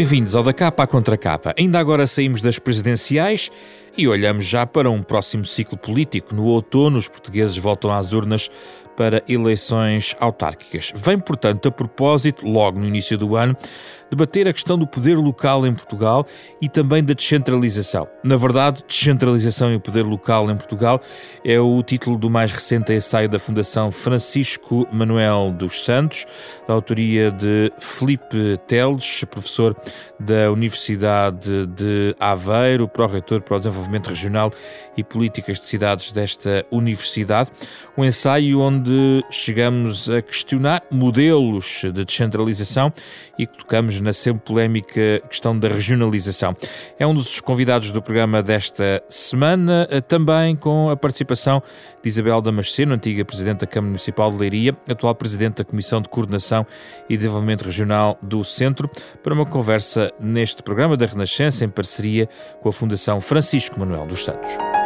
Bem-vindos 0.00 0.34
ao 0.34 0.42
Da 0.42 0.54
Capa 0.54 0.84
à 0.84 0.86
Contra 0.86 1.14
Capa. 1.14 1.54
Ainda 1.58 1.78
agora 1.78 2.06
saímos 2.06 2.40
das 2.40 2.58
presidenciais 2.58 3.50
e 3.98 4.08
olhamos 4.08 4.46
já 4.46 4.64
para 4.64 4.90
um 4.90 5.02
próximo 5.02 5.44
ciclo 5.44 5.76
político. 5.76 6.34
No 6.34 6.44
outono, 6.44 6.96
os 6.96 7.06
portugueses 7.06 7.58
voltam 7.58 7.92
às 7.92 8.14
urnas 8.14 8.50
para 9.00 9.22
eleições 9.26 10.14
autárquicas. 10.20 10.92
Vem, 10.94 11.18
portanto, 11.18 11.66
a 11.66 11.72
propósito, 11.72 12.46
logo 12.46 12.78
no 12.78 12.84
início 12.84 13.16
do 13.16 13.34
ano, 13.34 13.56
debater 14.10 14.46
a 14.46 14.52
questão 14.52 14.76
do 14.76 14.86
poder 14.86 15.16
local 15.16 15.66
em 15.66 15.72
Portugal 15.72 16.26
e 16.60 16.68
também 16.68 17.02
da 17.02 17.14
descentralização. 17.14 18.08
Na 18.22 18.36
verdade, 18.36 18.82
descentralização 18.86 19.72
e 19.72 19.76
o 19.76 19.80
poder 19.80 20.02
local 20.02 20.50
em 20.50 20.56
Portugal 20.56 21.00
é 21.44 21.58
o 21.58 21.82
título 21.82 22.18
do 22.18 22.28
mais 22.28 22.50
recente 22.50 22.92
ensaio 22.92 23.28
da 23.28 23.38
Fundação 23.38 23.90
Francisco 23.90 24.86
Manuel 24.92 25.54
dos 25.56 25.82
Santos, 25.84 26.26
da 26.66 26.74
autoria 26.74 27.30
de 27.30 27.72
Felipe 27.78 28.58
Teles, 28.66 29.24
professor 29.30 29.74
da 30.18 30.50
Universidade 30.50 31.66
de 31.68 32.14
Aveiro, 32.18 32.88
pró-reitor 32.88 33.40
para 33.40 33.56
o 33.56 33.58
desenvolvimento 33.60 34.08
regional 34.08 34.52
e 34.96 35.04
políticas 35.04 35.60
de 35.60 35.66
cidades 35.66 36.10
desta 36.12 36.66
universidade. 36.70 37.50
Um 37.96 38.04
ensaio 38.04 38.60
onde 38.60 38.89
chegamos 39.30 40.08
a 40.10 40.22
questionar 40.22 40.82
modelos 40.90 41.82
de 41.82 42.04
descentralização 42.04 42.92
e 43.38 43.46
que 43.46 43.58
tocamos 43.58 44.00
na 44.00 44.12
sempre 44.12 44.42
polémica 44.44 45.20
questão 45.28 45.58
da 45.58 45.68
regionalização. 45.68 46.54
É 46.98 47.06
um 47.06 47.14
dos 47.14 47.40
convidados 47.40 47.92
do 47.92 48.02
programa 48.02 48.42
desta 48.42 49.02
semana, 49.08 49.86
eh, 49.90 50.00
também 50.00 50.56
com 50.56 50.90
a 50.90 50.96
participação 50.96 51.62
de 52.02 52.08
Isabel 52.08 52.40
Damasceno, 52.40 52.94
antiga 52.94 53.24
Presidente 53.24 53.60
da 53.60 53.66
Câmara 53.66 53.90
Municipal 53.90 54.30
de 54.30 54.38
Leiria, 54.38 54.76
atual 54.88 55.14
Presidente 55.14 55.56
da 55.56 55.64
Comissão 55.64 56.00
de 56.00 56.08
Coordenação 56.08 56.66
e 57.08 57.16
Desenvolvimento 57.16 57.64
Regional 57.64 58.18
do 58.22 58.42
Centro, 58.44 58.90
para 59.22 59.34
uma 59.34 59.46
conversa 59.46 60.12
neste 60.18 60.62
programa 60.62 60.96
da 60.96 61.06
Renascença 61.06 61.64
em 61.64 61.68
parceria 61.68 62.28
com 62.60 62.68
a 62.68 62.72
Fundação 62.72 63.20
Francisco 63.20 63.78
Manuel 63.78 64.06
dos 64.06 64.24
Santos. 64.24 64.79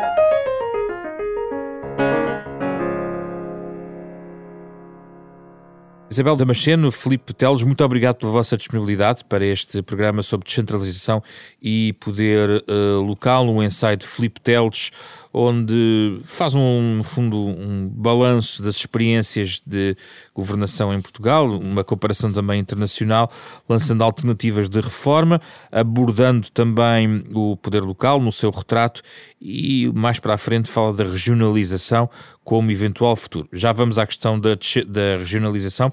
Isabel 6.14 6.36
Damasceno, 6.36 6.92
Filipe 6.92 7.34
Teles, 7.34 7.64
muito 7.64 7.84
obrigado 7.84 8.18
pela 8.18 8.30
vossa 8.30 8.56
disponibilidade 8.56 9.24
para 9.24 9.44
este 9.44 9.82
programa 9.82 10.22
sobre 10.22 10.46
descentralização 10.46 11.20
e 11.60 11.92
poder 11.94 12.62
uh, 12.68 13.00
local, 13.00 13.48
um 13.48 13.60
ensaio 13.60 13.96
de 13.96 14.06
Filipe 14.06 14.40
Teles, 14.40 14.92
onde 15.36 16.20
faz 16.22 16.54
um, 16.54 17.02
fundo, 17.02 17.36
um 17.36 17.88
balanço 17.88 18.62
das 18.62 18.76
experiências 18.76 19.60
de 19.66 19.96
governação 20.32 20.94
em 20.94 21.00
Portugal, 21.00 21.50
uma 21.58 21.82
comparação 21.82 22.32
também 22.32 22.60
internacional, 22.60 23.28
lançando 23.68 24.04
alternativas 24.04 24.68
de 24.68 24.80
reforma, 24.80 25.40
abordando 25.72 26.48
também 26.50 27.24
o 27.34 27.56
poder 27.56 27.82
local 27.82 28.20
no 28.20 28.30
seu 28.30 28.52
retrato 28.52 29.02
e 29.40 29.90
mais 29.92 30.20
para 30.20 30.34
a 30.34 30.38
frente 30.38 30.70
fala 30.70 30.92
da 30.92 31.02
regionalização 31.02 32.08
como 32.44 32.70
eventual 32.70 33.16
futuro. 33.16 33.48
Já 33.52 33.72
vamos 33.72 33.98
à 33.98 34.06
questão 34.06 34.38
da, 34.38 34.50
da 34.86 35.18
regionalização. 35.18 35.92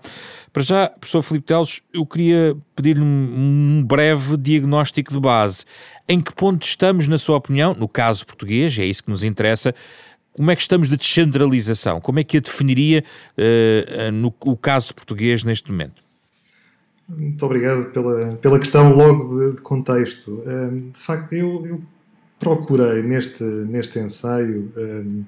Para 0.53 0.63
já, 0.63 0.89
professor 0.89 1.21
Filipe 1.21 1.45
Teles, 1.45 1.81
eu 1.94 2.05
queria 2.05 2.57
pedir-lhe 2.75 3.02
um, 3.02 3.05
um 3.77 3.83
breve 3.83 4.35
diagnóstico 4.35 5.13
de 5.13 5.19
base. 5.19 5.63
Em 6.09 6.19
que 6.19 6.33
ponto 6.33 6.63
estamos, 6.63 7.07
na 7.07 7.17
sua 7.17 7.38
opinião, 7.38 7.73
no 7.73 7.88
caso 7.88 8.25
português, 8.25 8.78
é 8.78 8.85
isso 8.85 9.03
que 9.03 9.09
nos 9.09 9.23
interessa, 9.23 9.73
como 10.34 10.51
é 10.51 10.56
que 10.56 10.61
estamos 10.61 10.90
de 10.90 10.97
descentralização? 10.97 12.00
Como 12.01 12.19
é 12.19 12.23
que 12.23 12.38
a 12.38 12.40
definiria 12.40 13.03
uh, 13.38 14.11
no 14.11 14.34
o 14.45 14.57
caso 14.57 14.94
português 14.95 15.44
neste 15.44 15.72
momento? 15.72 16.01
Muito 17.07 17.45
obrigado 17.45 17.91
pela, 17.91 18.35
pela 18.38 18.59
questão 18.59 18.95
logo 18.95 19.38
de, 19.38 19.56
de 19.56 19.61
contexto. 19.61 20.31
Uh, 20.45 20.91
de 20.91 21.00
facto, 21.00 21.34
eu, 21.34 21.66
eu, 21.66 21.81
procurei 22.40 23.03
neste, 23.03 23.44
neste 23.44 24.00
ensaio 24.00 24.72
uh, 24.75 25.25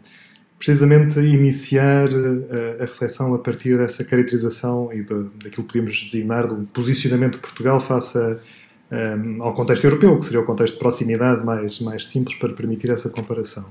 precisamente 0.64 1.20
iniciar 1.20 2.08
a, 2.08 2.84
a, 2.84 2.86
reflexão 2.86 3.34
a 3.34 3.40
partir 3.40 3.78
dessa 3.78 4.04
caracterização 4.06 4.94
e 4.94 5.04
de, 5.04 5.24
daquilo 5.44 5.68
que 5.68 5.74
podemos 5.74 6.04
designar 6.04 6.48
do 6.48 6.66
posicionamento 6.68 7.34
de 7.34 7.40
Portugal 7.40 7.82
face 7.82 8.18
a 8.18 8.38
um, 8.94 9.42
ao 9.42 9.56
contexto 9.56 9.86
europeu, 9.86 10.20
que 10.20 10.26
seria 10.26 10.40
o 10.40 10.46
contexto 10.46 10.76
de 10.76 10.80
proximidade 10.80 11.44
mais, 11.44 11.80
mais 11.80 12.06
simples 12.06 12.38
para 12.38 12.54
permitir 12.54 12.92
essa 12.92 13.10
comparação. 13.10 13.66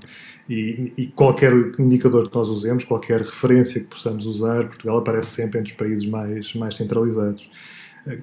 E, 0.51 0.93
e, 0.97 1.07
qualquer 1.07 1.53
indicador 1.79 2.29
que 2.29 2.35
nós 2.35 2.49
usemos, 2.49 2.83
qualquer 2.83 3.21
referência 3.21 3.81
que 3.81 3.87
possamos 3.87 4.27
usar, 4.27 4.67
Portugal 4.67 4.99
aparece 4.99 5.31
sempre 5.31 5.61
entre 5.61 5.73
os 5.73 5.79
países 5.79 6.07
mais, 6.07 6.53
mais 6.55 6.75
centralizados. 6.75 7.49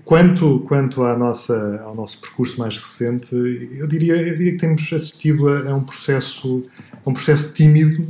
Quanto, 0.04 0.60
quanto 0.68 1.04
à 1.04 1.18
nossa, 1.18 1.82
ao 1.84 1.96
nosso 1.96 2.20
percurso 2.20 2.60
mais 2.60 2.78
recente, 2.78 3.34
eu 3.34 3.88
diria, 3.88 4.16
eu 4.16 4.38
diria 4.38 4.52
que 4.52 4.58
temos 4.58 4.92
assistido 4.92 5.48
a, 5.48 5.72
a, 5.72 5.76
um 5.76 5.84
processo, 5.84 6.66
a 6.94 7.10
um 7.10 7.14
processo 7.14 7.54
tímido, 7.54 8.06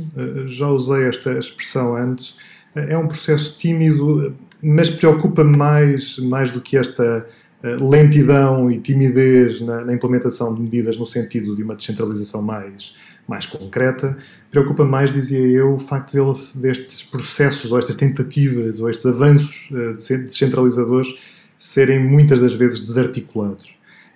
já 0.48 0.68
usei 0.68 1.04
esta 1.04 1.38
expressão 1.38 1.96
antes, 1.96 2.34
é 2.74 2.96
um 2.96 3.06
processo 3.06 3.56
tímido, 3.56 4.34
mas 4.60 4.90
preocupa 4.90 5.44
mais, 5.44 6.18
mais 6.18 6.50
do 6.50 6.60
que 6.60 6.76
esta 6.76 7.26
eh, 7.62 7.76
lentidão 7.76 8.70
e 8.70 8.78
timidez 8.78 9.60
na, 9.60 9.84
na, 9.84 9.92
implementação 9.92 10.54
de 10.54 10.62
medidas 10.62 10.96
no 10.96 11.06
sentido 11.06 11.54
de 11.54 11.62
uma 11.62 11.74
descentralização 11.74 12.40
mais, 12.40 12.94
mais 13.28 13.44
concreta. 13.44 14.16
Preocupa 14.50 14.84
mais, 14.84 15.12
dizia 15.12 15.40
eu, 15.40 15.74
o 15.74 15.78
facto 15.78 16.12
de, 16.12 16.58
destes 16.58 17.02
processos, 17.02 17.70
ou 17.70 17.78
estas 17.78 17.96
tentativas, 17.96 18.80
ou 18.80 18.88
estes 18.88 19.04
avanços 19.06 19.70
descentralizadores 19.96 21.14
serem 21.62 21.98
muitas 21.98 22.40
das 22.40 22.54
vezes 22.54 22.84
desarticulados. 22.84 23.68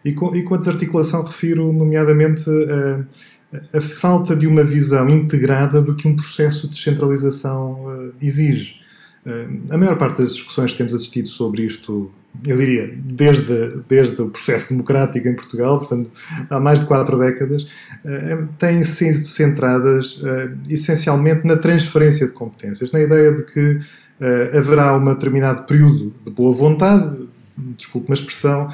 E 0.04 0.12
com, 0.12 0.34
e 0.34 0.42
com 0.42 0.54
a 0.54 0.58
desarticulação 0.58 1.22
refiro, 1.22 1.72
nomeadamente, 1.72 2.44
a, 2.48 3.78
a, 3.78 3.80
falta 3.80 4.34
de 4.34 4.46
uma 4.46 4.64
visão 4.64 5.08
integrada 5.08 5.80
do 5.80 5.94
que 5.94 6.08
um 6.08 6.16
processo 6.16 6.68
de 6.68 6.74
descentralização 6.74 7.84
uh, 7.84 8.14
exige. 8.20 8.76
Uh, 9.24 9.72
a 9.72 9.78
maior 9.78 9.96
parte 9.96 10.18
das 10.18 10.34
discussões 10.34 10.72
que 10.72 10.78
temos 10.78 10.94
assistido 10.94 11.28
sobre 11.28 11.62
isto 11.62 12.10
eu 12.46 12.56
diria, 12.56 12.92
desde, 12.96 13.76
desde 13.88 14.20
o 14.20 14.28
processo 14.28 14.70
democrático 14.70 15.28
em 15.28 15.34
Portugal, 15.34 15.78
portanto, 15.78 16.10
há 16.50 16.58
mais 16.58 16.80
de 16.80 16.86
quatro 16.86 17.18
décadas, 17.18 17.66
eh, 18.04 18.38
têm 18.58 18.82
sido 18.82 19.24
centradas 19.26 20.20
eh, 20.24 20.50
essencialmente 20.68 21.46
na 21.46 21.56
transferência 21.56 22.26
de 22.26 22.32
competências, 22.32 22.90
na 22.90 23.00
ideia 23.00 23.32
de 23.32 23.44
que 23.44 23.80
eh, 24.20 24.58
haverá 24.58 24.96
um 24.96 25.04
determinado 25.04 25.62
período 25.62 26.12
de 26.24 26.30
boa 26.30 26.52
vontade, 26.54 27.23
desculpe 27.56 28.08
uma 28.08 28.14
expressão, 28.14 28.68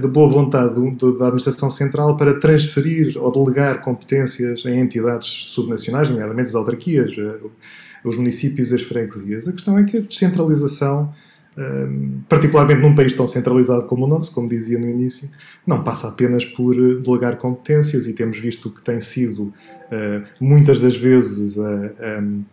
de 0.00 0.08
boa 0.08 0.30
vontade 0.30 0.74
da 0.74 1.26
Administração 1.26 1.70
Central 1.70 2.16
para 2.16 2.38
transferir 2.38 3.16
ou 3.16 3.30
delegar 3.32 3.80
competências 3.80 4.64
em 4.64 4.78
entidades 4.78 5.26
subnacionais, 5.48 6.08
nomeadamente 6.08 6.50
as 6.50 6.54
autarquias, 6.54 7.14
os 8.04 8.16
municípios 8.16 8.70
e 8.70 8.76
as 8.76 8.82
freguesias. 8.82 9.48
A 9.48 9.52
questão 9.52 9.76
é 9.78 9.84
que 9.84 9.96
a 9.96 10.00
descentralização 10.00 11.12
particularmente 12.28 12.80
num 12.80 12.94
país 12.94 13.12
tão 13.12 13.26
centralizado 13.26 13.86
como 13.86 14.04
o 14.04 14.08
nosso, 14.08 14.32
como 14.32 14.48
dizia 14.48 14.78
no 14.78 14.88
início, 14.88 15.28
não 15.66 15.82
passa 15.82 16.08
apenas 16.08 16.44
por 16.44 16.74
eh, 16.74 17.00
delegar 17.02 17.36
competências 17.36 18.06
e 18.06 18.12
temos 18.12 18.38
visto 18.38 18.70
que 18.70 18.80
tem 18.82 19.00
sido 19.00 19.52
muitas 20.40 20.78
das 20.78 20.96
vezes 20.96 21.58
um, 21.58 21.64
uh, 21.64 22.44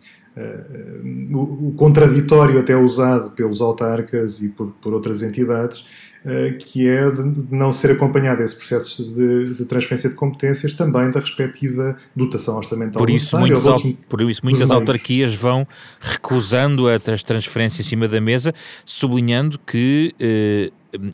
o, 1.32 1.68
o, 1.68 1.74
contraditório 1.76 2.58
até 2.60 2.76
usado 2.76 3.30
pelos 3.30 3.60
autarcas 3.60 4.40
e 4.40 4.48
por, 4.48 4.68
por 4.80 4.92
outras 4.92 5.22
entidades 5.22 5.84
eh, 6.24 6.56
que 6.58 6.86
é 6.86 7.08
de 7.10 7.46
não 7.50 7.72
ser 7.72 7.92
acompanhado 7.92 8.42
esse 8.42 8.54
processo 8.54 9.04
de, 9.04 9.54
de, 9.54 9.64
transferência 9.64 10.10
de 10.10 10.16
competências 10.16 10.74
também 10.74 11.10
da 11.12 11.20
respectiva 11.20 11.96
dotação 12.14 12.56
orçamental. 12.56 12.98
Por 12.98 13.08
isso, 13.08 13.38
muitos, 13.38 13.64
por 14.08 14.20
isso 14.22 14.40
muitas 14.44 14.70
autarquias 14.70 15.32
vão 15.34 15.66
recusando 16.00 16.88
a 16.88 16.98
transferência 16.98 17.82
em 17.82 17.84
cima 17.84 18.08
da 18.08 18.20
mesa, 18.20 18.52
sublinhando 18.84 19.58
que 19.60 20.12
eh, 20.18 20.70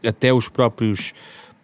até 0.09 0.33
os 0.33 0.49
próprios 0.49 1.13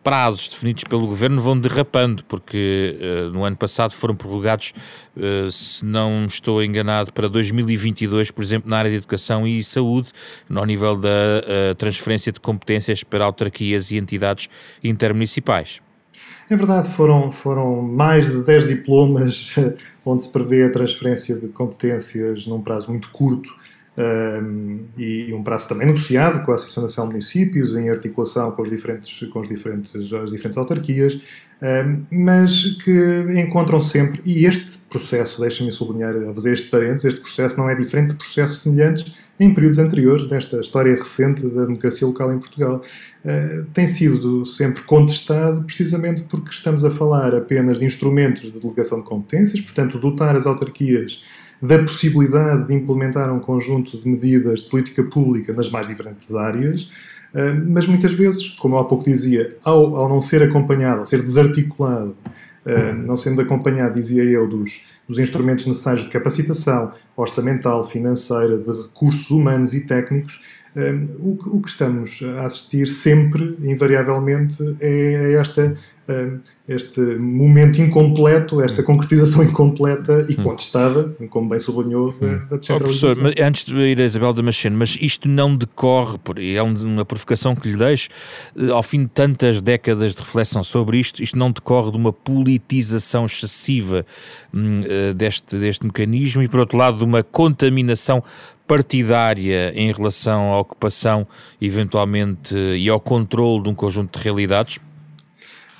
prazos 0.02 0.48
definidos 0.48 0.84
pelo 0.84 1.06
governo 1.06 1.40
vão 1.40 1.58
derrapando, 1.58 2.24
porque 2.24 2.98
uh, 3.00 3.30
no 3.30 3.44
ano 3.44 3.56
passado 3.56 3.92
foram 3.92 4.14
prorrogados, 4.14 4.72
uh, 5.16 5.50
se 5.50 5.84
não 5.84 6.24
estou 6.24 6.62
enganado, 6.62 7.12
para 7.12 7.28
2022, 7.28 8.30
por 8.30 8.42
exemplo, 8.42 8.70
na 8.70 8.78
área 8.78 8.90
de 8.90 8.96
educação 8.96 9.46
e 9.46 9.62
saúde, 9.62 10.10
no 10.48 10.64
nível 10.64 10.96
da 10.96 11.08
uh, 11.08 11.74
transferência 11.74 12.32
de 12.32 12.40
competências 12.40 13.04
para 13.04 13.24
autarquias 13.24 13.90
e 13.90 13.96
entidades 13.96 14.48
intermunicipais. 14.82 15.80
É 16.48 16.56
verdade, 16.56 16.88
foram, 16.88 17.30
foram 17.30 17.80
mais 17.80 18.26
de 18.26 18.42
10 18.42 18.68
diplomas 18.68 19.54
onde 20.04 20.22
se 20.22 20.32
prevê 20.32 20.64
a 20.64 20.72
transferência 20.72 21.36
de 21.36 21.48
competências 21.48 22.46
num 22.46 22.60
prazo 22.60 22.90
muito 22.90 23.10
curto 23.10 23.59
e 24.96 25.32
um 25.32 25.42
prazo 25.42 25.68
também 25.68 25.86
negociado 25.86 26.44
com 26.44 26.52
a 26.52 26.54
Associação 26.54 26.84
Nacional 26.84 27.08
de 27.08 27.14
Municípios, 27.14 27.74
em 27.76 27.88
articulação 27.88 28.50
com, 28.52 28.62
os 28.62 28.70
diferentes, 28.70 29.28
com 29.28 29.40
os 29.40 29.48
diferentes, 29.48 30.12
as 30.12 30.30
diferentes 30.30 30.56
autarquias, 30.58 31.20
mas 32.10 32.76
que 32.82 33.24
encontram 33.36 33.80
sempre, 33.80 34.22
e 34.24 34.46
este 34.46 34.78
processo, 34.90 35.40
deixem-me 35.40 35.72
sublinhar, 35.72 36.14
a 36.16 36.34
fazer 36.34 36.52
este 36.54 36.68
parênteses, 36.68 37.04
este 37.06 37.20
processo 37.20 37.58
não 37.58 37.68
é 37.68 37.74
diferente 37.74 38.10
de 38.10 38.16
processos 38.16 38.62
semelhantes 38.62 39.14
em 39.40 39.54
períodos 39.54 39.78
anteriores 39.78 40.26
desta 40.28 40.60
história 40.60 40.94
recente 40.94 41.42
da 41.46 41.64
democracia 41.64 42.06
local 42.06 42.30
em 42.30 42.38
Portugal. 42.38 42.82
Uh, 43.24 43.64
tem 43.72 43.86
sido 43.86 44.44
sempre 44.44 44.82
contestado 44.82 45.62
precisamente 45.64 46.22
porque 46.22 46.50
estamos 46.50 46.84
a 46.84 46.90
falar 46.90 47.34
apenas 47.34 47.78
de 47.78 47.86
instrumentos 47.86 48.52
de 48.52 48.60
delegação 48.60 49.00
de 49.00 49.06
competências, 49.06 49.58
portanto, 49.60 49.98
dotar 49.98 50.36
as 50.36 50.46
autarquias 50.46 51.22
da 51.60 51.78
possibilidade 51.78 52.68
de 52.68 52.74
implementar 52.74 53.32
um 53.32 53.38
conjunto 53.38 53.98
de 53.98 54.08
medidas 54.08 54.60
de 54.60 54.70
política 54.70 55.02
pública 55.02 55.52
nas 55.52 55.70
mais 55.70 55.86
diferentes 55.86 56.34
áreas, 56.34 56.88
eh, 57.34 57.52
mas 57.52 57.86
muitas 57.86 58.12
vezes, 58.12 58.50
como 58.50 58.76
eu 58.76 58.80
há 58.80 58.84
pouco 58.84 59.04
dizia, 59.04 59.56
ao, 59.62 59.96
ao 59.96 60.08
não 60.08 60.22
ser 60.22 60.42
acompanhado, 60.42 61.00
ao 61.00 61.06
ser 61.06 61.22
desarticulado, 61.22 62.16
eh, 62.64 62.92
não 62.92 63.16
sendo 63.16 63.40
acompanhado, 63.42 63.94
dizia 63.94 64.24
eu, 64.24 64.48
dos, 64.48 64.70
dos 65.06 65.18
instrumentos 65.18 65.66
necessários 65.66 66.04
de 66.04 66.10
capacitação 66.10 66.92
orçamental, 67.16 67.84
financeira, 67.84 68.56
de 68.56 68.82
recursos 68.82 69.30
humanos 69.30 69.74
e 69.74 69.80
técnicos, 69.80 70.40
eh, 70.76 70.94
o, 71.18 71.56
o 71.56 71.62
que 71.62 71.68
estamos 71.68 72.20
a 72.22 72.46
assistir 72.46 72.86
sempre, 72.86 73.56
invariavelmente, 73.62 74.76
é 74.80 75.34
esta 75.34 75.76
este 76.68 77.00
momento 77.00 77.80
incompleto, 77.80 78.60
esta 78.60 78.80
hum. 78.80 78.84
concretização 78.84 79.42
incompleta 79.44 80.24
e 80.28 80.38
hum. 80.38 80.44
contestada, 80.44 81.16
como 81.28 81.48
bem 81.48 81.58
sublinhou, 81.58 82.12
da, 82.12 82.26
hum. 82.26 82.40
da 82.48 82.56
descentralização. 82.56 83.10
Oh, 83.10 83.14
professor, 83.14 83.44
antes 83.44 83.64
de 83.64 83.74
ir 83.74 84.00
a 84.00 84.04
Isabel 84.04 84.32
Damasceno, 84.32 84.76
mas 84.76 84.96
isto 85.00 85.28
não 85.28 85.56
decorre, 85.56 86.18
e 86.38 86.56
é 86.56 86.62
uma 86.62 87.04
provocação 87.04 87.56
que 87.56 87.68
lhe 87.68 87.76
deixo, 87.76 88.08
eh, 88.56 88.70
ao 88.70 88.82
fim 88.82 89.02
de 89.02 89.08
tantas 89.08 89.60
décadas 89.60 90.14
de 90.14 90.22
reflexão 90.22 90.62
sobre 90.62 90.98
isto, 90.98 91.22
isto 91.22 91.36
não 91.36 91.50
decorre 91.50 91.90
de 91.90 91.96
uma 91.96 92.12
politização 92.12 93.24
excessiva 93.24 94.06
eh, 94.54 95.12
deste, 95.12 95.58
deste 95.58 95.84
mecanismo 95.84 96.42
e, 96.42 96.48
por 96.48 96.60
outro 96.60 96.78
lado, 96.78 96.98
de 96.98 97.04
uma 97.04 97.22
contaminação 97.22 98.22
partidária 98.70 99.72
em 99.74 99.90
relação 99.90 100.52
à 100.52 100.60
ocupação, 100.60 101.26
eventualmente, 101.60 102.54
e 102.54 102.88
ao 102.88 103.00
controle 103.00 103.64
de 103.64 103.68
um 103.68 103.74
conjunto 103.74 104.16
de 104.16 104.24
realidades? 104.24 104.78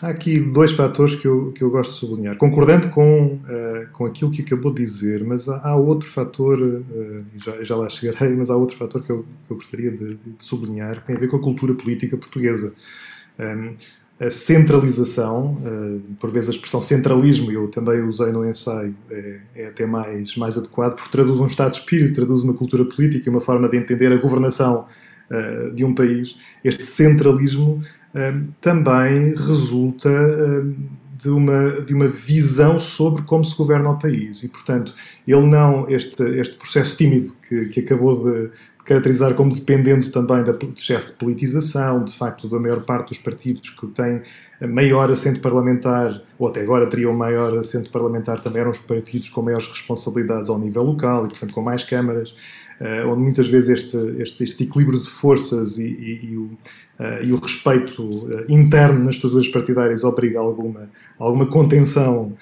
Há 0.03 0.09
aqui 0.09 0.41
dois 0.41 0.73
fatores 0.73 1.15
que 1.15 1.25
eu, 1.25 1.53
que 1.53 1.63
eu 1.63 1.71
gosto 1.71 1.93
de 1.93 1.99
sublinhar. 1.99 2.37
Concordando 2.37 2.89
com, 2.89 3.35
uh, 3.35 3.87
com 3.93 4.07
aquilo 4.07 4.33
que 4.33 4.43
acabou 4.43 4.75
de 4.75 4.85
dizer, 4.85 5.23
mas 5.23 5.49
há, 5.49 5.69
há 5.69 5.77
outro 5.77 6.09
fator, 6.09 6.61
uh, 6.61 7.25
já, 7.37 7.63
já 7.63 7.77
lá 7.77 7.89
chegarei, 7.89 8.35
mas 8.35 8.51
há 8.51 8.57
outro 8.57 8.77
fator 8.77 9.05
que 9.05 9.11
eu, 9.11 9.25
que 9.47 9.53
eu 9.53 9.57
gostaria 9.57 9.93
de, 9.93 10.15
de, 10.15 10.35
sublinhar, 10.41 11.01
que 11.03 11.07
tem 11.07 11.17
a 11.17 11.19
ver 11.21 11.29
com 11.29 11.37
a 11.37 11.41
cultura 11.41 11.75
política 11.75 12.17
portuguesa. 12.17 12.75
Um, 13.39 13.45
ehm, 13.45 13.75
a 14.21 14.29
centralização, 14.29 15.57
uh, 15.65 16.01
por 16.21 16.31
vezes 16.31 16.51
a 16.51 16.53
expressão 16.53 16.83
centralismo, 16.83 17.51
eu 17.51 17.69
também 17.69 18.03
usei 18.03 18.31
no 18.31 18.49
ensaio, 18.49 18.95
é, 19.11 19.41
é, 19.55 19.67
até 19.69 19.87
mais, 19.87 20.37
mais 20.37 20.59
adequado, 20.59 20.95
porque 20.95 21.11
traduz 21.11 21.41
um 21.41 21.47
estado 21.47 21.71
de 21.71 21.79
espírito, 21.79 22.17
traduz 22.17 22.43
uma 22.43 22.53
cultura 22.53 22.85
política, 22.85 23.31
uma 23.31 23.41
forma 23.41 23.67
de 23.67 23.79
entender 23.79 24.13
a 24.13 24.17
governação 24.17 24.87
uh, 25.31 25.75
de 25.75 25.85
um 25.85 25.95
país. 25.95 26.37
Este 26.63 26.85
centralismo 26.85 27.83
também 28.61 29.37
resulta 29.37 30.11
de 31.23 31.29
uma, 31.29 31.83
de 31.83 31.95
uma 31.95 32.09
visão 32.09 32.81
sobre 32.81 33.23
como 33.23 33.45
se 33.45 33.57
governa 33.57 33.91
o 33.91 33.99
país. 34.01 34.43
E, 34.43 34.49
portanto, 34.49 34.93
ele 35.27 35.47
não, 35.47 35.89
este, 35.89 36.21
este 36.41 36.57
processo 36.57 36.97
tímido 36.97 37.33
que, 37.49 37.67
que 37.67 37.81
acabou 37.81 38.25
de 38.25 38.51
caracterizar 38.91 39.35
como 39.35 39.55
dependendo 39.55 40.11
também 40.11 40.43
da 40.43 40.53
excesso 40.77 41.13
de 41.13 41.19
politização, 41.19 42.05
de 42.05 42.13
facto, 42.13 42.49
da 42.49 42.59
maior 42.59 42.81
parte 42.81 43.11
dos 43.11 43.19
partidos 43.19 43.71
que 43.71 43.87
têm 43.87 44.21
maior 44.69 45.09
assento 45.13 45.39
parlamentar, 45.41 46.21
ou 46.37 46.49
até 46.49 46.61
agora 46.61 46.89
teriam 46.89 47.15
maior 47.15 47.57
assento 47.57 47.89
parlamentar, 47.89 48.41
também 48.41 48.63
eram 48.63 48.73
os 48.73 48.81
partidos 48.81 49.29
com 49.29 49.43
maiores 49.43 49.69
responsabilidades 49.69 50.51
ao 50.51 50.59
nível 50.59 50.83
local 50.83 51.25
e, 51.25 51.29
portanto, 51.29 51.55
com 51.55 51.63
mais 51.63 51.85
câmaras, 51.85 52.31
uh, 52.81 53.07
onde 53.07 53.23
muitas 53.23 53.47
vezes 53.47 53.79
este, 53.79 53.97
este, 54.19 54.43
este 54.43 54.65
equilíbrio 54.65 54.99
de 54.99 55.09
forças 55.09 55.79
e, 55.79 55.85
e, 55.85 56.31
e, 56.33 56.37
o, 56.37 56.43
uh, 56.43 57.23
e 57.23 57.33
o, 57.33 57.37
respeito 57.37 58.03
uh, 58.03 58.45
interno 58.49 59.05
nas 59.05 59.15
estruturas 59.15 59.47
partidárias 59.47 60.03
obriga 60.03 60.41
alguma, 60.41 60.91
alguma 61.17 61.47
contenção 61.47 62.33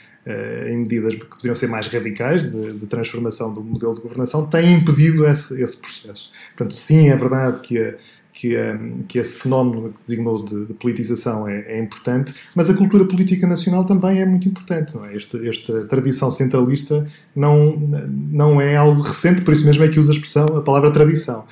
em 0.69 0.79
medidas 0.79 1.15
que 1.15 1.25
poderiam 1.25 1.55
ser 1.55 1.69
mais 1.69 1.87
radicais 1.87 2.51
de, 2.51 2.73
de, 2.75 2.87
transformação 2.87 3.53
do 3.53 3.63
modelo 3.63 3.95
de 3.95 4.01
governação, 4.03 4.47
tem 4.47 4.75
impedido 4.75 5.27
esse, 5.27 5.61
esse 5.61 5.77
processo. 5.79 6.31
Portanto, 6.57 6.75
sim, 6.75 7.09
é 7.09 7.17
verdade 7.17 7.61
que 7.61 7.79
a, 7.79 7.95
que, 8.39 8.57
um, 8.57 9.03
que 9.09 9.19
esse 9.19 9.37
fenómeno 9.37 9.93
que 9.93 9.99
designou 9.99 10.45
de, 10.45 10.67
de 10.67 10.75
politização 10.75 11.49
é, 11.49 11.61
é, 11.63 11.81
importante, 11.81 12.33
mas 12.55 12.71
a 12.71 12.75
cultura 12.75 13.05
política 13.05 13.49
nacional 13.49 13.85
também 13.85 14.21
é 14.21 14.27
muito 14.27 14.49
importante. 14.49 14.97
É? 14.97 15.17
Este, 15.17 15.49
esta 15.49 15.85
tradição 15.87 16.31
centralista 16.31 17.05
não, 17.35 17.77
não 17.77 18.61
é 18.61 18.77
algo 18.77 19.01
recente, 19.01 19.43
por 19.43 19.53
isso 19.53 19.67
mesmo 19.67 19.83
é 19.83 19.89
que 19.89 19.99
usa 19.99 20.13
a 20.13 20.15
expressão, 20.15 20.47
a 20.57 20.63
palavra 20.63 20.93
tradição, 20.93 21.47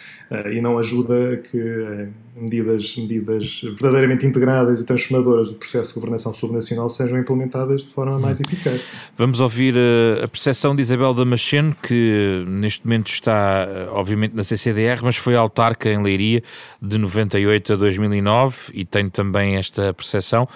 e 0.52 0.61
não 0.61 0.76
ajuda 0.78 1.34
a 1.34 1.37
que 1.37 1.56
uh, 1.56 2.12
medidas, 2.34 2.96
medidas 2.96 3.61
verdadeiramente 3.62 4.26
integradas 4.26 4.81
e 4.81 4.84
transformadoras 4.84 5.50
do 5.50 5.55
processo 5.55 5.90
de 5.90 5.94
governação 5.94 6.34
subnacional 6.34 6.88
sejam 6.88 7.19
implementadas 7.19 7.82
de 7.82 7.93
forma 7.93 8.19
mais 8.19 8.40
eficaz. 8.40 8.82
Vamos 9.17 9.40
ouvir 9.40 9.75
uh, 9.75 10.25
a 10.25 10.28
percepção 10.28 10.75
de 10.75 10.82
Isabel 10.82 11.14
Damasceno, 11.14 11.76
que 11.81 12.44
neste 12.49 12.84
momento 12.84 13.08
está, 13.08 13.69
obviamente, 13.93 14.34
na 14.34 14.43
CCDR, 14.43 15.00
mas 15.02 15.17
foi 15.17 15.37
autarca 15.37 15.88
em 15.88 16.02
Leiria 16.02 16.43
de 16.82 16.99
98 16.99 17.75
a 17.75 17.76
2009 17.76 18.73
e 18.75 18.84
tenho 18.84 19.11
também 19.11 19.56
esta 19.56 19.94
percepção. 19.94 20.49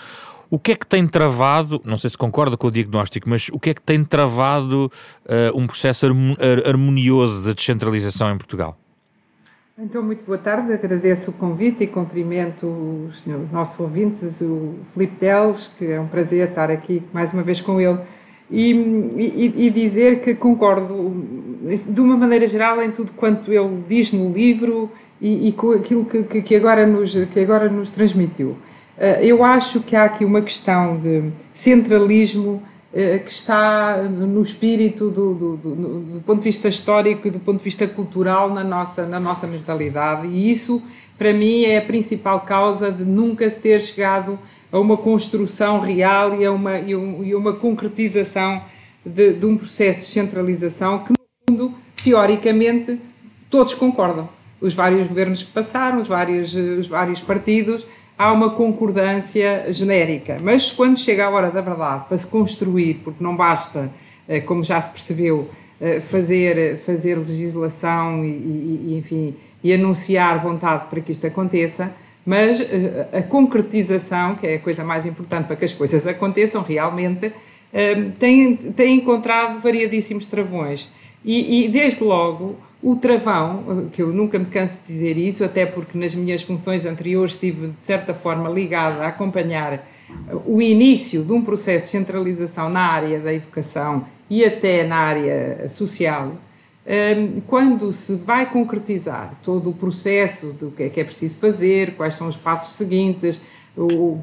O 0.51 0.59
que 0.59 0.73
é 0.73 0.75
que 0.75 0.87
tem 0.87 1.07
travado, 1.07 1.81
não 1.85 1.97
sei 1.97 2.11
se 2.11 2.19
concorda 2.19 2.57
com 2.57 2.67
o 2.67 2.71
diagnóstico, 2.73 3.31
mas 3.31 3.49
o 3.53 3.61
que 3.61 3.71
é 3.71 3.75
que 3.75 3.81
tem 3.81 4.03
travado 4.03 4.91
uh, 5.27 5.57
um 5.57 5.65
processo 5.65 6.07
harmonioso 6.67 7.45
de 7.45 7.55
descentralização 7.55 8.33
em 8.33 8.37
Portugal? 8.37 8.80
Então, 9.83 10.03
muito 10.03 10.23
boa 10.27 10.37
tarde, 10.37 10.75
agradeço 10.75 11.31
o 11.31 11.33
convite 11.33 11.85
e 11.85 11.87
cumprimento 11.87 12.67
os, 12.67 13.27
os 13.27 13.51
nossos 13.51 13.81
ouvintes, 13.81 14.39
o 14.43 14.75
Filipe 14.93 15.17
Teles, 15.17 15.73
que 15.79 15.87
é 15.87 15.99
um 15.99 16.07
prazer 16.07 16.51
estar 16.51 16.71
aqui 16.71 17.03
mais 17.15 17.33
uma 17.33 17.43
vez 17.43 17.63
com 17.63 17.81
ele, 17.81 17.99
e, 18.51 18.73
e, 18.73 19.55
e 19.57 19.71
dizer 19.71 20.21
que 20.21 20.35
concordo 20.35 21.25
de 21.89 21.99
uma 21.99 22.15
maneira 22.15 22.47
geral 22.47 22.83
em 22.83 22.91
tudo 22.91 23.13
quanto 23.17 23.51
ele 23.51 23.83
diz 23.89 24.13
no 24.13 24.31
livro 24.31 24.91
e, 25.19 25.49
e 25.49 25.53
com 25.53 25.71
aquilo 25.71 26.05
que, 26.05 26.43
que, 26.43 26.57
agora 26.57 26.87
nos, 26.87 27.15
que 27.33 27.41
agora 27.41 27.71
nos 27.71 27.91
transmitiu. 27.91 28.59
Eh, 28.99 29.25
eu 29.25 29.43
acho 29.43 29.81
que 29.81 29.97
há 29.97 30.05
aqui 30.05 30.27
uma 30.27 30.43
questão 30.43 30.99
de 30.99 31.31
centralismo 31.55 32.63
que 32.93 33.31
está 33.31 34.03
no 34.03 34.43
espírito 34.43 35.11
do, 35.11 35.35
do, 35.35 35.57
do, 35.57 35.75
do, 35.75 36.21
ponto 36.23 36.39
de 36.39 36.45
vista 36.45 36.69
histórico 36.69 37.29
e 37.29 37.31
do 37.31 37.39
ponto 37.39 37.59
de 37.59 37.65
vista 37.65 37.87
cultural 37.87 38.53
na 38.53 38.65
nossa, 38.65 39.07
na 39.07 39.21
nossa 39.21 39.47
mentalidade. 39.47 40.27
E 40.27 40.51
isso, 40.51 40.83
para 41.17 41.33
mim, 41.33 41.63
é 41.63 41.79
a 41.79 41.83
principal 41.83 42.41
causa 42.41 42.91
de 42.91 43.05
nunca 43.05 43.49
se 43.49 43.61
ter 43.61 43.81
chegado 43.81 44.37
a 44.73 44.79
uma 44.79 44.97
construção 44.97 45.79
real 45.79 46.41
e 46.41 46.45
a 46.45 46.51
uma, 46.51 46.81
e 46.81 47.35
uma 47.35 47.53
concretização 47.53 48.61
de, 49.07 49.35
de 49.35 49.47
um 49.47 49.57
processo 49.57 50.01
de 50.01 50.07
centralização 50.07 51.05
que, 51.05 51.13
no 51.13 51.49
fundo, 51.49 51.75
teoricamente, 52.03 52.99
todos 53.49 53.73
concordam 53.73 54.29
os 54.61 54.75
vários 54.75 55.07
governos 55.07 55.43
que 55.43 55.53
passaram, 55.53 56.01
os 56.01 56.09
vários, 56.09 56.55
os 56.55 56.87
vários 56.87 57.21
partidos, 57.21 57.87
há 58.21 58.31
uma 58.35 58.51
concordância 58.51 59.73
genérica. 59.73 60.37
Mas 60.43 60.71
quando 60.71 60.99
chega 60.99 61.25
a 61.25 61.31
hora 61.31 61.51
da 61.51 61.63
verdade 61.63 62.05
para 62.07 62.19
se 62.19 62.27
construir, 62.27 63.01
porque 63.03 63.25
não 63.25 63.35
basta, 63.35 63.91
eh, 64.29 64.41
como 64.41 64.63
já 64.63 64.79
se 64.83 64.91
percebeu, 64.91 65.49
eh, 65.81 66.01
fazer, 66.01 66.83
fazer 66.85 67.15
legislação 67.15 68.23
e, 68.23 68.29
e, 68.29 68.99
enfim, 68.99 69.35
e 69.65 69.73
anunciar 69.73 70.39
vontade 70.43 70.85
para 70.91 71.01
que 71.01 71.13
isto 71.13 71.27
aconteça, 71.27 71.91
mas 72.27 72.61
eh, 72.61 73.09
a 73.11 73.23
concretização, 73.23 74.35
que 74.35 74.47
é 74.47 74.57
a 74.57 74.59
coisa 74.59 74.85
mais 74.85 75.07
importante 75.07 75.47
para 75.47 75.57
que 75.57 75.65
as 75.65 75.73
coisas 75.73 76.07
aconteçam 76.07 76.61
realmente, 76.61 77.33
tem, 78.19 78.57
tem 78.57 78.97
encontrado 78.97 79.63
variadíssimos 79.63 80.27
travões. 80.27 80.93
E, 81.25 81.65
e 81.65 81.69
desde 81.69 82.03
logo, 82.03 82.57
o 82.83 82.97
travão, 82.97 83.89
que 83.93 84.01
eu 84.01 84.09
nunca 84.09 84.39
me 84.39 84.47
canso 84.47 84.75
de 84.87 84.95
dizer 84.95 85.19
isso, 85.19 85.45
até 85.45 85.67
porque 85.67 85.99
nas 85.99 86.15
minhas 86.15 86.43
funções 86.43 86.87
anteriores 86.87 87.35
estive, 87.35 87.69
de 87.69 87.87
certa 87.87 88.15
forma, 88.15 88.49
ligada 88.49 89.05
a 89.05 89.09
acompanhar 89.09 89.85
o 90.47 90.61
início 90.61 91.23
de 91.23 91.33
um 91.33 91.43
processo 91.43 91.85
de 91.85 91.91
centralização 91.91 92.69
na 92.69 92.81
área 92.81 93.21
da 93.21 93.33
educação 93.33 94.07
e 94.29 94.45
até 94.45 94.87
na 94.87 94.97
área 94.97 95.69
social, 95.69 96.33
hum, 96.87 97.41
quando 97.47 97.93
se 97.93 98.15
vai 98.15 98.47
concretizar 98.51 99.35
todo 99.45 99.71
o 99.71 99.75
processo 99.75 100.53
do 100.53 100.71
que 100.71 100.85
é 100.85 100.89
que 100.89 101.01
é 101.01 101.05
preciso 101.05 101.39
fazer, 101.39 101.97
quais 101.97 102.15
são 102.15 102.29
os 102.29 102.37
passos 102.37 102.77
seguintes, 102.77 103.41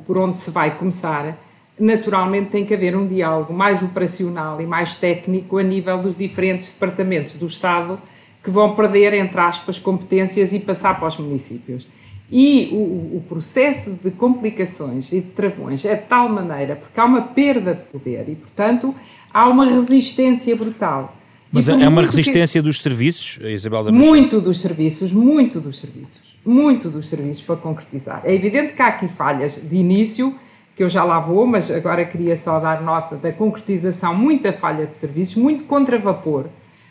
por 0.05 0.17
onde 0.17 0.39
se 0.39 0.51
vai 0.51 0.77
começar, 0.77 1.37
naturalmente 1.79 2.49
tem 2.49 2.65
que 2.65 2.73
haver 2.73 2.95
um 2.95 3.07
diálogo 3.07 3.53
mais 3.53 3.81
operacional 3.83 4.59
e 4.61 4.65
mais 4.65 4.95
técnico 4.95 5.57
a 5.57 5.63
nível 5.63 5.99
dos 5.99 6.17
diferentes 6.17 6.71
departamentos 6.71 7.33
do 7.35 7.47
Estado 7.47 7.99
que 8.43 8.49
vão 8.49 8.75
perder, 8.75 9.13
entre 9.13 9.39
aspas, 9.39 9.77
competências 9.77 10.53
e 10.53 10.59
passar 10.59 10.97
para 10.97 11.07
os 11.07 11.17
municípios. 11.17 11.85
E 12.31 12.69
o, 12.71 13.17
o, 13.17 13.23
processo 13.27 13.91
de 14.03 14.11
complicações 14.11 15.11
e 15.13 15.21
de 15.21 15.27
travões 15.31 15.85
é 15.85 15.95
de 15.95 16.03
tal 16.03 16.27
maneira, 16.27 16.75
porque 16.75 16.99
há 16.99 17.05
uma 17.05 17.21
perda 17.21 17.73
de 17.73 17.83
poder 17.83 18.27
e, 18.27 18.35
portanto, 18.35 18.93
há 19.33 19.47
uma 19.47 19.65
resistência 19.65 20.55
brutal. 20.55 21.15
Mas 21.51 21.69
é 21.69 21.87
uma 21.87 22.01
resistência 22.01 22.61
que... 22.61 22.67
dos 22.67 22.81
serviços, 22.81 23.39
Isabel 23.41 23.85
da 23.85 23.91
Muito 23.91 24.41
dos 24.41 24.59
serviços, 24.59 25.13
muito 25.13 25.61
dos 25.61 25.79
serviços. 25.79 26.19
Muito 26.45 26.89
dos 26.89 27.07
serviços 27.07 27.43
para 27.43 27.55
concretizar. 27.57 28.21
É 28.25 28.33
evidente 28.33 28.73
que 28.73 28.81
há 28.81 28.87
aqui 28.87 29.07
falhas 29.09 29.61
de 29.61 29.75
início, 29.75 30.35
que 30.77 30.83
eu 30.83 30.89
já 30.89 31.03
lá 31.03 31.19
vou, 31.19 31.47
mas 31.47 31.71
agora 31.71 32.05
queria 32.05 32.37
só 32.37 32.59
dar 32.59 32.83
nota 32.83 33.15
da 33.15 33.33
concretização, 33.33 34.13
muita 34.13 34.53
falha 34.53 34.85
de 34.85 34.95
serviços, 34.95 35.35
muito 35.35 35.63
contravapor, 35.63 36.45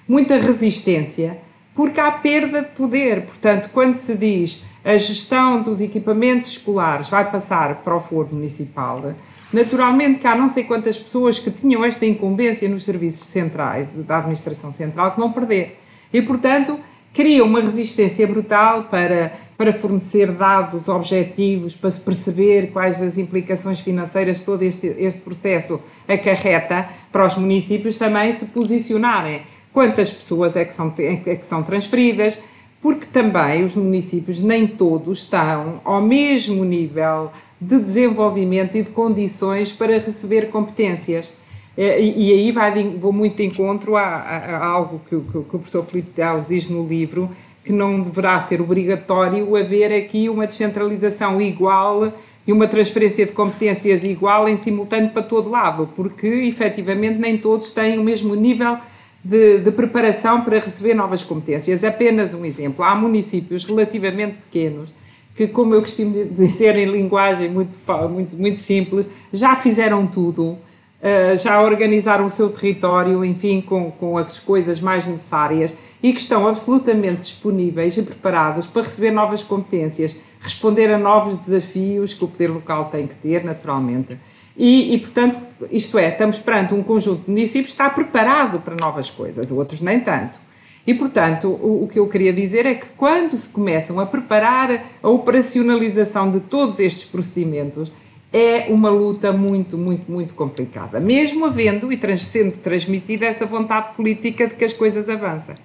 muita 0.08 0.36
resistência, 0.36 1.38
porque 1.72 2.00
há 2.00 2.10
perda 2.10 2.62
de 2.62 2.70
poder. 2.70 3.22
Portanto, 3.22 3.70
quando 3.72 3.94
se 3.94 4.12
diz 4.16 4.60
a 4.84 4.96
gestão 4.96 5.62
dos 5.62 5.80
equipamentos 5.80 6.50
escolares 6.50 7.08
vai 7.08 7.30
passar 7.30 7.76
para 7.76 7.94
o 7.96 8.00
foro 8.00 8.34
municipal, 8.34 9.14
naturalmente 9.52 10.18
que 10.18 10.26
há 10.26 10.34
não 10.34 10.52
sei 10.52 10.64
quantas 10.64 10.98
pessoas 10.98 11.38
que 11.38 11.52
tinham 11.52 11.84
esta 11.84 12.04
incumbência 12.04 12.68
nos 12.68 12.84
serviços 12.84 13.28
centrais, 13.28 13.86
da 13.94 14.18
administração 14.18 14.72
central, 14.72 15.12
que 15.12 15.20
vão 15.20 15.30
perder. 15.30 15.78
E, 16.12 16.20
portanto, 16.20 16.76
cria 17.14 17.44
uma 17.44 17.60
resistência 17.60 18.26
brutal 18.26 18.84
para, 18.84 19.32
para 19.56 19.72
fornecer 19.72 20.32
dados 20.32 20.88
objetivos, 20.88 21.74
para 21.74 21.90
se 21.90 22.00
perceber 22.00 22.70
quais 22.72 23.00
as 23.00 23.16
implicações 23.16 23.80
financeiras 23.80 24.42
todo 24.42 24.62
este, 24.62 24.86
este 24.98 25.20
processo 25.20 25.80
acarreta 26.06 26.88
para 27.10 27.26
os 27.26 27.36
municípios 27.36 27.96
também 27.96 28.32
se 28.34 28.44
posicionarem 28.44 29.42
quantas 29.72 30.10
pessoas 30.10 30.56
é 30.56 30.64
que 30.64 30.74
são, 30.74 30.94
é 30.98 31.36
que 31.36 31.46
são 31.46 31.62
transferidas, 31.62 32.38
porque 32.80 33.06
também 33.06 33.64
os 33.64 33.74
municípios, 33.74 34.40
nem 34.40 34.66
todos, 34.66 35.18
estão 35.18 35.80
ao 35.84 36.00
mesmo 36.00 36.64
nível 36.64 37.30
de 37.60 37.78
desenvolvimento 37.78 38.76
e 38.76 38.82
de 38.82 38.90
condições 38.90 39.72
para 39.72 39.98
receber 39.98 40.50
competências. 40.50 41.30
É, 41.76 42.00
e, 42.00 42.32
aí 42.32 42.52
vai, 42.52 42.88
vou 42.90 43.12
muito 43.12 43.36
de 43.36 43.44
encontro 43.44 43.96
a, 43.96 44.02
a, 44.02 44.56
a 44.56 44.66
algo 44.66 44.98
que, 45.10 45.16
que, 45.20 45.30
que, 45.30 45.38
o 45.38 45.58
professor 45.58 45.84
Filipe 45.84 46.12
Deus 46.16 46.46
diz 46.48 46.70
no 46.70 46.86
livro, 46.86 47.28
que 47.66 47.72
não 47.72 48.00
deverá 48.00 48.40
ser 48.42 48.60
obrigatório 48.60 49.56
haver 49.56 49.92
aqui 49.92 50.28
uma 50.28 50.46
descentralização 50.46 51.42
igual 51.42 52.12
e 52.46 52.52
uma 52.52 52.68
transferência 52.68 53.26
de 53.26 53.32
competências 53.32 54.04
igual 54.04 54.48
em 54.48 54.56
simultâneo 54.56 55.10
para 55.10 55.24
todo 55.24 55.50
lado, 55.50 55.90
porque 55.96 56.28
efetivamente 56.28 57.18
nem 57.18 57.36
todos 57.36 57.72
têm 57.72 57.98
o 57.98 58.04
mesmo 58.04 58.36
nível 58.36 58.78
de, 59.22 59.58
de, 59.58 59.72
preparação 59.72 60.42
para 60.42 60.60
receber 60.60 60.94
novas 60.94 61.24
competências. 61.24 61.82
Apenas 61.82 62.32
um 62.32 62.44
exemplo. 62.44 62.84
Há 62.84 62.94
municípios 62.94 63.64
relativamente 63.64 64.36
pequenos 64.44 64.88
que, 65.34 65.48
como 65.48 65.74
eu 65.74 65.80
costumo 65.80 66.24
dizer 66.24 66.78
em 66.78 66.86
linguagem 66.86 67.50
muito, 67.50 67.76
muito, 68.08 68.36
muito 68.36 68.60
simples, 68.60 69.06
já 69.32 69.56
fizeram 69.56 70.06
tudo, 70.06 70.56
eh, 71.02 71.36
já 71.36 71.60
organizaram 71.60 72.26
o 72.26 72.30
seu 72.30 72.48
território, 72.48 73.24
enfim, 73.24 73.60
com, 73.60 73.90
com 73.90 74.16
as 74.16 74.38
coisas 74.38 74.80
mais 74.80 75.04
necessárias 75.04 75.74
e 76.02 76.12
que 76.12 76.20
estão 76.20 76.46
absolutamente 76.46 77.22
disponíveis 77.22 77.96
e 77.96 78.02
preparados 78.02 78.66
para 78.66 78.82
receber 78.82 79.10
novas 79.10 79.42
competências, 79.42 80.14
responder 80.40 80.92
a 80.92 80.98
novos 80.98 81.38
desafios 81.40 82.14
que 82.14 82.24
o 82.24 82.28
poder 82.28 82.48
local 82.48 82.86
tem 82.86 83.06
que 83.06 83.14
ter, 83.14 83.44
naturalmente. 83.44 84.16
E, 84.56 84.94
e, 84.94 84.98
portanto, 84.98 85.38
isto 85.70 85.98
é, 85.98 86.08
estamos 86.08 86.38
perante 86.38 86.72
um 86.72 86.82
conjunto 86.82 87.24
de 87.24 87.30
municípios 87.30 87.74
que 87.74 87.82
está 87.82 87.90
preparado 87.90 88.60
para 88.60 88.74
novas 88.74 89.10
coisas, 89.10 89.50
outros 89.50 89.80
nem 89.80 90.00
tanto. 90.00 90.38
E, 90.86 90.94
portanto, 90.94 91.48
o, 91.48 91.84
o, 91.84 91.88
que 91.88 91.98
eu 91.98 92.06
queria 92.06 92.32
dizer 92.32 92.64
é 92.64 92.74
que 92.74 92.86
quando 92.96 93.36
se 93.36 93.48
começam 93.48 93.98
a 93.98 94.06
preparar 94.06 94.86
a 95.02 95.08
operacionalização 95.08 96.30
de 96.30 96.40
todos 96.40 96.78
estes 96.78 97.04
procedimentos, 97.04 97.90
é 98.32 98.66
uma 98.68 98.88
luta 98.88 99.32
muito, 99.32 99.76
muito, 99.76 100.10
muito 100.10 100.34
complicada. 100.34 101.00
Mesmo 101.00 101.44
havendo 101.44 101.92
e 101.92 101.96
trans, 101.96 102.22
sendo 102.22 102.58
transmitida 102.58 103.26
essa 103.26 103.44
vontade 103.44 103.94
política 103.94 104.46
de 104.46 104.54
que 104.54 104.64
as 104.64 104.72
coisas 104.72 105.08
avancem. 105.08 105.56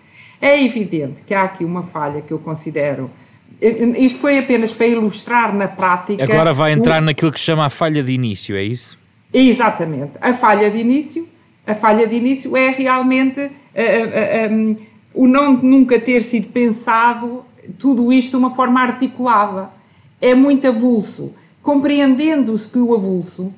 É 0.41 0.63
evidente 0.63 1.21
que 1.21 1.33
há 1.33 1.43
aqui 1.43 1.63
uma 1.63 1.83
falha 1.83 2.21
que 2.21 2.31
eu 2.31 2.39
considero 2.39 3.09
isto 3.61 4.19
foi 4.19 4.39
apenas 4.39 4.71
para 4.71 4.87
ilustrar 4.87 5.53
na 5.53 5.67
prática. 5.67 6.23
Agora 6.23 6.51
vai 6.51 6.73
entrar 6.73 7.01
o... 7.01 7.05
naquilo 7.05 7.31
que 7.31 7.39
se 7.39 7.45
chama 7.45 7.65
a 7.65 7.69
falha 7.69 8.01
de 8.01 8.11
início, 8.11 8.55
é 8.55 8.63
isso? 8.63 8.97
Exatamente. 9.31 10.13
A 10.19 10.33
falha 10.33 10.69
de 10.69 10.79
início, 10.79 11.27
a 11.65 11.75
falha 11.75 12.07
de 12.07 12.15
início 12.15 12.57
é 12.57 12.71
realmente 12.71 13.39
uh, 13.39 13.49
uh, 14.49 14.53
um, 14.53 14.77
o 15.13 15.27
não 15.27 15.53
nunca 15.53 15.99
ter 15.99 16.23
sido 16.23 16.47
pensado 16.47 17.45
tudo 17.77 18.11
isto 18.11 18.31
de 18.31 18.37
uma 18.37 18.55
forma 18.55 18.81
articulada. 18.81 19.69
É 20.19 20.33
muito 20.33 20.67
avulso. 20.67 21.31
Compreendendo-se 21.61 22.67
que 22.67 22.79
o 22.79 22.95
avulso 22.95 23.53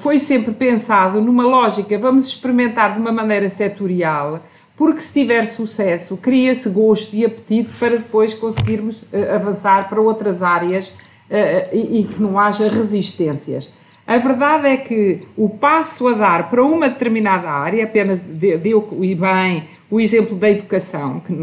foi 0.00 0.20
sempre 0.20 0.52
pensado 0.52 1.20
numa 1.20 1.44
lógica, 1.44 1.98
vamos 1.98 2.28
experimentar 2.28 2.94
de 2.94 3.00
uma 3.00 3.10
maneira 3.10 3.48
setorial, 3.48 4.40
porque 4.80 5.02
se 5.02 5.12
tiver 5.12 5.44
sucesso, 5.48 6.16
cria-se 6.16 6.66
gosto 6.70 7.14
e 7.14 7.22
apetite 7.22 7.68
para 7.78 7.98
depois 7.98 8.32
conseguirmos 8.32 8.96
uh, 9.02 9.34
avançar 9.34 9.90
para 9.90 10.00
outras 10.00 10.42
áreas 10.42 10.88
uh, 10.88 11.68
e, 11.70 12.00
e, 12.00 12.04
que 12.04 12.18
não 12.18 12.38
haja 12.38 12.66
resistências. 12.66 13.70
A 14.06 14.16
verdade 14.16 14.68
é 14.68 14.78
que 14.78 15.20
o 15.36 15.50
passo 15.50 16.08
a 16.08 16.14
dar 16.14 16.48
para 16.48 16.64
uma 16.64 16.88
determinada 16.88 17.50
área, 17.50 17.84
apenas 17.84 18.20
deu 18.20 18.88
e 19.02 19.14
bem 19.14 19.64
o 19.90 20.00
exemplo 20.00 20.34
da 20.34 20.48
educação, 20.48 21.20
que 21.20 21.34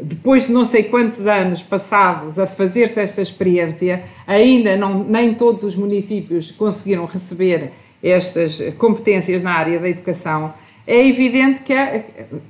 depois 0.00 0.46
de 0.46 0.52
não 0.54 0.64
sei 0.64 0.84
quantos 0.84 1.26
anos 1.26 1.62
passados 1.62 2.38
a 2.38 2.46
fazer-se 2.46 2.98
esta 2.98 3.20
experiência, 3.20 4.02
ainda 4.26 4.78
não, 4.78 5.04
nem 5.04 5.34
todos 5.34 5.62
os 5.62 5.76
municípios 5.76 6.50
conseguiram 6.52 7.04
receber 7.04 7.70
estas 8.02 8.62
competências 8.78 9.42
na 9.42 9.52
área 9.52 9.78
da 9.78 9.90
educação 9.90 10.54
é 10.88 11.06
evidente 11.06 11.60
que 11.60 11.74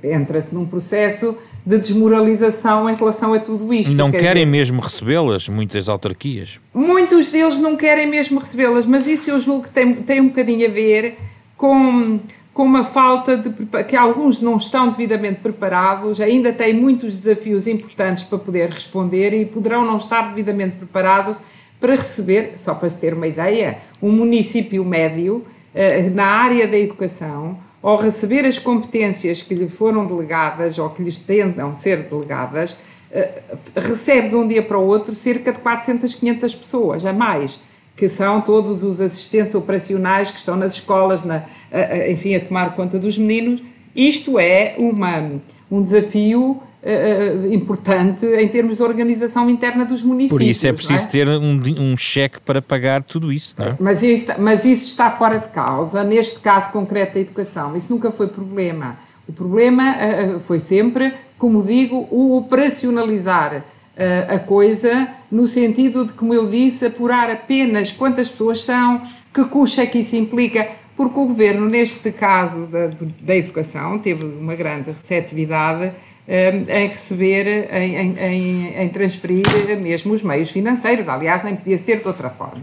entra-se 0.01 0.55
num 0.55 0.65
processo 0.65 1.37
de 1.65 1.77
desmoralização 1.77 2.89
em 2.89 2.95
relação 2.95 3.33
a 3.33 3.39
tudo 3.39 3.73
isto. 3.73 3.91
Não 3.91 4.11
querem 4.11 4.45
dizer, 4.45 4.45
mesmo 4.45 4.81
recebê-las, 4.81 5.49
muitas 5.49 5.89
autarquias? 5.89 6.57
Muitos 6.73 7.27
deles 7.27 7.59
não 7.59 7.75
querem 7.75 8.09
mesmo 8.09 8.39
recebê-las, 8.39 8.85
mas 8.85 9.07
isso 9.07 9.29
eu 9.29 9.41
julgo 9.41 9.63
que 9.63 9.71
tem, 9.71 9.93
tem 9.93 10.21
um 10.21 10.29
bocadinho 10.29 10.69
a 10.69 10.71
ver 10.71 11.17
com, 11.57 12.17
com 12.53 12.63
uma 12.63 12.85
falta 12.85 13.35
de. 13.35 13.51
que 13.83 13.97
alguns 13.97 14.39
não 14.39 14.55
estão 14.55 14.89
devidamente 14.89 15.41
preparados, 15.41 16.21
ainda 16.21 16.53
têm 16.53 16.73
muitos 16.73 17.17
desafios 17.17 17.67
importantes 17.67 18.23
para 18.23 18.37
poder 18.37 18.69
responder 18.69 19.33
e 19.33 19.45
poderão 19.45 19.85
não 19.85 19.97
estar 19.97 20.29
devidamente 20.29 20.77
preparados 20.77 21.35
para 21.77 21.93
receber, 21.93 22.53
só 22.55 22.73
para 22.73 22.87
se 22.87 22.95
ter 22.95 23.13
uma 23.13 23.27
ideia, 23.27 23.79
um 24.01 24.13
município 24.13 24.85
médio 24.85 25.45
eh, 25.75 26.09
na 26.09 26.25
área 26.25 26.65
da 26.65 26.77
educação 26.77 27.57
ao 27.81 27.97
receber 27.97 28.45
as 28.45 28.57
competências 28.57 29.41
que 29.41 29.53
lhe 29.53 29.69
foram 29.69 30.05
delegadas 30.05 30.77
ou 30.77 30.89
que 30.89 31.01
lhes 31.01 31.17
tentam 31.17 31.73
ser 31.75 32.03
delegadas, 32.03 32.75
eh, 33.11 33.41
recebe 33.75 34.29
de 34.29 34.35
um 34.35 34.47
dia 34.47 34.61
para 34.61 34.77
o 34.77 34.85
outro 34.85 35.15
cerca 35.15 35.51
de 35.51 35.59
400, 35.59 36.13
500 36.13 36.55
pessoas, 36.55 37.05
a 37.05 37.13
mais, 37.13 37.59
que 37.95 38.07
são 38.07 38.41
todos 38.41 38.83
os 38.83 39.01
assistentes 39.01 39.55
operacionais 39.55 40.31
que 40.31 40.39
estão 40.39 40.55
nas 40.55 40.73
escolas, 40.73 41.23
na, 41.23 41.43
enfim, 42.09 42.35
a 42.35 42.45
tomar 42.45 42.75
conta 42.75 42.97
dos 42.97 43.17
meninos. 43.17 43.61
Isto 43.95 44.39
é 44.39 44.75
uma, 44.77 45.31
um 45.69 45.81
desafio 45.81 46.61
Uh, 46.81 47.53
importante 47.53 48.25
em 48.25 48.47
termos 48.47 48.77
de 48.77 48.83
organização 48.83 49.49
interna 49.49 49.83
dos 49.83 50.01
municípios. 50.01 50.39
Por 50.39 50.41
isso 50.41 50.65
é 50.65 50.71
preciso 50.71 51.07
é? 51.07 51.11
ter 51.11 51.27
um, 51.27 51.61
um, 51.77 51.97
cheque 51.97 52.39
para 52.39 52.61
pagar 52.61 53.03
tudo 53.03 53.33
isso, 53.33 53.53
não 53.59 53.65
é? 53.65 53.77
Mas 53.77 54.01
isso, 54.01 54.27
mas 54.39 54.63
isso 54.63 54.83
está 54.83 55.11
fora 55.11 55.39
de 55.39 55.49
causa, 55.49 56.05
neste 56.05 56.39
caso 56.39 56.71
concreto 56.71 57.15
da 57.15 57.19
educação. 57.19 57.75
Isso 57.75 57.87
nunca 57.89 58.11
foi 58.11 58.27
problema. 58.27 58.97
O 59.27 59.33
problema 59.33 59.93
uh, 59.93 60.39
foi 60.47 60.59
sempre, 60.59 61.13
como 61.37 61.61
digo, 61.63 62.07
o 62.09 62.37
operacionalizar 62.37 63.57
uh, 63.57 64.35
a 64.35 64.39
coisa 64.39 65.09
no 65.29 65.47
sentido 65.47 66.05
de, 66.05 66.13
como 66.13 66.33
eu 66.33 66.49
disse, 66.49 66.85
apurar 66.85 67.29
apenas 67.29 67.91
quantas 67.91 68.29
pessoas 68.29 68.61
são, 68.61 69.01
que 69.33 69.43
custo 69.45 69.81
é 69.81 69.85
que 69.85 69.99
isso 69.99 70.15
implica, 70.15 70.67
porque 70.95 71.19
o 71.19 71.25
governo, 71.25 71.67
neste 71.67 72.11
caso 72.11 72.65
da, 72.67 72.89
da 73.21 73.35
educação, 73.35 73.99
teve 73.99 74.23
uma 74.23 74.55
grande 74.55 74.91
receptividade 74.91 75.91
em 76.29 76.87
receber, 76.87 77.73
em, 77.73 77.95
em, 77.95 78.83
em, 78.83 78.89
transferir 78.89 79.43
mesmo 79.81 80.13
os 80.13 80.21
meios 80.21 80.51
financeiros. 80.51 81.09
Aliás, 81.09 81.43
nem 81.43 81.55
podia 81.55 81.79
ser 81.79 82.01
de 82.01 82.07
outra 82.07 82.29
forma. 82.29 82.61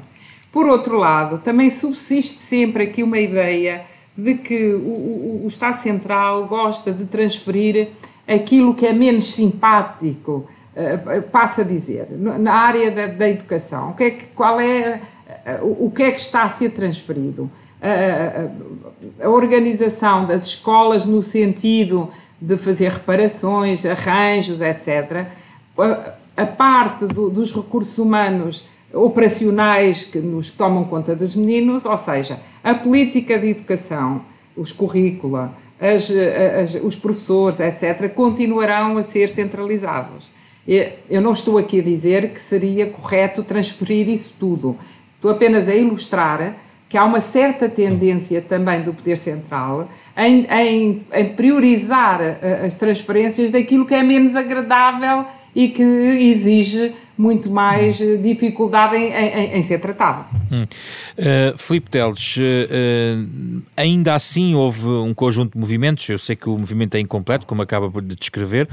Por 0.52 0.66
outro 0.66 0.96
lado, 0.96 1.38
também 1.38 1.70
subsiste 1.70 2.38
sempre 2.42 2.84
aqui 2.84 3.02
uma 3.02 3.18
ideia 3.18 3.82
de 4.16 4.34
que 4.34 4.72
o, 4.72 4.78
o, 4.78 5.40
o 5.44 5.48
Estado 5.48 5.82
Central 5.82 6.46
gosta 6.46 6.92
de 6.92 7.04
transferir 7.06 7.88
aquilo 8.26 8.72
que 8.74 8.86
é 8.86 8.92
menos 8.92 9.32
simpático, 9.32 10.48
uh, 10.74 11.22
passa 11.30 11.62
a 11.62 11.64
dizer, 11.64 12.06
na 12.10 12.54
área 12.54 12.90
da, 12.90 13.06
da 13.08 13.28
educação. 13.28 13.90
O 13.90 13.94
que 13.94 14.04
é 14.04 14.10
que, 14.10 14.24
qual 14.26 14.60
é, 14.60 15.02
uh, 15.60 15.84
o 15.84 15.90
que 15.90 16.04
é 16.04 16.12
que 16.12 16.20
está 16.20 16.44
a 16.44 16.48
ser 16.50 16.70
transferido? 16.70 17.50
Uh, 17.82 18.50
a 19.20 19.28
organização 19.28 20.24
das 20.24 20.46
escolas 20.46 21.04
no 21.04 21.22
sentido 21.22 22.10
de 22.40 22.56
fazer 22.56 22.90
reparações, 22.90 23.84
arranjos, 23.84 24.60
etc. 24.60 25.26
A 26.36 26.46
parte 26.46 27.06
do, 27.06 27.30
dos 27.30 27.54
recursos 27.54 27.96
humanos 27.98 28.66
operacionais 28.92 30.04
que 30.04 30.18
nos 30.18 30.50
tomam 30.50 30.84
conta 30.84 31.14
dos 31.14 31.34
meninos, 31.34 31.84
ou 31.84 31.96
seja, 31.96 32.40
a 32.62 32.74
política 32.74 33.38
de 33.38 33.48
educação, 33.48 34.22
os 34.56 34.72
currícula, 34.72 35.52
as, 35.80 36.10
as, 36.10 36.74
os 36.82 36.96
professores, 36.96 37.60
etc., 37.60 38.12
continuarão 38.14 38.96
a 38.96 39.02
ser 39.02 39.28
centralizados. 39.28 40.24
Eu 41.08 41.20
não 41.20 41.32
estou 41.32 41.58
aqui 41.58 41.80
a 41.80 41.82
dizer 41.82 42.30
que 42.30 42.40
seria 42.40 42.86
correto 42.86 43.42
transferir 43.44 44.08
isso 44.08 44.32
tudo. 44.38 44.76
Estou 45.14 45.30
apenas 45.30 45.68
a 45.68 45.74
ilustrar 45.74 46.56
que 46.88 46.96
há 46.96 47.04
uma 47.04 47.20
certa 47.20 47.68
tendência 47.68 48.40
também 48.40 48.82
do 48.82 48.94
Poder 48.94 49.16
Central 49.16 49.88
em, 50.16 50.46
em, 50.46 51.06
em 51.12 51.34
priorizar 51.34 52.20
eh, 52.20 52.62
as 52.64 52.74
transferências 52.74 53.50
daquilo 53.50 53.86
que 53.86 53.94
é 53.94 54.02
menos 54.02 54.36
agradável 54.36 55.26
e 55.54 55.68
que 55.68 55.82
exige 55.82 56.94
muito 57.16 57.50
mais 57.50 57.98
hum. 57.98 58.20
dificuldade 58.20 58.94
em, 58.94 59.10
em, 59.10 59.58
em, 59.58 59.62
ser 59.62 59.80
tratado. 59.80 60.26
Hum. 60.52 60.64
Uh, 61.18 61.58
Filipe 61.58 61.88
Teles, 61.88 62.36
uh, 62.36 62.40
uh, 62.42 63.62
ainda 63.74 64.14
assim 64.14 64.54
houve 64.54 64.86
um 64.86 65.14
conjunto 65.14 65.52
de 65.52 65.58
movimentos, 65.58 66.06
eu 66.10 66.18
sei 66.18 66.36
que 66.36 66.48
o 66.48 66.58
movimento 66.58 66.94
é 66.94 67.00
incompleto, 67.00 67.46
como 67.46 67.62
acaba 67.62 67.88
de 68.02 68.14
descrever, 68.14 68.68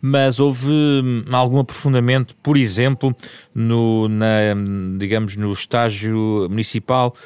mas 0.00 0.38
houve 0.38 0.68
hum, 0.68 1.24
algum 1.32 1.58
aprofundamento, 1.58 2.36
por 2.40 2.56
exemplo, 2.56 3.14
no, 3.52 4.08
na, 4.08 4.54
digamos, 4.96 5.36
no 5.36 5.50
estágio 5.50 6.46
municipal 6.48 7.16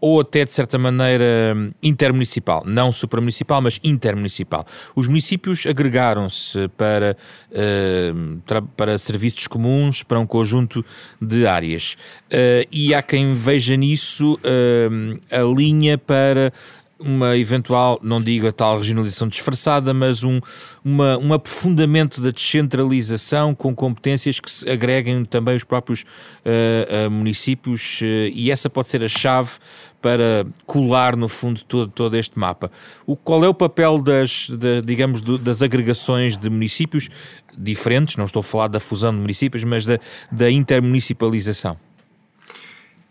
ou 0.00 0.20
até 0.20 0.44
de 0.44 0.52
certa 0.52 0.78
maneira 0.78 1.54
intermunicipal, 1.82 2.62
não 2.64 2.90
supramunicipal, 2.90 3.60
mas 3.60 3.78
intermunicipal. 3.84 4.66
Os 4.96 5.06
municípios 5.06 5.66
agregaram-se 5.66 6.68
para, 6.76 7.16
uh, 7.50 8.66
para 8.76 8.96
serviços 8.98 9.46
comuns, 9.46 10.02
para 10.02 10.18
um 10.18 10.26
conjunto 10.26 10.84
de 11.20 11.46
áreas. 11.46 11.94
Uh, 12.26 12.66
e 12.70 12.94
há 12.94 13.02
quem 13.02 13.34
veja 13.34 13.76
nisso 13.76 14.34
uh, 14.34 15.20
a 15.30 15.54
linha 15.54 15.98
para 15.98 16.52
uma 17.00 17.36
eventual, 17.36 17.98
não 18.02 18.20
digo 18.20 18.46
a 18.46 18.52
tal 18.52 18.78
regionalização 18.78 19.28
disfarçada, 19.28 19.94
mas 19.94 20.22
um, 20.22 20.40
uma, 20.84 21.18
um 21.18 21.32
aprofundamento 21.32 22.20
da 22.20 22.30
descentralização 22.30 23.54
com 23.54 23.74
competências 23.74 24.38
que 24.38 24.50
se 24.50 24.68
agreguem 24.68 25.24
também 25.24 25.56
os 25.56 25.64
próprios 25.64 26.02
uh, 26.02 27.06
uh, 27.06 27.10
municípios, 27.10 28.00
uh, 28.02 28.04
e 28.32 28.50
essa 28.50 28.68
pode 28.68 28.88
ser 28.88 29.02
a 29.02 29.08
chave 29.08 29.52
para 30.00 30.46
colar, 30.66 31.16
no 31.16 31.28
fundo, 31.28 31.62
todo, 31.64 31.90
todo 31.90 32.16
este 32.16 32.38
mapa. 32.38 32.70
O, 33.06 33.16
qual 33.16 33.44
é 33.44 33.48
o 33.48 33.54
papel 33.54 33.98
das, 33.98 34.48
de, 34.48 34.80
digamos, 34.82 35.20
do, 35.20 35.36
das 35.36 35.62
agregações 35.62 36.36
de 36.36 36.48
municípios 36.48 37.08
diferentes, 37.56 38.16
não 38.16 38.24
estou 38.24 38.40
a 38.40 38.42
falar 38.42 38.68
da 38.68 38.80
fusão 38.80 39.12
de 39.12 39.18
municípios, 39.18 39.64
mas 39.64 39.84
da, 39.84 39.98
da 40.32 40.50
intermunicipalização? 40.50 41.76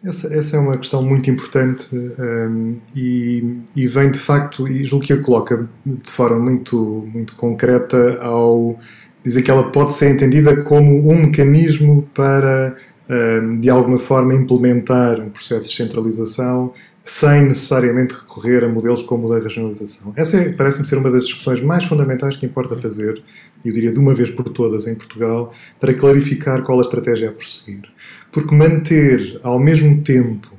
Essa, 0.01 0.33
essa, 0.33 0.55
é 0.55 0.59
uma 0.59 0.77
questão 0.77 1.01
muito 1.01 1.29
importante 1.29 1.89
um, 1.93 2.77
e, 2.95 3.57
e, 3.75 3.85
vem 3.85 4.09
de 4.09 4.19
facto, 4.19 4.65
e 4.65 4.85
julgo 4.85 5.05
que 5.05 5.11
a 5.11 5.21
coloca 5.21 5.67
de 5.85 6.09
forma 6.09 6.39
muito, 6.39 7.05
muito 7.13 7.35
concreta 7.35 8.17
ao 8.21 8.79
dizer 9.25 9.41
que 9.41 9.51
ela 9.51 9.71
pode 9.71 9.91
ser 9.91 10.09
entendida 10.09 10.63
como 10.63 11.11
um 11.11 11.25
mecanismo 11.25 12.07
para, 12.15 12.77
um, 13.09 13.59
de 13.59 13.69
alguma 13.69 13.99
forma, 13.99 14.33
implementar 14.33 15.19
um 15.19 15.29
processo 15.29 15.69
de 15.69 15.75
centralização 15.75 16.73
sem 17.03 17.45
necessariamente 17.45 18.13
recorrer 18.13 18.63
a 18.63 18.69
modelos 18.69 19.01
como 19.01 19.27
o 19.27 19.29
da 19.29 19.39
regionalização. 19.39 20.13
Essa 20.15 20.37
é, 20.37 20.53
parece-me 20.53 20.85
ser 20.85 20.97
uma 20.97 21.09
das 21.09 21.25
discussões 21.25 21.59
mais 21.59 21.83
fundamentais 21.83 22.35
que 22.35 22.45
importa 22.45 22.77
fazer, 22.77 23.21
eu 23.65 23.73
diria 23.73 23.91
de 23.91 23.99
uma 23.99 24.13
vez 24.13 24.29
por 24.29 24.45
todas 24.45 24.85
em 24.85 24.93
Portugal, 24.95 25.51
para 25.79 25.93
clarificar 25.93 26.61
qual 26.63 26.77
a 26.77 26.81
estratégia 26.81 27.29
a 27.29 27.31
prosseguir. 27.31 27.89
Porque 28.31 28.53
manter 28.53 29.39
ao 29.43 29.59
mesmo 29.59 30.01
tempo 30.01 30.49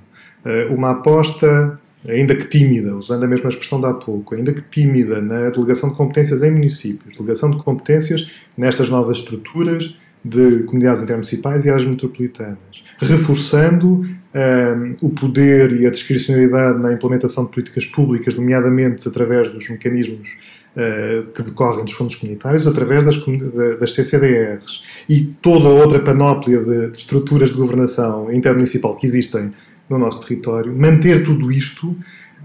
eh, 0.45 0.69
uma 0.71 0.91
aposta, 0.91 1.75
ainda 2.09 2.35
que 2.35 2.47
tímida, 2.47 2.97
usando 2.97 3.25
a 3.25 3.29
mesma 3.29 3.51
expressão 3.51 3.81
de 3.81 3.87
há 3.87 3.93
pouco, 3.93 4.35
ainda 4.35 4.53
que 4.53 4.63
tímida 4.63 5.21
na 5.21 5.51
delegação 5.51 5.91
de 5.91 5.97
competências 5.97 6.43
em 6.43 6.51
municípios, 6.51 7.15
delegação 7.15 7.51
de 7.51 7.59
competências 7.63 8.31
nestas 8.57 8.89
novas 8.89 9.19
estruturas 9.19 9.97
de 10.25 10.65
comunidades 10.65 11.03
intermunicipais 11.03 11.65
e 11.65 11.71
áreas 11.71 11.87
metropolitanas, 11.87 12.85
reforçando 12.99 13.87
um, 13.89 14.15
eh, 14.35 14.97
o 15.01 15.11
poder 15.11 15.81
e 15.81 15.87
a 15.87 15.91
discricionalidade 15.91 16.79
na 16.79 16.93
implementação 16.93 17.45
de 17.45 17.53
políticas 17.53 17.87
públicas, 17.87 18.35
nomeadamente 18.35 19.09
através 19.09 19.51
dos 19.51 19.69
mecanismos 19.69 20.37
que 21.35 21.43
decorrem 21.43 21.85
dos 21.85 21.95
fundos 21.95 22.17
comunitários, 22.17 22.67
através 22.67 23.05
das, 23.05 23.17
das 23.79 23.95
CCDRs 23.95 24.83
e 25.09 25.25
toda 25.43 25.69
outra 25.69 26.01
panóplia 26.01 26.63
de, 26.63 26.99
estruturas 26.99 27.51
de 27.51 27.57
governação 27.57 28.33
intermunicipal 28.33 28.97
que 28.97 29.07
existem 29.07 29.53
no 29.89 29.99
nosso 29.99 30.21
território, 30.21 30.75
manter 30.75 31.25
tudo 31.25 31.51
isto 31.51 31.97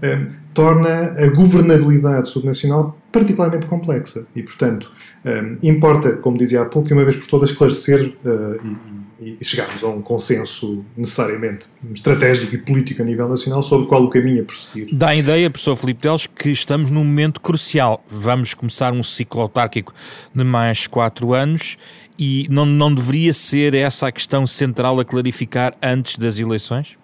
um, 0.02 0.26
torna 0.52 1.14
a 1.18 1.28
governabilidade 1.28 2.28
subnacional 2.28 2.98
particularmente 3.12 3.66
complexa. 3.66 4.26
E, 4.34 4.42
portanto, 4.42 4.90
um, 5.24 5.56
importa, 5.62 6.14
como 6.16 6.36
dizia 6.36 6.62
há 6.62 6.64
pouco, 6.64 6.92
uma 6.92 7.04
vez 7.04 7.16
por 7.16 7.26
todas 7.26 7.50
esclarecer 7.50 8.14
uh, 8.24 8.56
e, 8.64 8.95
e, 9.20 9.38
chegarmos 9.42 9.82
a 9.82 9.88
um 9.88 10.02
consenso 10.02 10.84
necessariamente 10.96 11.68
estratégico 11.94 12.54
e 12.54 12.58
político 12.58 13.02
a 13.02 13.04
nível 13.04 13.28
nacional 13.28 13.62
sobre 13.62 13.86
qual 13.86 14.04
o 14.04 14.10
caminho 14.10 14.42
a 14.42 14.44
prosseguir. 14.44 14.88
Dá 14.92 15.08
a 15.08 15.16
ideia, 15.16 15.50
professor 15.50 15.76
Filipe 15.76 16.02
Teles, 16.02 16.26
que 16.26 16.50
estamos 16.50 16.90
num 16.90 17.04
momento 17.04 17.40
crucial. 17.40 18.04
Vamos 18.10 18.54
começar 18.54 18.92
um 18.92 19.02
ciclo 19.02 19.40
autárquico 19.40 19.94
de 20.34 20.44
mais 20.44 20.86
quatro 20.86 21.32
anos 21.32 21.76
e 22.18 22.46
não, 22.50 22.66
não 22.66 22.94
deveria 22.94 23.32
ser 23.32 23.74
essa 23.74 24.08
a 24.08 24.12
questão 24.12 24.46
central 24.46 25.00
a 25.00 25.04
clarificar 25.04 25.74
antes 25.82 26.16
das 26.16 26.38
eleições? 26.38 26.96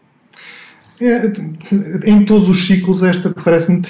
É, 1.05 1.33
em 2.09 2.25
todos 2.25 2.49
os 2.49 2.65
ciclos, 2.65 3.03
esta 3.03 3.29
parece-me, 3.31 3.83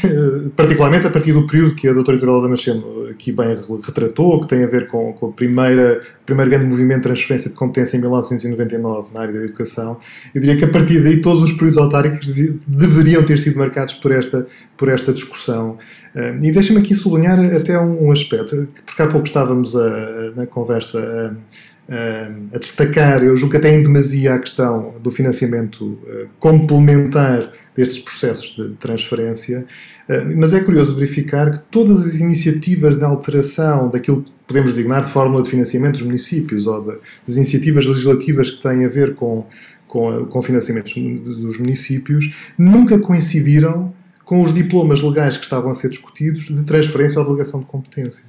particularmente 0.56 1.06
a 1.06 1.10
partir 1.10 1.34
do 1.34 1.46
período 1.46 1.74
que 1.74 1.86
a 1.86 1.92
doutora 1.92 2.16
Isabel 2.16 2.40
Damasceno 2.40 3.06
aqui 3.10 3.30
bem 3.30 3.58
retratou, 3.84 4.40
que 4.40 4.48
tem 4.48 4.64
a 4.64 4.66
ver 4.66 4.86
com, 4.86 5.12
com 5.12 5.26
o 5.26 5.32
primeiro 5.32 6.00
grande 6.26 6.64
movimento 6.64 6.98
de 6.98 7.02
transferência 7.02 7.50
de 7.50 7.56
competência 7.56 7.98
em 7.98 8.00
1999 8.00 9.08
na 9.12 9.20
área 9.20 9.34
da 9.34 9.44
educação, 9.44 9.98
eu 10.34 10.40
diria 10.40 10.56
que 10.56 10.64
a 10.64 10.68
partir 10.68 11.02
daí 11.02 11.20
todos 11.20 11.42
os 11.42 11.52
períodos 11.52 11.76
autárquicos 11.76 12.32
deveriam 12.66 13.22
ter 13.22 13.38
sido 13.38 13.58
marcados 13.58 13.92
por 13.94 14.10
esta, 14.10 14.46
por 14.78 14.88
esta 14.88 15.12
discussão. 15.12 15.76
Eh, 16.14 16.38
e 16.40 16.50
deixa-me 16.50 16.80
aqui 16.80 16.94
sublinhar 16.94 17.38
até 17.54 17.78
um 17.78 18.10
aspecto, 18.10 18.68
porque 18.86 19.02
há 19.02 19.06
pouco 19.06 19.26
estávamos 19.26 19.76
a, 19.76 20.32
na 20.34 20.46
conversa 20.46 20.98
a 20.98 21.71
destacar, 22.58 23.22
eu 23.22 23.36
julgo 23.36 23.56
até 23.56 23.74
em 23.74 23.82
demasia 23.82 24.34
a 24.34 24.38
questão 24.38 24.94
do 25.02 25.10
financiamento 25.10 25.98
eh, 26.06 26.26
complementar 26.38 27.52
destes 27.76 27.98
processos 27.98 28.56
de 28.56 28.74
transferência, 28.76 29.66
eh, 30.08 30.24
mas 30.24 30.54
é 30.54 30.60
curioso 30.60 30.94
verificar 30.94 31.50
que 31.50 31.58
todas 31.70 32.06
as 32.06 32.20
iniciativas 32.20 32.96
de 32.96 33.04
alteração 33.04 33.90
daquilo 33.90 34.22
que 34.22 34.30
podemos 34.46 34.74
designar 34.74 35.04
de 35.04 35.10
fórmula 35.10 35.42
de 35.42 35.50
financiamento 35.50 35.94
dos 35.94 36.02
municípios 36.02 36.66
ou 36.66 36.82
das 37.26 37.36
iniciativas 37.36 37.86
legislativas 37.86 38.50
que 38.50 38.62
têm 38.62 38.84
a 38.84 38.88
ver 38.88 39.14
com, 39.14 39.46
com, 39.86 40.24
com 40.26 40.42
financiamentos 40.42 40.94
dos 40.94 41.58
municípios 41.58 42.52
nunca 42.56 42.98
coincidiram 42.98 43.92
com 44.24 44.40
os 44.42 44.54
diplomas 44.54 45.02
legais 45.02 45.36
que 45.36 45.44
estavam 45.44 45.70
a 45.70 45.74
ser 45.74 45.90
discutidos 45.90 46.46
de 46.46 46.62
transferência 46.64 47.18
ou 47.18 47.24
delegação 47.26 47.60
de 47.60 47.66
competências. 47.66 48.24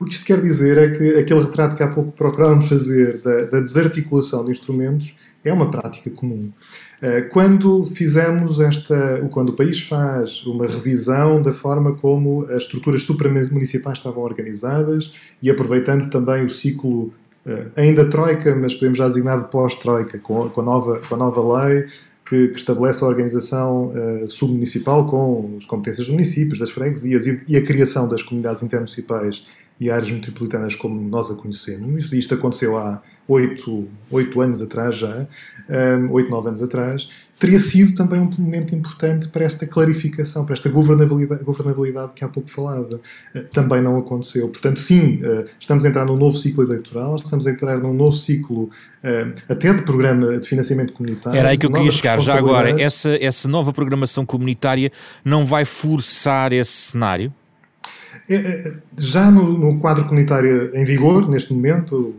O 0.00 0.04
que 0.04 0.12
isto 0.12 0.26
quer 0.26 0.40
dizer 0.40 0.78
é 0.78 0.90
que 0.90 1.16
aquele 1.16 1.42
retrato 1.42 1.76
que 1.76 1.82
há 1.82 1.88
pouco 1.88 2.12
procurámos 2.12 2.68
fazer 2.68 3.20
da, 3.20 3.44
da 3.44 3.60
desarticulação 3.60 4.44
de 4.44 4.50
instrumentos 4.50 5.14
é 5.44 5.52
uma 5.52 5.70
prática 5.70 6.10
comum. 6.10 6.50
Eh, 7.00 7.22
quando 7.22 7.86
fizemos 7.94 8.60
esta, 8.60 9.26
quando 9.30 9.50
o 9.50 9.52
país 9.54 9.80
faz 9.80 10.44
uma 10.46 10.66
revisão 10.66 11.42
da 11.42 11.52
forma 11.52 11.94
como 11.94 12.44
as 12.46 12.62
estruturas 12.62 13.02
supramunicipais 13.02 13.98
estavam 13.98 14.22
organizadas 14.22 15.12
e 15.42 15.50
aproveitando 15.50 16.08
também 16.10 16.44
o 16.44 16.50
ciclo 16.50 17.12
eh, 17.44 17.66
ainda 17.76 18.08
troika, 18.08 18.54
mas 18.54 18.74
podemos 18.74 18.98
já 18.98 19.08
designar 19.08 19.40
de 19.42 19.50
pós-troika, 19.50 20.18
com, 20.18 20.48
com, 20.48 20.60
a 20.60 20.64
nova, 20.64 21.00
com 21.08 21.14
a 21.14 21.18
nova 21.18 21.60
lei 21.60 21.86
que, 22.24 22.48
que 22.48 22.58
estabelece 22.58 23.04
a 23.04 23.08
organização 23.08 23.88
uh, 23.88 24.30
submunicipal 24.30 25.06
com 25.06 25.56
as 25.58 25.66
competências 25.66 26.06
dos 26.06 26.14
municípios, 26.14 26.58
das 26.58 26.70
freguesias 26.70 27.26
e, 27.26 27.42
e 27.46 27.56
a 27.56 27.62
criação 27.62 28.08
das 28.08 28.22
comunidades 28.22 28.62
intermunicipais 28.62 29.44
e 29.82 29.90
áreas 29.90 30.12
metropolitanas 30.12 30.76
como 30.76 31.00
nós 31.08 31.28
a 31.30 31.34
conhecemos. 31.34 32.12
Isto 32.12 32.34
aconteceu 32.34 32.76
há 32.78 33.02
oito, 33.26 33.88
oito 34.10 34.40
anos 34.40 34.62
atrás 34.62 34.96
já, 34.96 35.26
oito, 36.10 36.30
nove 36.30 36.48
anos 36.48 36.62
atrás, 36.62 37.08
teria 37.42 37.58
sido 37.58 37.96
também 37.96 38.20
um 38.20 38.30
momento 38.38 38.72
importante 38.72 39.26
para 39.26 39.44
esta 39.44 39.66
clarificação, 39.66 40.44
para 40.44 40.52
esta 40.52 40.68
governabilidade, 40.68 41.42
governabilidade 41.42 42.12
que 42.14 42.24
há 42.24 42.28
pouco 42.28 42.48
falava. 42.48 43.00
Uh, 43.34 43.42
também 43.52 43.82
não 43.82 43.98
aconteceu. 43.98 44.48
Portanto, 44.48 44.78
sim, 44.78 45.20
uh, 45.24 45.44
estamos 45.58 45.84
a 45.84 45.88
entrar 45.88 46.06
num 46.06 46.16
novo 46.16 46.36
ciclo 46.36 46.62
eleitoral, 46.62 47.16
estamos 47.16 47.44
a 47.44 47.50
entrar 47.50 47.78
num 47.78 47.92
novo 47.92 48.14
ciclo 48.14 48.64
uh, 48.66 49.32
até 49.48 49.74
de 49.74 49.82
programa 49.82 50.38
de 50.38 50.46
financiamento 50.46 50.92
comunitário. 50.92 51.36
Era 51.36 51.48
aí 51.48 51.58
que 51.58 51.66
eu 51.66 51.72
queria 51.72 51.90
chegar. 51.90 52.20
Já 52.20 52.38
agora, 52.38 52.80
essa, 52.80 53.16
essa 53.20 53.48
nova 53.48 53.72
programação 53.72 54.24
comunitária 54.24 54.92
não 55.24 55.44
vai 55.44 55.64
forçar 55.64 56.52
esse 56.52 56.70
cenário? 56.70 57.34
É, 58.28 58.34
é, 58.34 58.74
já 58.98 59.30
no, 59.30 59.58
no, 59.58 59.78
quadro 59.78 60.04
comunitário 60.04 60.74
em 60.74 60.84
vigor, 60.84 61.28
neste 61.28 61.52
momento, 61.52 62.14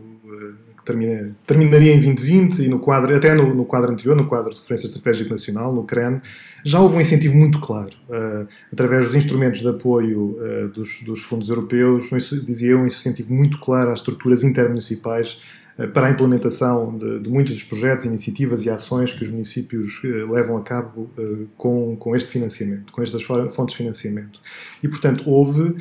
que 0.78 0.84
termina, 0.84 1.34
terminaria 1.46 1.94
em 1.94 2.00
2020, 2.00 2.58
e 2.62 2.68
no 2.68 2.78
quadro, 2.78 3.16
até 3.16 3.34
no, 3.34 3.54
no, 3.54 3.64
quadro 3.64 3.90
anterior, 3.90 4.14
no 4.14 4.26
quadro 4.26 4.52
de 4.52 4.60
referência 4.60 4.86
estratégica 4.86 5.30
nacional, 5.30 5.72
no 5.74 5.84
CREN, 5.84 6.20
já 6.64 6.78
houve 6.80 6.96
um 6.96 7.00
incentivo 7.00 7.36
muito 7.36 7.58
claro, 7.58 7.92
uh, 8.08 8.46
através 8.72 9.06
dos 9.06 9.14
instrumentos 9.14 9.60
de 9.60 9.68
apoio 9.68 10.38
uh, 10.38 10.68
dos, 10.68 11.02
dos, 11.02 11.22
fundos 11.22 11.48
europeus, 11.48 12.08
dizia 12.44 12.72
eu, 12.72 12.80
um 12.80 12.86
incentivo 12.86 13.32
muito 13.32 13.58
claro 13.58 13.90
às 13.90 14.00
estruturas 14.00 14.44
intermunicipais 14.44 15.38
eh, 15.38 15.63
para 15.92 16.06
a 16.06 16.10
implementação 16.10 16.96
de, 16.96 17.20
de, 17.20 17.28
muitos 17.28 17.54
dos 17.54 17.64
projetos, 17.64 18.04
iniciativas 18.04 18.64
e 18.64 18.70
ações 18.70 19.12
que 19.12 19.24
os 19.24 19.30
municípios 19.30 20.00
uh, 20.04 20.32
levam 20.32 20.56
a 20.56 20.62
cabo 20.62 21.10
uh, 21.18 21.48
com, 21.56 21.96
com 21.96 22.14
este 22.14 22.30
financiamento, 22.30 22.92
com 22.92 23.02
estas 23.02 23.22
fontes 23.22 23.72
de 23.72 23.76
financiamento. 23.76 24.38
E, 24.82 24.88
portanto, 24.88 25.28
houve 25.28 25.76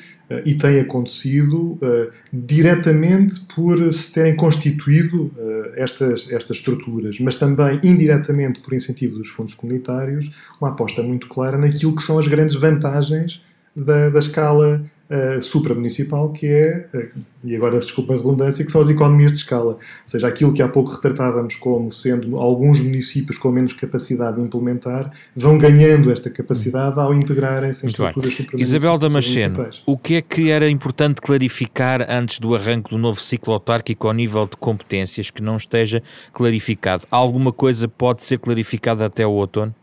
e 0.45 0.55
tem 0.55 0.79
acontecido 0.79 1.77
diretamente 2.31 3.39
por 3.53 3.93
se 3.93 4.11
terem 4.11 4.35
constituído 4.35 5.31
estas, 5.75 6.31
estas 6.31 6.57
estruturas, 6.57 7.19
mas 7.19 7.35
também 7.35 7.79
indiretamente 7.83 8.59
por 8.61 8.73
incentivo 8.73 9.15
dos 9.17 9.27
fundos 9.27 9.53
comunitários, 9.53 10.31
uma 10.59 10.69
aposta 10.69 11.03
muito 11.03 11.27
clara 11.27 11.55
naquilo 11.55 11.95
que 11.95 12.01
são 12.01 12.17
as 12.17 12.27
grandes 12.27 12.55
vantagens 12.55 13.43
da, 13.75 14.09
da 14.09 14.19
escala 14.19 14.83
uh, 15.09 15.41
supramunicipal, 15.41 16.31
que 16.31 16.47
é, 16.47 16.87
uh, 16.93 17.19
e 17.43 17.55
agora 17.55 17.79
desculpa 17.79 18.13
a 18.13 18.17
redundância, 18.17 18.63
que 18.63 18.71
são 18.71 18.81
as 18.81 18.89
economias 18.89 19.33
de 19.33 19.39
escala. 19.39 19.73
Ou 19.73 19.79
seja, 20.05 20.27
aquilo 20.27 20.53
que 20.53 20.61
há 20.61 20.67
pouco 20.67 20.91
retratávamos 20.91 21.55
como 21.55 21.91
sendo 21.91 22.37
alguns 22.37 22.79
municípios 22.79 23.37
com 23.37 23.51
menos 23.51 23.73
capacidade 23.73 24.37
de 24.37 24.43
implementar, 24.43 25.11
vão 25.35 25.57
ganhando 25.57 26.11
esta 26.11 26.29
capacidade 26.29 26.99
ao 26.99 27.13
integrarem-se 27.13 27.85
em 27.85 27.89
estruturas 27.89 28.33
supramunicipais. 28.33 28.67
Isabel 28.67 28.97
Damasceno, 28.97 29.69
o 29.85 29.97
que 29.97 30.15
é 30.15 30.21
que 30.21 30.49
era 30.49 30.69
importante 30.69 31.21
clarificar 31.21 32.05
antes 32.09 32.39
do 32.39 32.55
arranque 32.55 32.89
do 32.91 32.97
novo 32.97 33.19
ciclo 33.19 33.53
autárquico 33.53 34.07
ao 34.07 34.13
nível 34.13 34.45
de 34.45 34.57
competências 34.57 35.29
que 35.29 35.41
não 35.41 35.57
esteja 35.57 36.01
clarificado? 36.31 37.03
Alguma 37.11 37.51
coisa 37.51 37.87
pode 37.87 38.23
ser 38.23 38.37
clarificada 38.39 39.05
até 39.05 39.25
o 39.25 39.31
outono? 39.31 39.75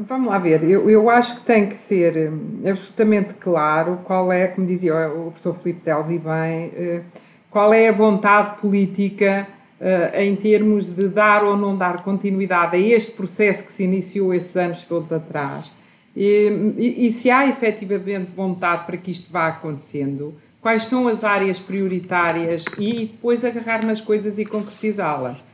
Vamos 0.00 0.28
lá 0.28 0.38
ver, 0.38 0.64
eu, 0.64 0.90
eu 0.90 1.08
acho 1.08 1.36
que 1.36 1.46
tem 1.46 1.68
que 1.68 1.76
ser 1.76 2.32
hum, 2.32 2.62
absolutamente 2.68 3.34
claro 3.34 4.00
qual 4.02 4.32
é, 4.32 4.48
como 4.48 4.66
dizia 4.66 5.08
o 5.08 5.30
professor 5.30 5.56
Filipe 5.62 5.82
Teles 5.82 6.10
e 6.10 6.18
bem, 6.18 6.72
eh, 6.74 7.02
qual 7.48 7.72
é 7.72 7.88
a 7.88 7.92
vontade 7.92 8.60
política 8.60 9.46
eh, 9.80 10.24
em 10.24 10.34
termos 10.34 10.92
de 10.92 11.06
dar 11.06 11.44
ou 11.44 11.56
não 11.56 11.76
dar 11.76 12.02
continuidade 12.02 12.74
a 12.74 12.80
este 12.80 13.12
processo 13.12 13.62
que 13.62 13.72
se 13.72 13.84
iniciou 13.84 14.34
esses 14.34 14.56
anos 14.56 14.84
todos 14.86 15.12
atrás. 15.12 15.70
E, 16.16 16.74
e, 16.76 17.06
e 17.06 17.12
se 17.12 17.30
há 17.30 17.46
efetivamente 17.46 18.32
vontade 18.32 18.86
para 18.86 18.96
que 18.96 19.12
isto 19.12 19.32
vá 19.32 19.46
acontecendo, 19.46 20.34
quais 20.60 20.84
são 20.86 21.06
as 21.06 21.22
áreas 21.22 21.60
prioritárias 21.60 22.64
e 22.76 23.06
depois 23.06 23.44
agarrar 23.44 23.84
nas 23.84 24.00
coisas 24.00 24.36
e 24.36 24.44
concretizá-las. 24.44 25.49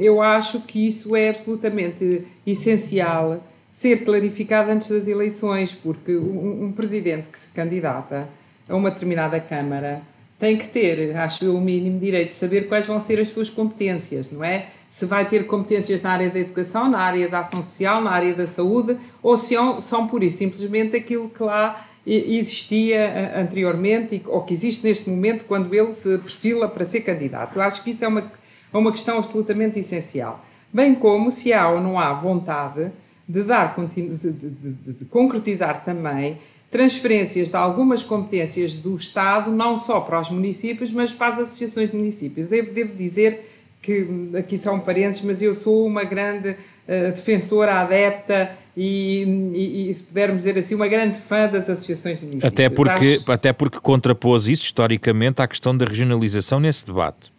Eu 0.00 0.22
acho 0.22 0.60
que 0.60 0.86
isso 0.86 1.16
é 1.16 1.30
absolutamente 1.30 2.26
essencial 2.46 3.42
ser 3.82 4.04
clarificado 4.04 4.70
antes 4.70 4.88
das 4.88 5.08
eleições, 5.08 5.72
porque 5.72 6.16
um, 6.16 6.66
um, 6.66 6.72
presidente 6.72 7.26
que 7.26 7.38
se 7.38 7.48
candidata 7.48 8.28
a 8.68 8.76
uma 8.76 8.92
determinada 8.92 9.40
Câmara 9.40 10.02
tem 10.38 10.56
que 10.56 10.68
ter, 10.68 11.16
acho 11.16 11.44
eu, 11.44 11.56
o 11.56 11.60
mínimo 11.60 11.98
direito 11.98 12.30
de 12.30 12.36
saber 12.36 12.68
quais 12.68 12.86
vão 12.86 13.04
ser 13.04 13.18
as 13.18 13.30
suas 13.30 13.50
competências, 13.50 14.30
não 14.30 14.44
é? 14.44 14.68
Se 14.92 15.04
vai 15.04 15.28
ter 15.28 15.46
competências 15.46 16.00
na 16.00 16.12
área 16.12 16.30
da 16.30 16.38
educação, 16.38 16.88
na 16.88 17.00
área 17.00 17.28
da 17.28 17.40
ação 17.40 17.62
social, 17.62 18.00
na 18.00 18.10
área 18.10 18.34
da 18.34 18.46
saúde, 18.48 18.96
ou 19.20 19.36
se 19.36 19.54
são, 19.54 19.80
são 19.80 20.06
por 20.06 20.22
isso 20.22 20.38
simplesmente 20.38 20.96
aquilo 20.96 21.28
que 21.28 21.42
lá 21.42 21.86
existia 22.06 23.40
anteriormente 23.40 24.22
ou 24.26 24.42
que 24.42 24.52
existe 24.52 24.84
neste 24.84 25.08
momento 25.08 25.44
quando 25.46 25.72
ele 25.72 25.94
se 25.94 26.18
perfila 26.18 26.68
para 26.68 26.86
ser 26.86 27.00
candidato. 27.00 27.56
Eu 27.56 27.62
acho 27.62 27.82
que 27.82 27.90
isso 27.90 28.04
é 28.04 28.08
uma 28.08 28.30
é 28.72 28.76
uma 28.76 28.92
questão 28.92 29.18
absolutamente 29.18 29.78
essencial. 29.78 30.44
Bem 30.72 30.94
como 30.94 31.30
se 31.30 31.52
há 31.52 31.68
ou 31.68 31.80
não 31.80 31.98
há 31.98 32.12
vontade 32.12 32.90
de, 33.28 33.42
dar, 33.42 33.74
de, 33.76 34.08
de, 34.08 34.32
de, 34.32 34.92
de 34.92 35.04
concretizar 35.06 35.84
também 35.84 36.38
transferências 36.70 37.50
de 37.50 37.56
algumas 37.56 38.02
competências 38.02 38.72
do 38.72 38.96
Estado, 38.96 39.50
não 39.50 39.76
só 39.76 40.00
para 40.00 40.18
os 40.20 40.30
municípios, 40.30 40.90
mas 40.90 41.12
para 41.12 41.34
as 41.34 41.40
associações 41.40 41.90
de 41.90 41.96
municípios. 41.96 42.48
Devo, 42.48 42.72
devo 42.72 42.94
dizer 42.94 43.46
que, 43.82 44.30
aqui 44.38 44.56
são 44.56 44.80
parênteses, 44.80 45.22
mas 45.22 45.42
eu 45.42 45.54
sou 45.56 45.86
uma 45.86 46.04
grande 46.04 46.50
uh, 46.50 47.12
defensora, 47.14 47.80
adepta 47.80 48.52
e, 48.74 49.22
e, 49.54 49.90
e, 49.90 49.94
se 49.94 50.02
pudermos 50.02 50.38
dizer 50.38 50.56
assim, 50.56 50.74
uma 50.74 50.88
grande 50.88 51.18
fã 51.28 51.46
das 51.46 51.68
associações 51.68 52.18
de 52.18 52.24
municípios. 52.24 52.52
Até 52.52 52.70
porque, 52.70 53.20
até 53.26 53.52
porque 53.52 53.78
contrapôs 53.78 54.48
isso 54.48 54.64
historicamente 54.64 55.42
à 55.42 55.46
questão 55.46 55.76
da 55.76 55.84
regionalização 55.84 56.58
nesse 56.58 56.86
debate. 56.86 57.31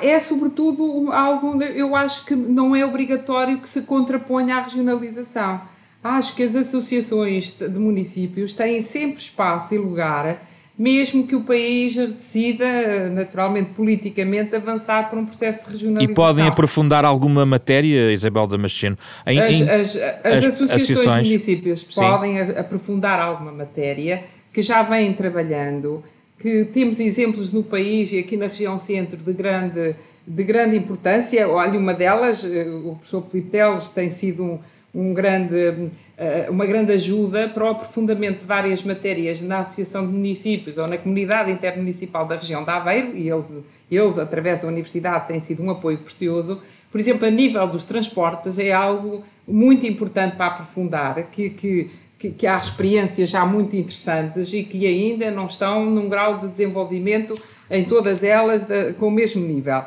É 0.00 0.18
sobretudo 0.20 1.10
algo, 1.12 1.62
eu 1.62 1.94
acho 1.94 2.24
que 2.24 2.34
não 2.34 2.74
é 2.74 2.84
obrigatório 2.84 3.58
que 3.58 3.68
se 3.68 3.82
contraponha 3.82 4.56
à 4.56 4.62
regionalização. 4.62 5.60
Acho 6.02 6.34
que 6.34 6.42
as 6.44 6.54
associações 6.54 7.56
de 7.58 7.68
municípios 7.68 8.54
têm 8.54 8.82
sempre 8.82 9.20
espaço 9.20 9.74
e 9.74 9.78
lugar, 9.78 10.42
mesmo 10.78 11.26
que 11.26 11.34
o 11.34 11.42
país 11.42 11.96
decida, 11.96 13.10
naturalmente, 13.10 13.70
politicamente, 13.70 14.54
avançar 14.54 15.10
para 15.10 15.18
um 15.18 15.26
processo 15.26 15.58
de 15.64 15.72
regionalização. 15.72 16.12
E 16.12 16.14
podem 16.14 16.46
aprofundar 16.46 17.04
alguma 17.04 17.44
matéria, 17.44 18.12
Isabel 18.12 18.46
Damasceno? 18.46 18.96
Em, 19.26 19.40
as, 19.40 19.60
as, 19.60 19.68
as, 19.68 19.98
as, 20.24 20.46
associações, 20.46 20.70
associações 20.70 21.26
de 21.26 21.32
municípios 21.32 21.86
Sim. 21.90 22.00
podem 22.00 22.40
aprofundar 22.40 23.20
alguma 23.20 23.50
matéria 23.50 24.24
que 24.52 24.62
já 24.62 24.82
vêm 24.82 25.12
trabalhando 25.14 26.04
que 26.38 26.64
temos 26.66 27.00
exemplos 27.00 27.52
no 27.52 27.62
país 27.62 28.12
e 28.12 28.18
aqui 28.18 28.36
na 28.36 28.46
região 28.46 28.78
centro 28.78 29.16
de 29.16 29.32
grande, 29.32 29.96
de 30.26 30.44
grande 30.44 30.76
importância. 30.76 31.48
Olha, 31.48 31.78
uma 31.78 31.94
delas, 31.94 32.44
eh, 32.44 32.68
o 32.68 32.94
professor 32.94 33.22
Filipe 33.30 33.50
Teles 33.50 33.88
tem 33.88 34.10
sido 34.10 34.44
um, 34.44 34.58
um 34.94 35.12
grande, 35.12 35.90
eh, 36.16 36.46
uma 36.48 36.64
grande 36.64 36.92
ajuda 36.92 37.48
para 37.48 37.64
o 37.64 37.68
aprofundamento 37.68 38.40
de 38.40 38.46
várias 38.46 38.82
matérias 38.84 39.40
na 39.42 39.60
Associação 39.60 40.06
de 40.06 40.12
Municípios 40.12 40.78
ou 40.78 40.86
na 40.86 40.96
Comunidade 40.96 41.50
Intermunicipal 41.50 42.26
da 42.26 42.36
região 42.36 42.62
de 42.62 42.70
Aveiro, 42.70 43.16
e 43.16 43.28
ele, 43.28 43.64
ele, 43.90 44.20
através 44.20 44.60
da 44.60 44.68
Universidade, 44.68 45.26
tem 45.26 45.40
sido 45.40 45.62
um 45.62 45.70
apoio 45.70 45.98
precioso. 45.98 46.60
Por 46.90 47.00
exemplo, 47.00 47.26
a 47.26 47.30
nível 47.30 47.66
dos 47.66 47.84
transportes, 47.84 48.58
é 48.58 48.72
algo 48.72 49.24
muito 49.46 49.86
importante 49.86 50.36
para 50.36 50.46
aprofundar, 50.46 51.30
que, 51.32 51.50
que 51.50 51.90
que, 52.18 52.30
que, 52.30 52.46
há 52.46 52.56
experiências 52.56 53.30
já 53.30 53.46
muito 53.46 53.76
interessantes 53.76 54.52
e 54.52 54.64
que 54.64 54.86
ainda 54.86 55.30
não 55.30 55.46
estão 55.46 55.84
num 55.84 56.08
grau 56.08 56.38
de 56.38 56.48
desenvolvimento 56.48 57.40
em 57.70 57.84
todas 57.84 58.22
elas 58.22 58.64
de, 58.64 58.94
com 58.94 59.08
o 59.08 59.10
mesmo 59.10 59.46
nível. 59.46 59.82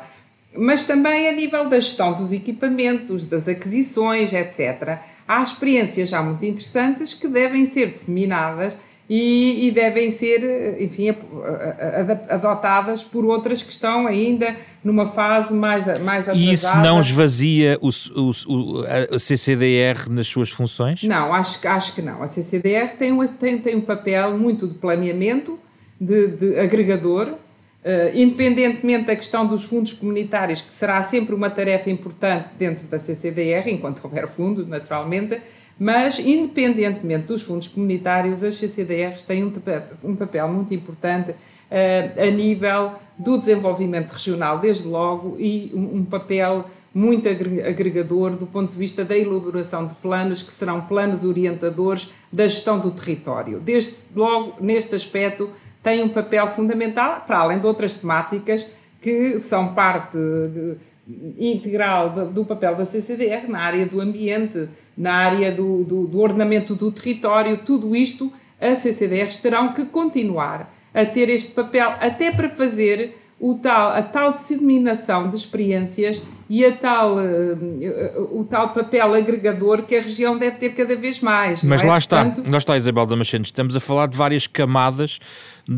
Mas 0.56 0.84
também 0.84 1.28
a 1.28 1.32
nível 1.32 1.68
da 1.68 1.80
gestão 1.80 2.12
dos 2.12 2.32
equipamentos, 2.32 3.26
das 3.26 3.46
aquisições, 3.48 4.32
etc. 4.32 4.98
Há 5.26 5.42
experiências 5.42 6.08
já 6.08 6.22
muito 6.22 6.44
interessantes 6.44 7.14
que 7.14 7.28
devem 7.28 7.66
ser 7.66 7.92
disseminadas 7.92 8.74
e, 9.08 9.68
e 9.68 9.70
devem 9.72 10.10
ser, 10.10 10.80
enfim, 10.80 11.14
adotadas 12.28 13.02
por 13.02 13.24
outras 13.24 13.62
que 13.62 13.72
estão 13.72 14.06
ainda 14.06 14.56
numa 14.82 15.10
fase 15.10 15.52
mais, 15.52 15.84
mais 16.00 16.22
atrasada. 16.22 16.38
E 16.38 16.52
isso 16.52 16.76
não 16.78 16.98
esvazia 17.00 17.78
o, 17.80 17.88
o, 17.88 18.84
a 19.14 19.18
CCDR 19.18 20.08
nas 20.08 20.26
suas 20.26 20.50
funções? 20.50 21.02
Não, 21.02 21.34
acho, 21.34 21.66
acho 21.66 21.94
que 21.94 22.02
não. 22.02 22.22
A 22.22 22.28
CCDR 22.28 22.96
tem 22.98 23.12
um, 23.12 23.26
tem, 23.26 23.58
tem 23.58 23.76
um 23.76 23.82
papel 23.82 24.38
muito 24.38 24.66
de 24.66 24.74
planeamento, 24.74 25.58
de, 26.00 26.28
de 26.28 26.58
agregador, 26.58 27.34
Uh, 27.82 28.16
independentemente 28.16 29.06
da 29.06 29.16
questão 29.16 29.44
dos 29.44 29.64
fundos 29.64 29.92
comunitários, 29.92 30.60
que 30.60 30.72
será 30.78 31.02
sempre 31.02 31.34
uma 31.34 31.50
tarefa 31.50 31.90
importante 31.90 32.50
dentro 32.56 32.86
da 32.86 33.00
CCDR, 33.00 33.68
enquanto 33.68 34.00
houver 34.04 34.28
fundos, 34.36 34.68
naturalmente, 34.68 35.40
mas, 35.82 36.16
independentemente 36.16 37.26
dos 37.26 37.42
fundos 37.42 37.66
comunitários, 37.66 38.40
as 38.40 38.54
CCDRs 38.54 39.24
têm 39.24 39.42
um, 40.04 40.14
papel 40.14 40.46
muito 40.46 40.72
importante 40.72 41.32
uh, 41.32 42.22
a 42.22 42.30
nível 42.30 42.92
do 43.18 43.36
desenvolvimento 43.38 44.12
regional, 44.12 44.60
desde 44.60 44.86
logo, 44.86 45.36
e 45.40 45.72
um, 45.74 46.04
papel 46.04 46.66
muito 46.94 47.28
agregador 47.28 48.30
do 48.36 48.46
ponto 48.46 48.70
de 48.70 48.78
vista 48.78 49.04
da 49.04 49.18
elaboração 49.18 49.88
de 49.88 49.94
planos, 49.96 50.40
que 50.40 50.52
serão 50.52 50.82
planos 50.82 51.24
orientadores 51.24 52.08
da 52.32 52.46
gestão 52.46 52.78
do 52.78 52.92
território. 52.92 53.58
Desde 53.58 53.96
logo, 54.14 54.62
neste 54.62 54.94
aspecto, 54.94 55.50
tem 55.82 56.00
um 56.00 56.10
papel 56.10 56.46
fundamental, 56.54 57.24
para 57.26 57.38
além 57.38 57.58
de 57.58 57.66
outras 57.66 57.98
temáticas 57.98 58.64
que 59.00 59.40
são 59.40 59.74
parte 59.74 60.16
integral 61.38 62.10
do 62.32 62.44
papel 62.44 62.76
da 62.76 62.86
CCDR 62.86 63.48
na 63.48 63.60
área 63.60 63.86
do 63.86 64.00
ambiente, 64.00 64.68
na 64.96 65.12
área 65.12 65.52
do, 65.52 65.82
do, 65.84 66.06
do 66.06 66.20
ordenamento 66.20 66.74
do 66.74 66.92
território, 66.92 67.58
tudo 67.58 67.96
isto, 67.96 68.32
as 68.60 68.78
CCDRs 68.78 69.38
terão 69.38 69.72
que 69.72 69.84
continuar 69.86 70.72
a 70.94 71.04
ter 71.04 71.28
este 71.28 71.52
papel, 71.52 71.88
até 72.00 72.30
para 72.30 72.50
fazer 72.50 73.16
o 73.40 73.54
tal, 73.54 73.90
a 73.90 74.02
tal 74.02 74.34
disseminação 74.34 75.28
de 75.28 75.36
experiências 75.36 76.22
e 76.48 76.64
a 76.64 76.76
tal, 76.76 77.16
uh, 77.16 78.38
o 78.38 78.44
tal 78.48 78.68
papel 78.72 79.14
agregador 79.14 79.82
que 79.82 79.96
a 79.96 80.00
região 80.00 80.38
deve 80.38 80.58
ter 80.58 80.76
cada 80.76 80.94
vez 80.94 81.18
mais. 81.18 81.60
Mas 81.64 81.82
é? 81.82 81.86
lá 81.86 81.98
está, 81.98 82.24
Portanto, 82.24 82.48
lá 82.48 82.58
está 82.58 82.76
Isabel 82.76 83.04
Damasceno, 83.04 83.42
estamos 83.42 83.74
a 83.74 83.80
falar 83.80 84.06
de 84.06 84.16
várias 84.16 84.46
camadas 84.46 85.18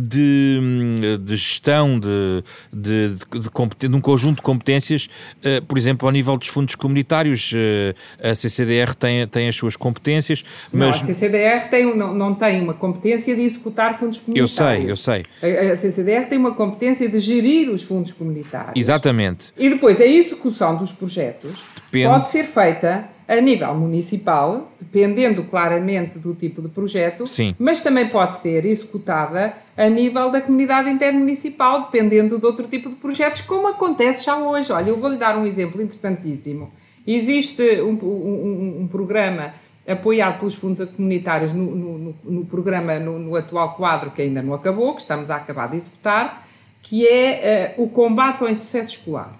de, 0.02 1.18
de 1.22 1.37
gestão, 1.37 1.98
de, 1.98 2.42
de, 2.72 3.14
de, 3.14 3.88
de, 3.88 3.96
um 3.96 4.00
conjunto 4.00 4.37
de 4.37 4.42
competências, 4.42 5.09
uh, 5.38 5.64
por 5.66 5.78
exemplo, 5.78 6.09
ao 6.09 6.12
nível 6.12 6.37
dos 6.37 6.48
fundos 6.48 6.74
comunitários, 6.74 7.52
uh, 7.52 8.28
a 8.30 8.35
CCDR 8.35 8.94
tem, 8.94 9.26
tem 9.28 9.48
as 9.48 9.57
suas 9.57 9.76
competências, 9.76 10.44
mas... 10.72 11.02
Não, 11.02 11.11
a 11.11 11.14
CCDR 11.14 11.70
tem, 11.70 11.96
não, 11.96 12.14
não 12.14 12.35
tem 12.35 12.62
uma 12.62 12.74
competência 12.74 13.35
de 13.35 13.42
executar 13.42 13.98
fundos 13.98 14.18
comunitários. 14.18 14.90
Eu 14.90 14.96
sei, 14.96 15.22
eu 15.22 15.24
sei. 15.42 15.68
A, 15.70 15.72
a 15.72 15.76
CCDR 15.76 16.28
tem 16.28 16.38
uma 16.38 16.54
competência 16.54 17.09
de 17.09 17.18
gerir 17.18 17.70
os 17.70 17.83
fundos 17.83 18.12
comunitários. 18.12 18.72
Exatamente. 18.74 19.52
E 19.57 19.68
depois 19.68 20.00
a 20.00 20.07
execução 20.07 20.76
dos 20.76 20.92
projetos 20.92 21.52
Depende. 21.87 22.09
pode 22.09 22.28
ser 22.28 22.46
feita 22.46 23.13
a 23.26 23.40
nível 23.40 23.74
municipal, 23.74 24.70
dependendo 24.80 25.44
claramente 25.44 26.18
do 26.18 26.34
tipo 26.34 26.60
de 26.60 26.68
projeto, 26.68 27.26
Sim. 27.26 27.54
mas 27.58 27.82
também 27.82 28.08
pode 28.08 28.38
ser 28.40 28.64
executada 28.66 29.54
a 29.76 29.88
nível 29.88 30.30
da 30.30 30.40
comunidade 30.40 30.90
intermunicipal, 30.90 31.87
dependendo 31.87 32.38
de 32.38 32.44
outro 32.44 32.66
tipo 32.68 32.90
de 32.90 32.96
projetos, 32.96 33.40
como 33.40 33.66
acontece 33.66 34.24
já 34.24 34.37
hoje. 34.37 34.70
Olha, 34.72 34.90
eu 34.90 34.98
vou-lhe 34.98 35.16
dar 35.16 35.38
um 35.38 35.46
exemplo 35.46 35.80
interessantíssimo. 35.80 36.70
Existe 37.06 37.80
um, 37.80 37.92
um, 37.92 38.82
um 38.82 38.88
programa 38.88 39.54
apoiado 39.87 40.38
pelos 40.38 40.54
fundos 40.54 40.88
comunitários 40.90 41.52
no, 41.52 41.74
no, 41.74 42.14
no 42.24 42.46
programa, 42.46 42.98
no, 42.98 43.18
no, 43.18 43.37
atual 43.37 43.74
quadro, 43.74 44.10
que 44.10 44.22
ainda 44.22 44.42
não 44.42 44.54
acabou, 44.54 44.94
que 44.94 45.02
estamos 45.02 45.30
a 45.30 45.37
acabar 45.37 45.68
de 45.68 45.76
executar, 45.76 46.46
que 46.82 47.06
é 47.06 47.74
uh, 47.78 47.82
o 47.82 47.88
combate 47.88 48.42
ao 48.42 48.48
insucesso 48.48 48.90
escolar. 48.90 49.32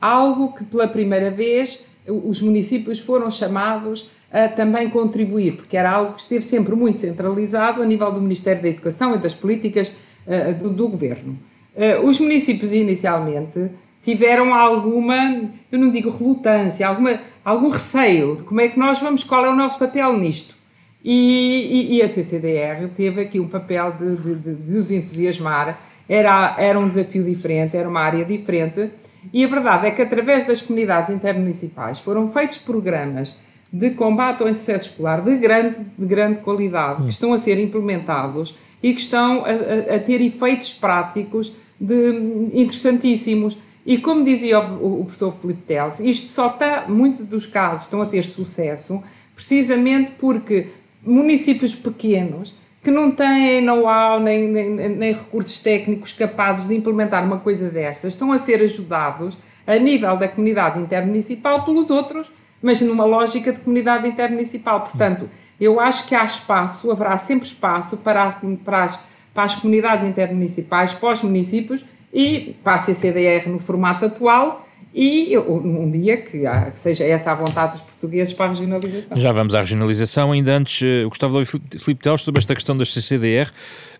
Algo 0.00 0.54
que 0.54 0.64
pela 0.64 0.86
primeira 0.86 1.30
vez 1.30 1.84
os 2.08 2.40
municípios 2.40 2.98
foram 2.98 3.30
chamados 3.30 4.10
a 4.32 4.48
também 4.48 4.90
contribuir, 4.90 5.56
porque 5.56 5.76
era 5.76 5.90
algo 5.90 6.14
que 6.14 6.20
esteve 6.20 6.44
sempre 6.44 6.74
muito 6.74 6.98
centralizado 6.98 7.82
a 7.82 7.86
nível 7.86 8.12
do 8.12 8.20
Ministério 8.20 8.62
da 8.62 8.68
Educação 8.68 9.14
e 9.14 9.18
das 9.18 9.32
políticas 9.32 9.88
uh, 10.26 10.54
do, 10.54 10.70
do, 10.70 10.88
governo. 10.88 11.38
Uh, 11.74 12.06
os 12.06 12.18
municípios, 12.20 12.74
inicialmente, 12.74 13.70
tiveram 14.02 14.54
alguma, 14.54 15.50
eu 15.72 15.78
não 15.78 15.90
digo 15.90 16.10
relutância, 16.10 16.86
alguma, 16.86 17.20
algum 17.44 17.70
receio 17.70 18.36
de 18.36 18.42
como 18.42 18.60
é 18.60 18.68
que 18.68 18.78
nós 18.78 18.98
vamos, 18.98 19.24
qual 19.24 19.46
é 19.46 19.50
o 19.50 19.56
nosso 19.56 19.78
papel 19.78 20.16
nisto. 20.18 20.56
E, 21.02 21.12
e, 21.12 21.96
e 21.96 22.02
a 22.02 22.08
CCDR 22.08 22.88
teve 22.96 23.22
aqui 23.22 23.40
um 23.40 23.48
papel 23.48 23.92
de, 23.92 24.16
de, 24.16 24.34
de, 24.34 24.54
de 24.54 24.76
os 24.76 24.90
entusiasmar, 24.90 25.80
era, 26.08 26.56
era 26.58 26.78
um 26.78 26.88
desafio 26.88 27.22
diferente, 27.22 27.76
era 27.76 27.88
uma 27.88 28.00
área 28.00 28.24
diferente, 28.24 28.90
e 29.32 29.44
a 29.44 29.48
verdade 29.48 29.86
é 29.86 29.90
que, 29.90 30.02
através 30.02 30.46
das 30.46 30.62
comunidades 30.62 31.14
intermunicipais, 31.14 31.98
foram 31.98 32.30
feitos 32.32 32.58
programas 32.58 33.34
de 33.72 33.90
combate 33.90 34.42
ao 34.42 34.48
insucesso 34.48 34.90
escolar 34.90 35.22
de 35.22 35.36
grande, 35.36 35.76
de 35.98 36.06
grande 36.06 36.40
qualidade, 36.40 37.02
que 37.02 37.10
estão 37.10 37.32
a 37.32 37.38
ser 37.38 37.58
implementados 37.58 38.56
e 38.82 38.94
que 38.94 39.00
estão 39.00 39.44
a, 39.44 39.94
a 39.96 39.98
ter 39.98 40.20
efeitos 40.22 40.72
práticos 40.72 41.52
de, 41.78 42.50
interessantíssimos. 42.52 43.56
E 43.84 43.98
como 43.98 44.24
dizia 44.24 44.60
o, 44.60 45.02
o 45.02 45.04
professor 45.04 45.34
Filipe 45.40 45.62
Teles, 45.62 46.00
isto 46.00 46.28
só 46.28 46.48
está, 46.48 46.86
muitos 46.88 47.26
dos 47.26 47.46
casos 47.46 47.84
estão 47.84 48.02
a 48.02 48.06
ter 48.06 48.24
sucesso 48.24 49.02
precisamente 49.34 50.12
porque 50.18 50.68
municípios 51.02 51.74
pequenos 51.74 52.54
que 52.88 52.90
não 52.90 53.10
têm 53.10 53.60
know-how 53.60 54.18
nem, 54.18 54.48
nem, 54.48 54.88
nem, 54.88 55.12
recursos 55.12 55.60
técnicos 55.60 56.10
capazes 56.10 56.66
de 56.66 56.74
implementar 56.74 57.22
uma 57.22 57.38
coisa 57.38 57.68
destas, 57.68 58.14
estão 58.14 58.32
a 58.32 58.38
ser 58.38 58.62
ajudados 58.62 59.36
a 59.66 59.76
nível 59.76 60.16
da 60.16 60.26
comunidade 60.26 60.80
intermunicipal 60.80 61.66
pelos 61.66 61.90
outros, 61.90 62.26
mas 62.62 62.80
numa 62.80 63.04
lógica 63.04 63.52
de 63.52 63.60
comunidade 63.60 64.08
intermunicipal. 64.08 64.80
Portanto, 64.80 65.28
eu 65.60 65.78
acho 65.78 66.08
que 66.08 66.14
há 66.14 66.24
espaço, 66.24 66.90
haverá 66.90 67.18
sempre 67.18 67.46
espaço 67.46 67.94
para 67.98 68.40
para 68.64 68.84
as, 68.84 68.98
para 69.34 69.42
as 69.42 69.54
comunidades 69.56 70.08
intermunicipais, 70.08 70.90
para 70.90 71.12
os 71.12 71.22
municípios 71.22 71.84
e 72.10 72.56
para 72.64 72.76
a 72.76 72.78
CCDR 72.84 73.50
no 73.50 73.58
formato 73.58 74.06
atual 74.06 74.66
e 74.94 75.36
um 75.36 75.90
dia 75.90 76.16
que, 76.16 76.46
há, 76.46 76.70
que, 76.70 76.80
seja 76.80 77.04
essa 77.04 77.30
a 77.30 77.34
vontade 77.34 77.72
dos 77.72 77.82
portugueses 77.82 78.32
para 78.32 78.46
a 78.46 78.48
regionalização. 78.50 79.16
Já 79.16 79.32
vamos 79.32 79.54
à 79.54 79.60
regionalização. 79.60 80.32
Ainda 80.32 80.56
antes, 80.56 80.82
eh, 80.82 81.04
eu 81.04 81.08
gostava 81.08 81.32
de 81.32 81.38
ouvir 81.38 81.78
Filipe 81.78 82.02
Teles 82.02 82.22
sobre 82.22 82.38
esta 82.38 82.54
questão 82.54 82.76
das 82.76 82.92
CCDR 82.92 83.50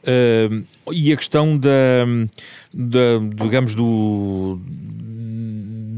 uh, 0.02 0.92
e 0.92 1.12
a 1.12 1.16
questão 1.16 1.58
da, 1.58 2.06
da 2.72 3.44
digamos, 3.44 3.74
do 3.74 4.58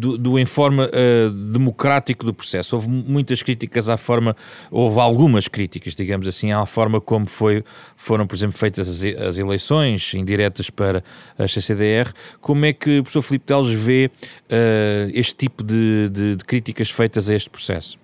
do, 0.01 0.17
do 0.17 0.39
informe 0.39 0.83
uh, 0.85 1.31
democrático 1.31 2.25
do 2.25 2.33
processo. 2.33 2.75
Houve 2.75 2.89
muitas 2.89 3.43
críticas 3.43 3.89
à 3.89 3.99
forma, 3.99 4.35
houve 4.71 4.99
algumas 4.99 5.47
críticas, 5.47 5.95
digamos 5.95 6.27
assim, 6.27 6.51
à 6.51 6.65
forma 6.65 7.01
como 7.01 7.27
foi, 7.27 7.63
foram, 7.97 8.27
por 8.27 8.35
exemplo, 8.35 8.57
feitas 8.57 8.89
as, 8.89 9.05
as 9.23 9.39
eleições 9.39 10.15
indiretas 10.15 10.71
para 10.71 11.05
a 11.39 11.47
CCDR. 11.47 12.13
Como 12.41 12.65
é 12.65 12.73
que 12.73 13.01
o 13.01 13.03
professor 13.03 13.23
Filipe 13.23 13.45
Teles 13.45 13.73
vê 13.73 14.11
uh, 14.27 15.11
este 15.13 15.35
tipo 15.35 15.63
de, 15.63 16.09
de, 16.09 16.37
de, 16.37 16.45
críticas 16.45 16.91
feitas 16.91 17.29
a 17.29 17.35
este 17.35 17.51
processo? 17.51 17.99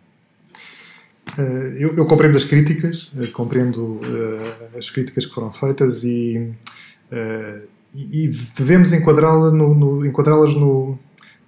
Uh, 1.39 1.41
eu, 1.79 1.97
eu, 1.97 2.07
compreendo 2.07 2.37
as 2.37 2.45
críticas, 2.45 3.11
compreendo 3.33 4.01
as 4.77 4.91
críticas 4.91 5.25
que 5.25 5.35
foram 5.35 5.51
feitas 5.51 6.05
e, 6.05 6.53
e 7.95 8.31
devemos 8.57 8.93
enquadrá-las 8.93 9.53
no, 9.53 9.75
no, 9.75 10.07
enquadrá 10.07 10.37
no, 10.37 10.99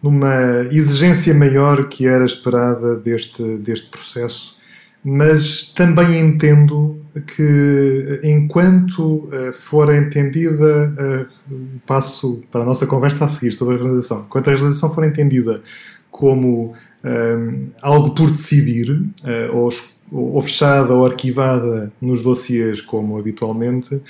numa 0.02 0.66
exigência 0.70 1.34
maior 1.34 1.88
que 1.88 2.06
era 2.06 2.24
esperada 2.24 2.96
deste, 2.96 3.42
deste 3.58 3.88
processo, 3.90 4.56
mas 5.04 5.72
também 5.74 6.20
entendo 6.20 7.00
que, 7.36 8.20
enquanto 8.22 9.02
uh, 9.26 9.52
for 9.52 9.92
entendida, 9.92 10.94
uh, 11.50 11.56
passo 11.86 12.42
para 12.50 12.62
a 12.62 12.64
nossa 12.64 12.86
conversa 12.86 13.24
a 13.24 13.28
seguir 13.28 13.52
sobre 13.52 13.76
a 13.76 13.78
realização, 13.78 14.24
enquanto 14.26 14.48
a 14.48 14.54
realização 14.54 14.92
for 14.94 15.04
entendida 15.04 15.62
como 16.10 16.74
eh, 17.04 17.38
algo 17.80 18.10
por 18.12 18.30
decidir, 18.30 18.90
uh, 18.90 19.56
ou, 19.56 19.70
ou, 20.10 20.42
fechada 20.42 20.92
ou 20.92 21.06
arquivada 21.06 21.92
nos 22.00 22.22
dossiers, 22.22 22.80
como 22.80 23.18
habitualmente, 23.18 24.00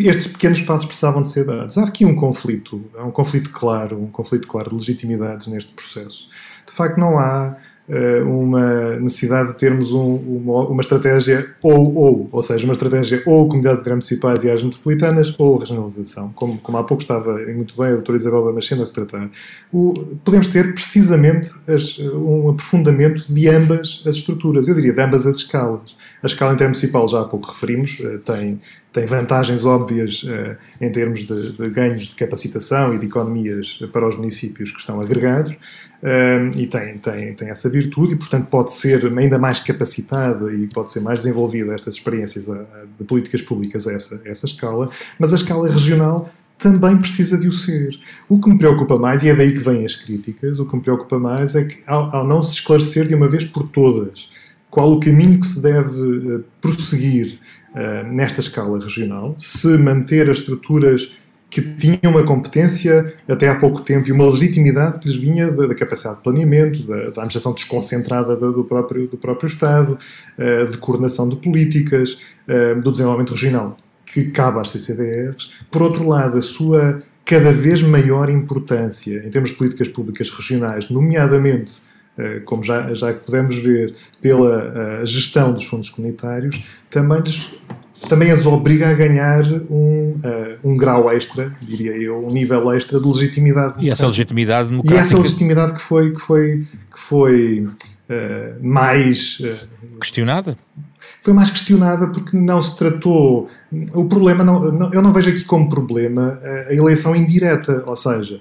estes 0.00 0.26
pequenos 0.26 0.60
passos 0.62 0.86
precisavam 0.86 1.22
de 1.22 1.28
ser 1.28 1.44
dados. 1.44 1.78
Há 1.78 1.84
aqui 1.84 2.04
um 2.04 2.14
conflito, 2.14 2.84
há 2.96 3.04
um 3.04 3.10
conflito 3.10 3.50
claro, 3.50 4.00
um 4.00 4.08
conflito 4.08 4.46
claro 4.48 4.70
de 4.70 4.76
legitimidades 4.76 5.46
neste 5.46 5.72
processo. 5.72 6.28
De 6.66 6.72
facto, 6.72 6.98
não 6.98 7.18
há 7.18 7.56
uh, 7.88 8.28
uma 8.28 8.96
necessidade 8.96 9.52
de 9.52 9.58
termos 9.58 9.92
um, 9.92 10.14
uma, 10.14 10.68
uma, 10.68 10.80
estratégia 10.80 11.50
ou-ou, 11.62 12.28
ou 12.30 12.42
seja, 12.42 12.64
uma 12.64 12.72
estratégia 12.72 13.22
ou 13.26 13.48
comunidades 13.48 13.84
municipais 13.86 14.44
e 14.44 14.48
áreas 14.48 14.64
metropolitanas 14.64 15.34
ou 15.38 15.56
regionalização, 15.56 16.32
como, 16.34 16.58
como 16.58 16.78
há 16.78 16.84
pouco 16.84 17.02
estava 17.02 17.38
muito 17.46 17.76
bem 17.76 17.88
a 17.88 17.94
doutora 17.94 18.16
Isabel 18.16 18.44
Damasceno 18.44 18.82
a 18.82 18.86
retratar. 18.86 19.30
O, 19.72 19.94
podemos 20.24 20.48
ter 20.48 20.74
precisamente 20.74 21.50
as, 21.66 21.98
um 21.98 22.50
aprofundamento 22.50 23.32
de 23.32 23.48
ambas 23.48 24.02
as 24.06 24.16
estruturas, 24.16 24.68
eu 24.68 24.74
diria 24.74 24.92
de 24.92 25.00
ambas 25.00 25.26
as 25.26 25.36
escalas. 25.36 25.94
A 26.22 26.26
escala 26.26 26.54
intermunicipal, 26.54 27.06
já 27.08 27.20
há 27.20 27.24
pouco 27.24 27.48
referimos, 27.48 27.98
uh, 28.00 28.18
tem 28.18 28.60
tem 28.92 29.06
vantagens 29.06 29.64
óbvias 29.64 30.22
uh, 30.24 30.56
em 30.80 30.90
termos 30.92 31.20
de, 31.20 31.52
de, 31.52 31.70
ganhos 31.70 32.02
de 32.02 32.14
capacitação 32.14 32.94
e 32.94 32.98
de 32.98 33.06
economias 33.06 33.80
para 33.90 34.06
os 34.06 34.16
municípios 34.16 34.70
que 34.70 34.78
estão 34.78 35.00
agregados 35.00 35.52
uh, 35.54 36.56
e 36.56 36.66
tem, 36.66 36.98
tem, 36.98 37.34
tem 37.34 37.48
essa 37.48 37.70
virtude 37.70 38.12
e, 38.12 38.16
portanto, 38.16 38.46
pode 38.48 38.72
ser 38.74 39.06
ainda 39.18 39.38
mais 39.38 39.60
capacitada 39.60 40.52
e 40.52 40.66
pode 40.66 40.92
ser 40.92 41.00
mais 41.00 41.20
desenvolvida 41.20 41.72
estas 41.72 41.94
experiências 41.94 42.48
a, 42.50 42.54
a, 42.54 42.84
de 42.98 43.04
políticas 43.04 43.40
públicas 43.40 43.86
a 43.86 43.92
essa, 43.92 44.22
a 44.24 44.28
essa 44.28 44.46
escala, 44.46 44.90
mas 45.18 45.32
a 45.32 45.36
escala 45.36 45.70
regional 45.70 46.30
também 46.58 46.96
precisa 46.96 47.36
de 47.36 47.48
o 47.48 47.52
ser. 47.52 47.98
O 48.28 48.38
que 48.38 48.48
me 48.48 48.56
preocupa 48.56 48.96
mais, 48.96 49.22
e 49.22 49.28
é 49.28 49.34
daí 49.34 49.52
que 49.52 49.58
vêm 49.58 49.84
as 49.84 49.96
críticas, 49.96 50.60
o 50.60 50.66
que 50.66 50.76
me 50.76 50.82
preocupa 50.82 51.18
mais 51.18 51.56
é 51.56 51.64
que, 51.64 51.82
ao, 51.86 52.14
ao 52.14 52.26
não 52.26 52.42
se 52.42 52.54
esclarecer 52.54 53.08
de 53.08 53.14
uma 53.14 53.28
vez 53.28 53.44
por 53.44 53.68
todas 53.68 54.30
qual 54.72 54.90
o 54.90 55.00
caminho 55.00 55.38
que 55.38 55.46
se 55.46 55.60
deve 55.60 56.44
prosseguir 56.58 57.38
uh, 57.74 58.06
nesta 58.12 58.40
escala 58.40 58.80
regional, 58.80 59.34
se 59.38 59.76
manter 59.78 60.30
as 60.30 60.38
estruturas 60.38 61.12
que 61.50 61.60
tinham 61.60 62.12
uma 62.12 62.24
competência 62.24 63.14
até 63.28 63.46
há 63.46 63.54
pouco 63.54 63.82
tempo 63.82 64.08
e 64.08 64.12
uma 64.12 64.24
legitimidade 64.24 64.98
que 64.98 65.06
lhes 65.06 65.18
vinha 65.18 65.50
da, 65.50 65.66
da 65.66 65.74
capacidade 65.74 66.16
de 66.16 66.22
planeamento, 66.22 66.82
da, 66.84 66.96
da 66.96 67.08
administração 67.08 67.52
desconcentrada 67.52 68.34
do, 68.34 68.64
próprio, 68.64 69.06
do 69.06 69.18
próprio 69.18 69.46
Estado, 69.46 69.98
uh, 70.38 70.70
de 70.70 70.78
coordenação 70.78 71.28
de 71.28 71.36
políticas, 71.36 72.18
uh, 72.48 72.80
do 72.80 72.90
desenvolvimento 72.90 73.32
regional, 73.32 73.76
que 74.06 74.30
cabe 74.30 74.60
às 74.60 74.70
CCDRs. 74.70 75.52
Por 75.70 75.82
outro 75.82 76.08
lado, 76.08 76.38
a 76.38 76.42
sua 76.42 77.02
cada 77.24 77.52
vez 77.52 77.82
maior 77.82 78.28
importância 78.28 79.22
em 79.24 79.30
termos 79.30 79.50
de 79.50 79.56
políticas 79.56 79.88
públicas 79.88 80.28
regionais, 80.30 80.90
nomeadamente 80.90 81.74
eh, 81.74 81.91
como 82.44 82.62
já, 82.62 82.92
já 82.94 83.12
podemos 83.14 83.56
ver 83.56 83.94
pela 84.20 85.02
uh, 85.02 85.06
gestão 85.06 85.52
dos 85.52 85.64
fundos 85.64 85.90
comunitários, 85.90 86.64
também 86.90 87.20
lhes 87.20 87.54
também 88.08 88.32
as 88.32 88.44
obriga 88.46 88.90
a 88.90 88.94
ganhar 88.94 89.44
um, 89.70 90.18
uh, 90.24 90.58
um 90.64 90.76
grau 90.76 91.08
extra, 91.12 91.56
diria 91.62 91.92
eu, 91.92 92.26
um 92.26 92.32
nível 92.32 92.72
extra 92.72 92.98
de 92.98 93.06
legitimidade. 93.06 93.74
E 93.78 93.90
essa 93.90 94.08
legitimidade 94.08 94.70
E 94.82 94.94
essa 94.94 95.16
legitimidade 95.16 95.74
que 95.74 95.80
foi, 95.80 96.12
que 96.12 96.20
foi, 96.20 96.66
que 96.92 96.98
foi 96.98 97.68
mais... 98.60 99.40
Questionada? 100.00 100.58
Foi 101.22 101.32
mais 101.32 101.48
questionada 101.48 102.08
porque 102.08 102.36
não 102.36 102.60
se 102.60 102.76
tratou 102.76 103.48
o 103.94 104.06
problema, 104.06 104.44
não, 104.44 104.92
eu 104.92 105.00
não 105.00 105.12
vejo 105.12 105.30
aqui 105.30 105.44
como 105.44 105.68
problema 105.68 106.38
a 106.68 106.74
eleição 106.74 107.16
indireta, 107.16 107.82
ou 107.86 107.96
seja, 107.96 108.40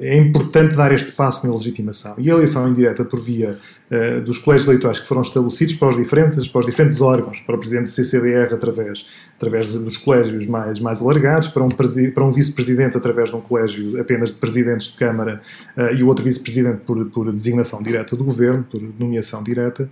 é 0.00 0.16
importante 0.16 0.74
dar 0.74 0.92
este 0.92 1.12
passo 1.12 1.46
na 1.46 1.52
legitimação. 1.52 2.14
E 2.18 2.30
a 2.30 2.34
eleição 2.34 2.68
indireta 2.68 3.04
por 3.04 3.20
via 3.20 3.58
uh, 3.90 4.20
dos 4.22 4.38
colégios 4.38 4.68
eleitorais 4.68 5.00
que 5.00 5.06
foram 5.06 5.22
estabelecidos 5.22 5.74
para 5.74 5.88
os 5.88 5.96
diferentes, 5.96 6.48
para 6.48 6.60
os 6.60 6.66
diferentes 6.66 7.00
órgãos, 7.00 7.40
para 7.40 7.56
o 7.56 7.58
presidente 7.58 7.84
do 7.84 7.90
CCDR 7.90 8.54
através, 8.54 9.06
através 9.36 9.72
dos 9.72 9.96
colégios 9.96 10.46
mais, 10.46 10.78
mais 10.80 11.00
alargados, 11.00 11.48
para 11.48 11.64
um, 11.64 11.68
para 11.68 12.24
um 12.24 12.32
vice-presidente 12.32 12.96
através 12.96 13.30
de 13.30 13.36
um 13.36 13.40
colégio 13.40 14.00
apenas 14.00 14.32
de 14.32 14.38
presidentes 14.38 14.88
de 14.88 14.96
Câmara 14.96 15.40
uh, 15.76 15.94
e 15.94 16.02
o 16.02 16.06
outro 16.06 16.24
vice-presidente 16.24 16.82
por, 16.86 17.04
por 17.06 17.32
designação 17.32 17.82
direta 17.82 18.16
do 18.16 18.24
governo, 18.24 18.64
por 18.70 18.80
nomeação 18.98 19.42
direta. 19.42 19.88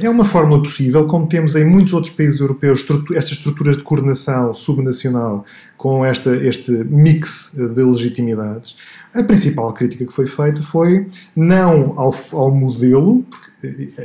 É 0.00 0.08
uma 0.08 0.24
fórmula 0.24 0.62
possível, 0.62 1.06
como 1.06 1.26
temos 1.26 1.54
em 1.54 1.64
muitos 1.64 1.92
outros 1.92 2.12
países 2.14 2.40
europeus, 2.40 2.86
estas 3.14 3.32
estruturas 3.32 3.75
de 3.76 3.82
coordenação 3.82 4.52
subnacional 4.54 5.44
com 5.76 6.04
esta, 6.04 6.34
este 6.36 6.70
mix 6.70 7.54
de 7.54 7.82
legitimidades. 7.82 8.76
A 9.14 9.22
principal 9.22 9.72
crítica 9.72 10.04
que 10.04 10.12
foi 10.12 10.26
feita 10.26 10.62
foi 10.62 11.06
não 11.34 11.94
ao, 11.98 12.14
ao 12.32 12.50
modelo, 12.50 13.24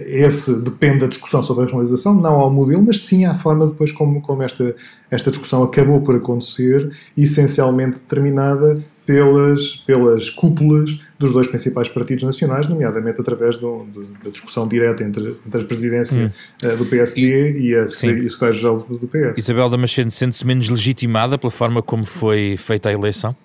esse 0.08 0.62
depende 0.64 1.00
da 1.00 1.08
discussão 1.08 1.44
sobre 1.44 1.64
a 1.64 1.66
regionalização, 1.66 2.14
não 2.14 2.36
ao 2.36 2.52
modelo, 2.52 2.84
mas 2.84 3.02
sim 3.02 3.26
à 3.26 3.36
forma 3.36 3.68
depois 3.68 3.92
como, 3.92 4.22
como 4.22 4.44
esta, 4.44 4.76
esta 5.10 5.30
discussão 5.30 5.64
acabou 5.64 6.02
por 6.02 6.16
acontecer, 6.16 6.92
essencialmente 7.18 7.98
determinada 7.98 8.84
pelas, 9.12 9.76
pelas 9.86 10.30
cúpulas 10.30 10.98
dos 11.20 11.34
dois 11.34 11.48
principais 11.48 11.90
partidos 11.90 12.24
nacionais, 12.24 12.68
nomeadamente 12.68 13.20
através 13.20 13.58
do, 13.58 13.84
do, 13.84 14.04
da 14.24 14.30
discussão 14.30 14.68
direta 14.68 15.04
entre, 15.04 15.36
entre 15.46 15.62
a 15.62 15.66
presidência 15.66 16.32
hum. 16.64 16.76
do 16.78 16.86
PSD 16.86 17.52
e, 17.52 17.68
e 17.70 17.76
a 17.76 17.88
secretária-geral 17.88 18.80
do 18.80 19.08
PS. 19.08 19.38
Isabel 19.38 19.70
Damasceno 19.70 20.10
sente-se 20.10 20.48
menos 20.48 20.70
legitimada 20.70 21.38
pela 21.38 21.52
forma 21.52 21.82
como 21.82 22.06
foi 22.06 22.56
feita 22.58 22.90
a 22.90 22.94
eleição? 22.94 23.36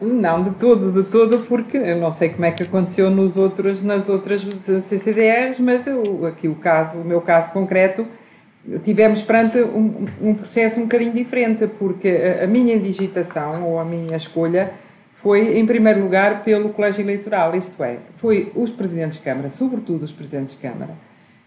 Não, 0.00 0.42
de 0.42 0.50
todo, 0.56 0.90
de 0.90 1.08
todo, 1.08 1.38
porque 1.46 1.76
eu 1.76 1.96
não 1.96 2.12
sei 2.12 2.30
como 2.30 2.44
é 2.44 2.50
que 2.50 2.64
aconteceu 2.64 3.08
nos 3.08 3.36
outros, 3.36 3.82
nas 3.82 4.08
outras 4.08 4.44
CCDRs, 4.88 5.58
mas 5.60 5.86
eu, 5.86 6.26
aqui 6.26 6.48
o 6.48 6.56
caso, 6.56 6.98
o 6.98 7.04
meu 7.04 7.20
caso 7.20 7.52
concreto, 7.52 8.04
tivemos 8.84 9.22
perante 9.22 9.58
um, 9.58 10.06
um 10.20 10.34
processo 10.34 10.78
um 10.78 10.82
bocadinho 10.82 11.12
diferente, 11.12 11.66
porque 11.78 12.08
a, 12.08 12.44
a, 12.44 12.46
minha 12.46 12.78
digitação 12.78 13.64
ou 13.64 13.78
a 13.78 13.84
minha 13.84 14.16
escolha 14.16 14.72
foi, 15.24 15.58
em 15.58 15.64
primeiro 15.64 16.02
lugar, 16.02 16.44
pelo 16.44 16.68
Colégio 16.68 17.00
Eleitoral, 17.00 17.56
isto 17.56 17.82
é, 17.82 17.96
foi 18.18 18.52
os 18.54 18.68
Presidentes 18.68 19.16
de 19.16 19.24
Câmara, 19.24 19.48
sobretudo 19.48 20.04
os 20.04 20.12
Presidentes 20.12 20.54
de 20.54 20.60
Câmara, 20.60 20.94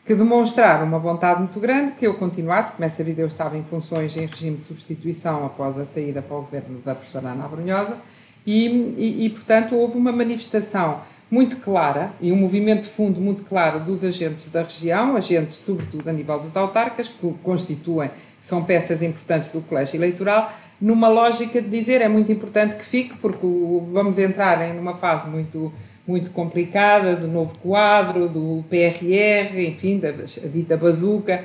que 0.04 0.16
demonstraram 0.16 0.88
uma 0.88 0.98
vontade 0.98 1.42
muito 1.42 1.60
grande 1.60 1.92
que 1.92 2.08
eu 2.08 2.16
continuasse, 2.16 2.72
como 2.72 2.84
é 2.84 2.90
sabido 2.90 3.20
eu 3.20 3.28
estava 3.28 3.56
em 3.56 3.62
funções 3.66 4.18
em 4.18 4.26
regime 4.26 4.58
de 4.58 4.64
substituição 4.64 5.46
após 5.46 5.78
a 5.78 5.86
saída 5.86 6.24
para 6.24 6.36
o 6.36 6.42
governo 6.42 6.80
da 6.80 6.96
professora 6.96 7.30
Ana 7.30 7.48
Brunhosa, 7.48 7.98
e, 8.44 8.66
e, 8.66 9.26
e, 9.26 9.30
portanto, 9.30 9.76
houve 9.76 9.96
uma 9.96 10.12
manifestação 10.12 11.02
muito 11.30 11.58
clara 11.58 12.14
e 12.20 12.32
um 12.32 12.36
movimento 12.36 12.84
de 12.84 12.90
fundo 12.90 13.22
muito 13.22 13.44
claro 13.44 13.82
dos 13.82 14.04
agentes 14.04 14.50
da 14.50 14.64
região, 14.64 15.16
agentes 15.16 15.56
sobretudo 15.58 16.10
a 16.10 16.14
nível 16.14 16.40
dos 16.40 16.58
autarcas, 16.58 17.08
que 17.08 17.32
constituem, 17.44 18.10
são 18.42 18.64
peças 18.64 19.04
importantes 19.04 19.52
do 19.52 19.62
colégio 19.62 19.98
eleitoral, 19.98 20.52
numa 20.80 21.08
lógica 21.08 21.62
de 21.62 21.70
dizer 21.70 22.02
é 22.02 22.08
muito 22.08 22.32
importante 22.32 22.78
que 22.78 22.86
fique, 22.86 23.18
porque 23.18 23.46
vamos 23.92 24.18
entrar 24.20 24.62
em 24.62 24.80
uma 24.80 24.96
fase 24.96 25.30
muito, 25.30 25.74
muito 26.06 26.32
complicada 26.32 27.16
do 27.16 27.28
novo 27.28 27.58
quadro, 27.60 28.30
do 28.30 28.64
PRR, 28.70 29.60
enfim, 29.68 30.00
da 30.00 30.12
dita 30.12 30.78
bazuca, 30.78 31.44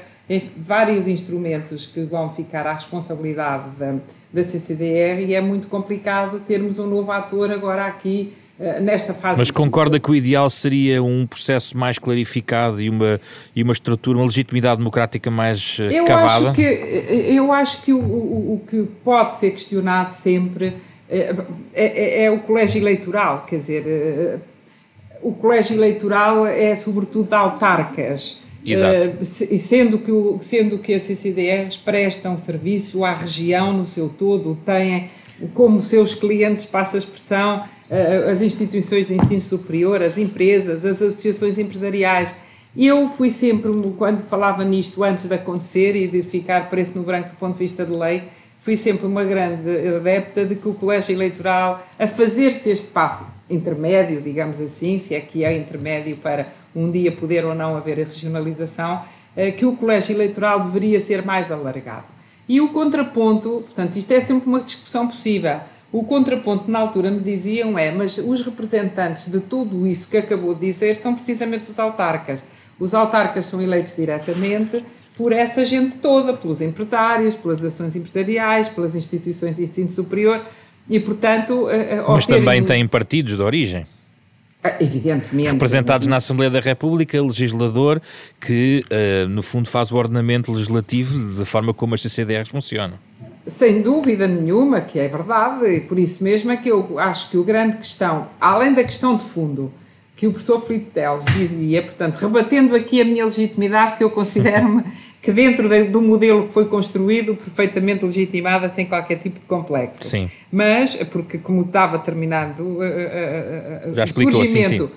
vários 0.56 1.08
instrumentos 1.08 1.86
que 1.86 2.02
vão 2.02 2.34
ficar 2.34 2.66
à 2.66 2.74
responsabilidade 2.74 3.70
da, 3.78 3.96
da 4.32 4.42
CCDR 4.42 5.22
e 5.26 5.34
é 5.34 5.40
muito 5.40 5.68
complicado 5.68 6.40
termos 6.40 6.78
um 6.78 6.86
novo 6.86 7.10
ator 7.10 7.50
agora 7.50 7.86
aqui 7.86 8.32
nesta 8.58 9.14
fase. 9.14 9.38
Mas 9.38 9.50
concorda 9.50 9.98
que 9.98 10.10
o 10.10 10.14
ideal 10.14 10.48
seria 10.48 11.02
um 11.02 11.26
processo 11.26 11.76
mais 11.76 11.98
clarificado 11.98 12.80
e 12.80 12.88
uma, 12.88 13.20
e 13.54 13.62
uma 13.62 13.72
estrutura, 13.72 14.18
uma 14.18 14.24
legitimidade 14.24 14.76
democrática 14.76 15.30
mais 15.30 15.78
eh, 15.80 16.00
eu 16.00 16.04
cavada? 16.04 16.46
Acho 16.46 16.54
que, 16.54 16.64
eh, 16.64 17.32
eu 17.32 17.52
acho 17.52 17.82
que 17.82 17.92
o, 17.92 17.98
o, 17.98 18.54
o 18.54 18.66
que 18.68 18.84
pode 19.02 19.40
ser 19.40 19.50
questionado 19.52 20.14
sempre 20.22 20.74
é, 21.08 21.34
é, 21.74 22.24
é, 22.24 22.30
o 22.30 22.38
colégio 22.40 22.80
eleitoral, 22.80 23.44
quer 23.48 23.58
dizer, 23.58 24.40
o 25.20 25.32
colégio 25.32 25.76
eleitoral 25.76 26.46
é 26.46 26.74
sobretudo 26.74 27.28
de 27.28 27.34
autarcas. 27.34 28.40
Exato. 28.64 29.24
Sendo, 29.58 29.98
que 29.98 30.12
o, 30.12 30.40
sendo 30.44 30.78
que 30.78 30.94
as 30.94 31.02
CCDRs 31.04 31.76
prestam 31.76 32.38
serviço 32.46 33.04
à 33.04 33.12
região 33.12 33.72
no 33.72 33.86
seu 33.86 34.08
todo, 34.08 34.56
têm 34.64 35.10
como 35.54 35.82
seus 35.82 36.14
clientes, 36.14 36.64
passa 36.64 36.96
a 36.96 36.98
expressão, 36.98 37.64
as 38.30 38.40
instituições 38.40 39.06
de 39.06 39.14
ensino 39.14 39.40
superior, 39.42 40.02
as 40.02 40.16
empresas, 40.16 40.84
as 40.84 41.02
associações 41.02 41.58
empresariais. 41.58 42.34
Eu 42.74 43.08
fui 43.10 43.30
sempre, 43.30 43.70
quando 43.98 44.22
falava 44.28 44.64
nisto 44.64 45.04
antes 45.04 45.26
de 45.26 45.34
acontecer 45.34 45.94
e 45.94 46.08
de 46.08 46.22
ficar 46.22 46.70
preso 46.70 46.92
no 46.94 47.02
branco 47.02 47.30
do 47.30 47.36
ponto 47.36 47.52
de 47.52 47.58
vista 47.58 47.84
de 47.84 47.92
lei, 47.92 48.22
fui 48.62 48.76
sempre 48.76 49.06
uma 49.06 49.24
grande 49.24 49.88
adepta 49.88 50.44
de 50.44 50.54
que 50.54 50.68
o 50.68 50.74
colégio 50.74 51.12
eleitoral, 51.12 51.86
a 51.98 52.08
fazer-se 52.08 52.70
este 52.70 52.88
passo 52.88 53.26
intermédio, 53.50 54.22
digamos 54.22 54.58
assim, 54.60 54.98
se 55.00 55.14
é 55.14 55.20
que 55.20 55.44
é 55.44 55.54
intermédio 55.54 56.16
para 56.16 56.46
um 56.74 56.90
dia 56.90 57.12
poder 57.12 57.44
ou 57.44 57.54
não 57.54 57.76
haver 57.76 58.00
a 58.00 58.04
regionalização, 58.04 59.02
eh, 59.36 59.50
que 59.50 59.66
o 59.66 59.76
colégio 59.76 60.14
eleitoral 60.14 60.60
deveria 60.60 61.00
ser 61.00 61.24
mais 61.24 61.50
alargado. 61.52 62.06
E 62.48 62.60
o 62.60 62.68
contraponto, 62.68 63.62
portanto, 63.66 63.96
isto 63.96 64.10
é 64.12 64.20
sempre 64.20 64.48
uma 64.48 64.60
discussão 64.60 65.08
possível. 65.08 65.60
O 65.92 66.04
contraponto 66.04 66.70
na 66.70 66.78
altura 66.78 67.10
me 67.10 67.20
diziam 67.20 67.78
é, 67.78 67.92
mas 67.92 68.16
os 68.16 68.40
representantes 68.40 69.30
de 69.30 69.40
tudo 69.40 69.86
isso 69.86 70.08
que 70.08 70.16
acabou 70.16 70.54
de 70.54 70.72
dizer 70.72 70.96
são 70.96 71.14
precisamente 71.14 71.70
os 71.70 71.78
autarcas. 71.78 72.40
Os 72.80 72.94
autarcas 72.94 73.44
são 73.44 73.60
eleitos 73.60 73.94
diretamente 73.94 74.82
por 75.16 75.32
essa 75.32 75.64
gente 75.66 75.98
toda, 75.98 76.32
pelos 76.32 76.62
empresários, 76.62 77.36
pelas 77.36 77.62
ações 77.62 77.94
empresariais, 77.94 78.68
pelas 78.70 78.96
instituições 78.96 79.54
de 79.54 79.64
ensino 79.64 79.90
superior 79.90 80.46
e, 80.88 80.98
portanto... 80.98 81.68
Eh, 81.68 81.96
eh, 81.96 82.04
mas 82.08 82.26
também 82.26 82.64
têm 82.64 82.88
partidos 82.88 83.36
de 83.36 83.42
origem. 83.42 83.86
Ah, 84.64 84.76
evidentemente. 84.80 85.50
Representados 85.50 86.06
na 86.06 86.16
Assembleia 86.16 86.50
da 86.50 86.60
República, 86.60 87.20
legislador 87.20 88.00
que, 88.40 88.84
uh, 88.90 89.28
no 89.28 89.42
fundo, 89.42 89.68
faz 89.68 89.90
o 89.90 89.96
ordenamento 89.96 90.52
legislativo 90.52 91.34
da 91.36 91.44
forma 91.44 91.74
como 91.74 91.94
as 91.94 92.02
CCDRs 92.02 92.48
funcionam. 92.48 92.96
Sem 93.46 93.82
dúvida 93.82 94.26
nenhuma 94.26 94.80
que 94.80 94.98
é 94.98 95.08
verdade, 95.08 95.66
e 95.66 95.80
por 95.80 95.98
isso 95.98 96.22
mesmo 96.22 96.52
é 96.52 96.56
que 96.56 96.68
eu 96.68 96.98
acho 96.98 97.28
que 97.28 97.36
o 97.36 97.42
grande 97.42 97.78
questão, 97.78 98.28
além 98.40 98.72
da 98.72 98.84
questão 98.84 99.16
de 99.16 99.24
fundo, 99.24 99.72
que 100.22 100.28
o 100.28 100.30
professor 100.30 100.64
Filipe 100.64 100.92
Teles 100.92 101.24
dizia, 101.36 101.82
portanto, 101.82 102.14
rebatendo 102.14 102.76
aqui 102.76 103.00
a 103.00 103.04
minha 103.04 103.24
legitimidade, 103.24 103.96
que 103.96 104.04
eu 104.04 104.10
considero-me 104.10 104.84
que 105.20 105.32
dentro 105.32 105.68
do 105.90 106.00
modelo 106.00 106.46
que 106.46 106.52
foi 106.52 106.66
construído, 106.66 107.34
perfeitamente 107.34 108.04
legitimada, 108.04 108.70
sem 108.74 108.86
qualquer 108.86 109.18
tipo 109.18 109.40
de 109.40 109.46
complexo. 109.46 110.08
Sim. 110.08 110.30
Mas, 110.50 110.94
porque 111.10 111.38
como 111.38 111.62
estava 111.62 111.98
terminado 111.98 112.62
uh, 112.62 112.78
uh, 112.78 113.90
uh, 113.90 113.94
Já 113.96 114.04
explicou, 114.04 114.46
sim, 114.46 114.62
sim. 114.62 114.88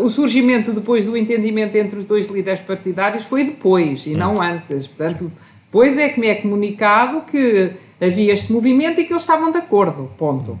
o 0.00 0.08
surgimento 0.08 0.72
depois 0.72 1.04
do 1.04 1.16
entendimento 1.18 1.76
entre 1.76 1.98
os 1.98 2.06
dois 2.06 2.26
líderes 2.28 2.60
partidários 2.60 3.24
foi 3.24 3.44
depois 3.44 4.06
e 4.06 4.14
não 4.14 4.40
antes. 4.40 4.86
Portanto, 4.86 5.30
depois 5.72 5.96
é 5.96 6.10
que 6.10 6.20
me 6.20 6.26
é 6.26 6.34
comunicado 6.34 7.22
que 7.22 7.72
havia 7.98 8.34
este 8.34 8.52
movimento 8.52 9.00
e 9.00 9.04
que 9.04 9.12
eles 9.12 9.22
estavam 9.22 9.50
de 9.50 9.56
acordo, 9.56 10.10
ponto 10.18 10.60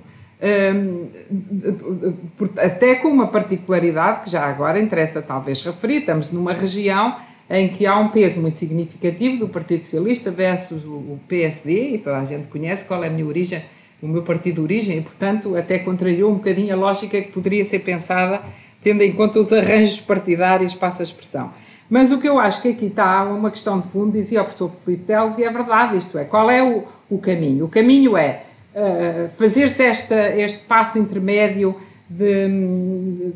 até 2.58 2.96
com 2.96 3.08
uma 3.08 3.28
particularidade 3.28 4.24
que 4.24 4.30
já 4.30 4.44
agora 4.44 4.80
interessa 4.80 5.22
talvez 5.22 5.62
referir, 5.62 5.98
estamos 5.98 6.32
numa 6.32 6.52
região 6.52 7.14
em 7.48 7.68
que 7.68 7.86
há 7.86 7.96
um 7.96 8.08
peso 8.08 8.40
muito 8.40 8.58
significativo 8.58 9.38
do 9.38 9.48
Partido 9.48 9.82
Socialista 9.82 10.30
versus 10.30 10.84
o 10.84 11.20
PSD, 11.28 11.94
e 11.94 11.98
toda 11.98 12.18
a 12.18 12.24
gente 12.24 12.48
conhece 12.48 12.84
qual 12.84 13.04
é 13.04 13.08
a 13.08 13.10
minha 13.10 13.26
origem, 13.26 13.62
o 14.02 14.08
meu 14.08 14.22
partido 14.22 14.56
de 14.56 14.60
origem, 14.62 14.98
e 14.98 15.02
portanto 15.02 15.54
até 15.54 15.78
contrariou 15.78 16.32
um 16.32 16.36
bocadinho 16.36 16.72
a 16.72 16.76
lógica 16.76 17.20
que 17.20 17.30
poderia 17.30 17.64
ser 17.64 17.80
pensada 17.80 18.42
tendo 18.82 19.02
em 19.02 19.12
conta 19.12 19.38
os 19.38 19.52
arranjos 19.52 20.00
partidários, 20.00 20.74
passa 20.74 21.02
a 21.02 21.04
expressão. 21.04 21.52
Mas 21.92 22.10
o 22.10 22.16
que 22.16 22.26
eu 22.26 22.38
acho 22.38 22.62
que 22.62 22.68
aqui 22.68 22.86
está 22.86 23.22
uma 23.24 23.50
questão 23.50 23.78
de 23.78 23.86
fundo, 23.88 24.12
dizia 24.12 24.40
o 24.40 24.44
professor 24.44 24.72
Filipe 24.82 25.04
Teles, 25.04 25.36
e 25.36 25.44
é 25.44 25.52
verdade, 25.52 25.98
isto 25.98 26.16
é, 26.16 26.24
qual 26.24 26.50
é 26.50 26.62
o, 26.62 26.84
o 27.10 27.18
caminho? 27.18 27.66
O 27.66 27.68
caminho 27.68 28.16
é 28.16 28.44
uh, 28.74 29.28
fazer-se 29.36 29.82
este 29.82 30.58
passo 30.66 30.98
intermédio 30.98 31.76
de, 32.08 32.48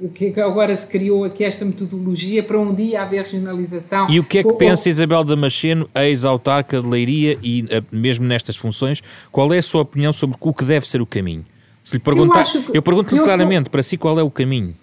de, 0.00 0.08
que 0.08 0.40
agora 0.40 0.74
se 0.80 0.86
criou 0.86 1.24
aqui 1.24 1.44
esta 1.44 1.66
metodologia 1.66 2.42
para 2.42 2.58
um 2.58 2.74
dia 2.74 3.02
haver 3.02 3.24
regionalização. 3.24 4.06
E 4.08 4.18
o 4.18 4.24
que 4.24 4.38
é 4.38 4.42
que 4.42 4.48
ou, 4.48 4.56
pensa 4.56 4.88
Isabel 4.88 5.22
Damasceno, 5.22 5.86
ex-autarca 5.94 6.80
de 6.80 6.88
Leiria 6.88 7.38
e 7.42 7.64
uh, 7.64 7.84
mesmo 7.92 8.24
nestas 8.24 8.56
funções, 8.56 9.02
qual 9.30 9.52
é 9.52 9.58
a 9.58 9.62
sua 9.62 9.82
opinião 9.82 10.14
sobre 10.14 10.34
o 10.40 10.54
que 10.54 10.64
deve 10.64 10.88
ser 10.88 11.02
o 11.02 11.06
caminho? 11.06 11.44
Se 11.84 11.92
lhe 11.92 12.00
perguntar, 12.02 12.46
eu, 12.54 12.62
eu 12.72 12.82
pergunto-lhe 12.82 13.20
claramente, 13.20 13.66
sou, 13.66 13.70
para 13.70 13.82
si, 13.82 13.98
qual 13.98 14.18
é 14.18 14.22
o 14.22 14.30
caminho? 14.30 14.74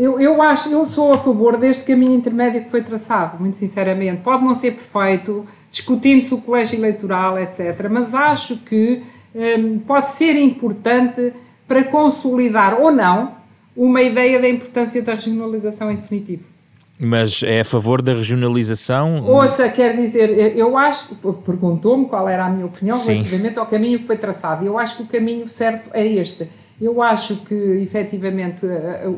Eu, 0.00 0.18
eu, 0.18 0.40
acho, 0.40 0.70
eu 0.70 0.86
sou 0.86 1.12
a 1.12 1.18
favor 1.18 1.58
deste 1.58 1.84
caminho 1.84 2.14
intermédio 2.14 2.64
que 2.64 2.70
foi 2.70 2.82
traçado, 2.82 3.38
muito 3.38 3.58
sinceramente. 3.58 4.22
Pode 4.22 4.42
não 4.42 4.54
ser 4.54 4.70
perfeito, 4.70 5.46
discutindo-se 5.70 6.32
o 6.32 6.38
colégio 6.38 6.78
eleitoral, 6.78 7.38
etc. 7.38 7.86
Mas 7.90 8.14
acho 8.14 8.56
que 8.56 9.02
um, 9.34 9.78
pode 9.80 10.12
ser 10.12 10.36
importante 10.36 11.34
para 11.68 11.84
consolidar 11.84 12.80
ou 12.80 12.90
não 12.90 13.32
uma 13.76 14.00
ideia 14.00 14.40
da 14.40 14.48
importância 14.48 15.02
da 15.02 15.12
regionalização 15.12 15.92
em 15.92 15.96
definitivo. 15.96 16.44
Mas 16.98 17.42
é 17.42 17.60
a 17.60 17.64
favor 17.64 18.00
da 18.00 18.14
regionalização? 18.14 19.22
Ouça, 19.26 19.68
quer 19.68 19.96
dizer, 19.96 20.56
eu 20.56 20.78
acho, 20.78 21.14
perguntou-me 21.44 22.06
qual 22.06 22.26
era 22.26 22.46
a 22.46 22.48
minha 22.48 22.64
opinião 22.64 22.96
Sim. 22.96 23.16
relativamente 23.16 23.58
ao 23.58 23.66
caminho 23.66 23.98
que 23.98 24.06
foi 24.06 24.16
traçado. 24.16 24.64
Eu 24.64 24.78
acho 24.78 24.96
que 24.96 25.02
o 25.02 25.06
caminho 25.06 25.46
certo 25.46 25.90
é 25.92 26.06
este. 26.06 26.48
Eu 26.80 27.02
acho 27.02 27.36
que, 27.44 27.54
efetivamente, 27.54 28.64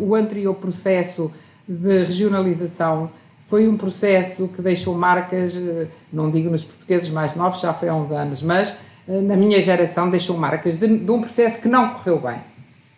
o 0.01 0.15
anterior 0.15 0.55
processo 0.55 1.31
de 1.69 2.05
regionalização 2.05 3.11
foi 3.49 3.69
um 3.69 3.77
processo 3.77 4.49
que 4.49 4.63
deixou 4.63 4.97
marcas, 4.97 5.55
não 6.13 6.31
digo 6.31 6.51
nos 6.51 6.63
portugueses 6.63 7.09
mais 7.09 7.37
novos, 7.37 7.61
já 7.61 7.75
foi 7.75 7.89
há 7.89 7.95
uns 7.95 8.11
anos, 8.11 8.43
mas 8.43 8.75
eh, 9.07 9.21
na 9.21 9.37
minha 9.37 9.61
geração 9.61 10.11
deixou 10.11 10.37
marcas 10.39 10.79
de, 10.79 10.99
de 10.99 11.11
um 11.11 11.21
processo 11.21 11.61
que 11.61 11.69
não 11.69 11.91
correu 11.91 12.19
bem. 12.19 12.39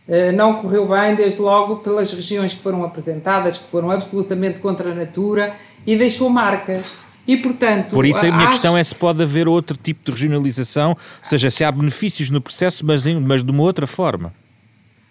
Eh, 0.07 0.33
não 0.33 0.63
correu 0.63 0.87
bem, 0.89 1.17
desde 1.17 1.41
logo, 1.41 1.79
pelas 1.79 2.13
regiões 2.13 2.55
que 2.55 2.63
foram 2.63 2.85
apresentadas, 2.85 3.59
que 3.59 3.69
foram 3.71 3.91
absolutamente 3.91 4.61
contra 4.61 4.93
a 4.93 4.95
natura, 4.95 5.55
e 5.87 5.97
deixou 5.97 6.31
marcas. 6.31 6.89
E, 7.27 7.37
portanto, 7.39 7.91
Por 7.91 8.05
isso 8.05 8.21
a 8.21 8.31
minha 8.31 8.37
acho... 8.37 8.49
questão 8.49 8.77
é 8.77 8.85
se 8.85 8.95
pode 8.95 9.23
haver 9.23 9.49
outro 9.49 9.77
tipo 9.77 10.05
de 10.05 10.13
regionalização, 10.13 10.91
ou 10.91 10.97
seja, 11.23 11.51
se 11.51 11.65
há 11.65 11.73
benefícios 11.73 12.31
no 12.31 12.41
processo, 12.41 12.85
mas, 12.87 13.07
mas 13.07 13.43
de 13.43 13.51
uma 13.51 13.63
outra 13.63 13.87
forma. 13.87 14.33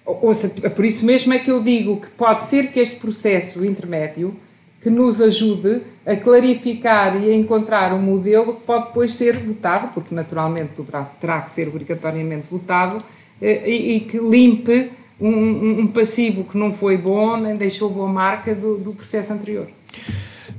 Ouça, 0.06 0.50
por 0.50 0.84
isso 0.84 1.06
mesmo 1.06 1.34
é 1.34 1.40
que 1.40 1.50
eu 1.50 1.64
digo 1.64 2.02
que 2.02 2.08
pode 2.10 2.50
ser 2.50 2.72
que 2.72 2.80
este 2.80 2.98
processo 2.98 3.66
intermédio 3.66 4.36
que 4.82 4.90
nos 4.90 5.22
ajude 5.22 5.82
a 6.06 6.16
clarificar 6.18 7.16
e 7.24 7.32
a 7.32 7.34
encontrar 7.34 7.94
um 7.94 8.02
modelo 8.02 8.56
que 8.56 8.64
pode 8.64 8.88
depois 8.88 9.14
ser 9.14 9.38
votado, 9.40 9.94
porque 9.94 10.14
naturalmente 10.14 10.74
terá 11.22 11.42
que 11.42 11.56
ser 11.56 11.70
obrigatoriamente 11.70 12.48
votado, 12.52 12.98
eh, 13.42 13.70
e, 13.70 13.96
e 13.96 14.00
que 14.02 14.18
limpe 14.20 14.92
um, 15.20 15.80
um, 15.80 15.88
passivo 15.88 16.44
que 16.44 16.58
não 16.58 16.74
foi 16.74 16.98
bom, 16.98 17.38
nem 17.38 17.56
deixou 17.56 17.90
boa 17.90 18.10
marca 18.10 18.54
do, 18.54 18.78
do 18.78 18.94
processo 18.94 19.32
anterior. 19.32 19.68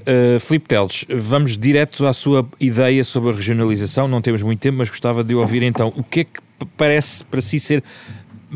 Uh, 0.06 0.40
Filipe 0.40 0.68
Teles, 0.68 1.04
vamos 1.10 1.58
direto 1.58 2.06
à 2.06 2.12
sua 2.14 2.46
ideia 2.58 3.04
sobre 3.04 3.30
a 3.30 3.34
regionalização. 3.34 4.08
Não 4.08 4.22
temos 4.22 4.42
muito 4.42 4.60
tempo, 4.60 4.78
mas 4.78 4.88
gostava 4.88 5.22
de 5.22 5.34
ouvir 5.34 5.62
então 5.62 5.92
o 5.96 6.02
que 6.02 6.20
é 6.20 6.24
que 6.24 6.40
parece 6.76 7.24
para 7.24 7.42
si 7.42 7.60
ser 7.60 7.82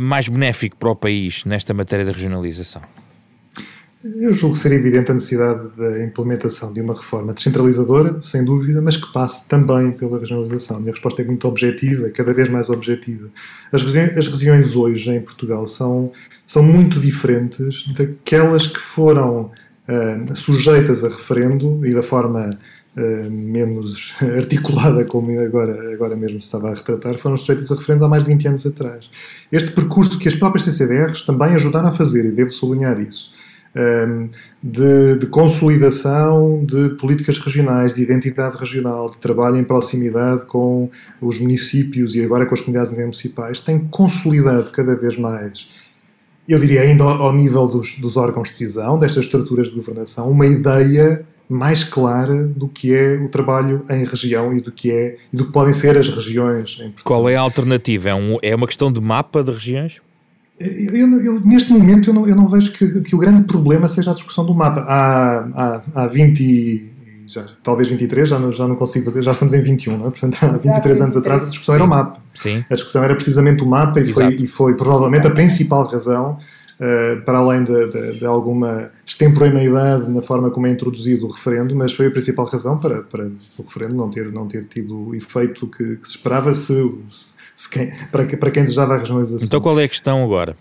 mais 0.00 0.28
benéfico 0.28 0.76
para 0.76 0.90
o 0.90 0.94
país 0.94 1.44
nesta 1.44 1.74
matéria 1.74 2.04
da 2.04 2.12
regionalização. 2.12 2.82
Eu 4.04 4.32
julgo 4.32 4.56
ser 4.56 4.70
evidente 4.70 5.10
a 5.10 5.14
necessidade 5.14 5.70
da 5.76 6.04
implementação 6.04 6.72
de 6.72 6.80
uma 6.80 6.94
reforma 6.94 7.34
descentralizadora, 7.34 8.20
sem 8.22 8.44
dúvida, 8.44 8.80
mas 8.80 8.96
que 8.96 9.12
passe 9.12 9.48
também 9.48 9.90
pela 9.90 10.20
regionalização. 10.20 10.76
A 10.76 10.80
minha 10.80 10.92
resposta 10.92 11.20
é 11.20 11.24
muito 11.24 11.48
objetiva, 11.48 12.06
é 12.06 12.10
cada 12.10 12.32
vez 12.32 12.48
mais 12.48 12.70
objetiva. 12.70 13.28
As, 13.72 13.82
as 13.82 14.28
regiões 14.28 14.76
hoje 14.76 15.10
em 15.10 15.20
Portugal 15.20 15.66
são, 15.66 16.12
são 16.46 16.62
muito 16.62 17.00
diferentes 17.00 17.88
daquelas 17.88 18.68
que 18.68 18.78
foram 18.78 19.50
uh, 19.88 20.36
sujeitas 20.36 21.02
a 21.02 21.08
referendo 21.08 21.84
e 21.84 21.92
da 21.92 22.04
forma 22.04 22.56
uh, 22.98 23.30
menos 23.30 24.14
articulada 24.20 25.04
como 25.04 25.38
agora, 25.40 25.92
agora 25.92 26.16
mesmo 26.16 26.40
se 26.40 26.46
estava 26.46 26.70
a 26.70 26.74
retratar, 26.74 27.16
foram 27.18 27.36
sujeitas 27.36 27.70
a 27.70 27.76
referendo 27.76 28.04
há 28.04 28.08
mais 28.08 28.24
de 28.24 28.30
20 28.32 28.48
anos 28.48 28.66
atrás. 28.66 29.08
Este 29.50 29.70
percurso 29.70 30.18
que 30.18 30.28
as 30.28 30.34
próprias 30.34 30.64
CCDRs 30.64 31.24
também 31.24 31.54
ajudaram 31.54 31.88
a 31.88 31.92
fazer, 31.92 32.24
e 32.26 32.32
devo 32.32 32.50
sublinhar 32.50 33.00
isso, 33.00 33.32
Ehm, 33.78 34.30
de, 34.62 35.18
de, 35.20 35.26
consolidação 35.26 36.64
de 36.64 36.96
políticas 36.96 37.38
regionais, 37.38 37.94
de 37.94 38.02
identidade 38.02 38.56
regional, 38.56 39.10
de 39.10 39.18
trabalho 39.18 39.56
em 39.56 39.62
proximidade 39.62 40.46
com 40.46 40.90
os 41.20 41.38
municípios 41.38 42.14
e 42.14 42.24
agora 42.24 42.44
com 42.46 42.54
as 42.54 42.60
comunidades 42.60 42.96
municipais, 42.96 43.60
tem 43.60 43.78
consolidado 43.78 44.70
cada 44.70 44.96
vez 44.96 45.16
mais, 45.16 45.68
eu 46.48 46.58
diria 46.58 46.80
ainda 46.80 47.04
ao, 47.04 47.32
nível 47.32 47.68
dos, 47.68 47.94
dos 48.00 48.16
órgãos 48.16 48.48
de 48.48 48.54
decisão, 48.54 48.98
destas 48.98 49.26
estruturas 49.26 49.68
de 49.68 49.76
governação, 49.76 50.30
uma 50.30 50.46
ideia 50.46 51.24
mais 51.48 51.82
clara 51.82 52.46
do 52.46 52.68
que 52.68 52.94
é 52.94 53.16
o 53.16 53.28
trabalho 53.28 53.84
em 53.88 54.04
região 54.04 54.54
e 54.54 54.60
do 54.60 54.70
que 54.70 54.90
é 54.90 55.16
e 55.32 55.36
do 55.36 55.46
que 55.46 55.52
podem 55.52 55.72
ser 55.72 55.96
as 55.96 56.08
regiões. 56.08 56.78
Qual 57.02 57.28
é 57.28 57.36
a 57.36 57.40
alternativa? 57.40 58.10
É, 58.10 58.14
um, 58.14 58.36
é 58.42 58.54
uma 58.54 58.66
questão 58.66 58.92
de 58.92 59.00
mapa 59.00 59.42
de 59.42 59.50
regiões? 59.50 60.00
Eu, 60.60 61.22
eu, 61.22 61.40
neste 61.40 61.72
momento 61.72 62.10
eu 62.10 62.14
não, 62.14 62.28
eu 62.28 62.34
não 62.34 62.48
vejo 62.48 62.72
que, 62.72 63.00
que, 63.00 63.14
o 63.14 63.18
grande 63.18 63.44
problema 63.44 63.88
seja 63.88 64.10
a 64.10 64.14
discussão 64.14 64.44
do 64.44 64.52
mapa. 64.52 64.80
Há, 64.80 65.38
há, 65.54 66.02
há 66.02 66.06
20, 66.08 66.90
já, 67.28 67.46
talvez 67.62 67.88
23, 67.88 68.28
já 68.28 68.38
não, 68.38 68.52
já 68.52 68.66
não 68.66 68.74
consigo 68.74 69.04
fazer, 69.04 69.22
já 69.22 69.30
estamos 69.30 69.54
em 69.54 69.62
21, 69.62 69.96
não 69.96 70.08
é? 70.08 70.10
portanto 70.10 70.36
há 70.42 70.48
23 70.48 71.00
anos 71.00 71.16
atrás 71.16 71.42
a 71.42 71.46
discussão 71.46 71.74
Sim. 71.74 71.80
era 71.80 71.86
o 71.86 71.88
mapa. 71.88 72.20
Sim. 72.34 72.64
A 72.68 72.74
discussão 72.74 73.04
era 73.04 73.14
precisamente 73.14 73.62
o 73.62 73.66
mapa 73.66 74.00
e 74.00 74.12
foi, 74.12 74.34
e 74.34 74.46
foi, 74.48 74.74
provavelmente 74.74 75.28
a 75.28 75.30
principal 75.30 75.86
razão, 75.86 76.38
uh, 76.80 77.22
para 77.22 77.38
além 77.38 77.64
de, 77.64 77.86
de, 77.88 78.18
de, 78.18 78.26
alguma 78.26 78.90
extemporaneidade 79.06 80.08
na 80.10 80.22
forma 80.22 80.50
como 80.50 80.66
é 80.66 80.70
introduzido 80.70 81.26
o 81.26 81.30
referendo, 81.30 81.74
mas 81.74 81.92
foi 81.92 82.06
a 82.06 82.10
principal 82.10 82.46
razão 82.46 82.78
para, 82.78 83.02
para 83.02 83.24
o 83.24 83.62
referendo 83.62 83.94
não 83.94 84.10
ter, 84.10 84.30
não 84.32 84.48
ter 84.48 84.64
tido 84.64 85.08
o 85.08 85.14
efeito 85.14 85.66
que, 85.66 85.96
que 85.96 86.08
se 86.08 86.16
esperava 86.16 86.52
se 86.54 87.70
quem, 87.70 87.90
para, 88.10 88.24
para 88.24 88.50
quem 88.50 88.62
desejava 88.62 88.94
a 88.94 88.98
regionalização. 88.98 89.46
Então 89.46 89.60
qual 89.60 89.78
é 89.80 89.84
a 89.84 89.88
questão 89.88 90.22
agora? 90.22 90.56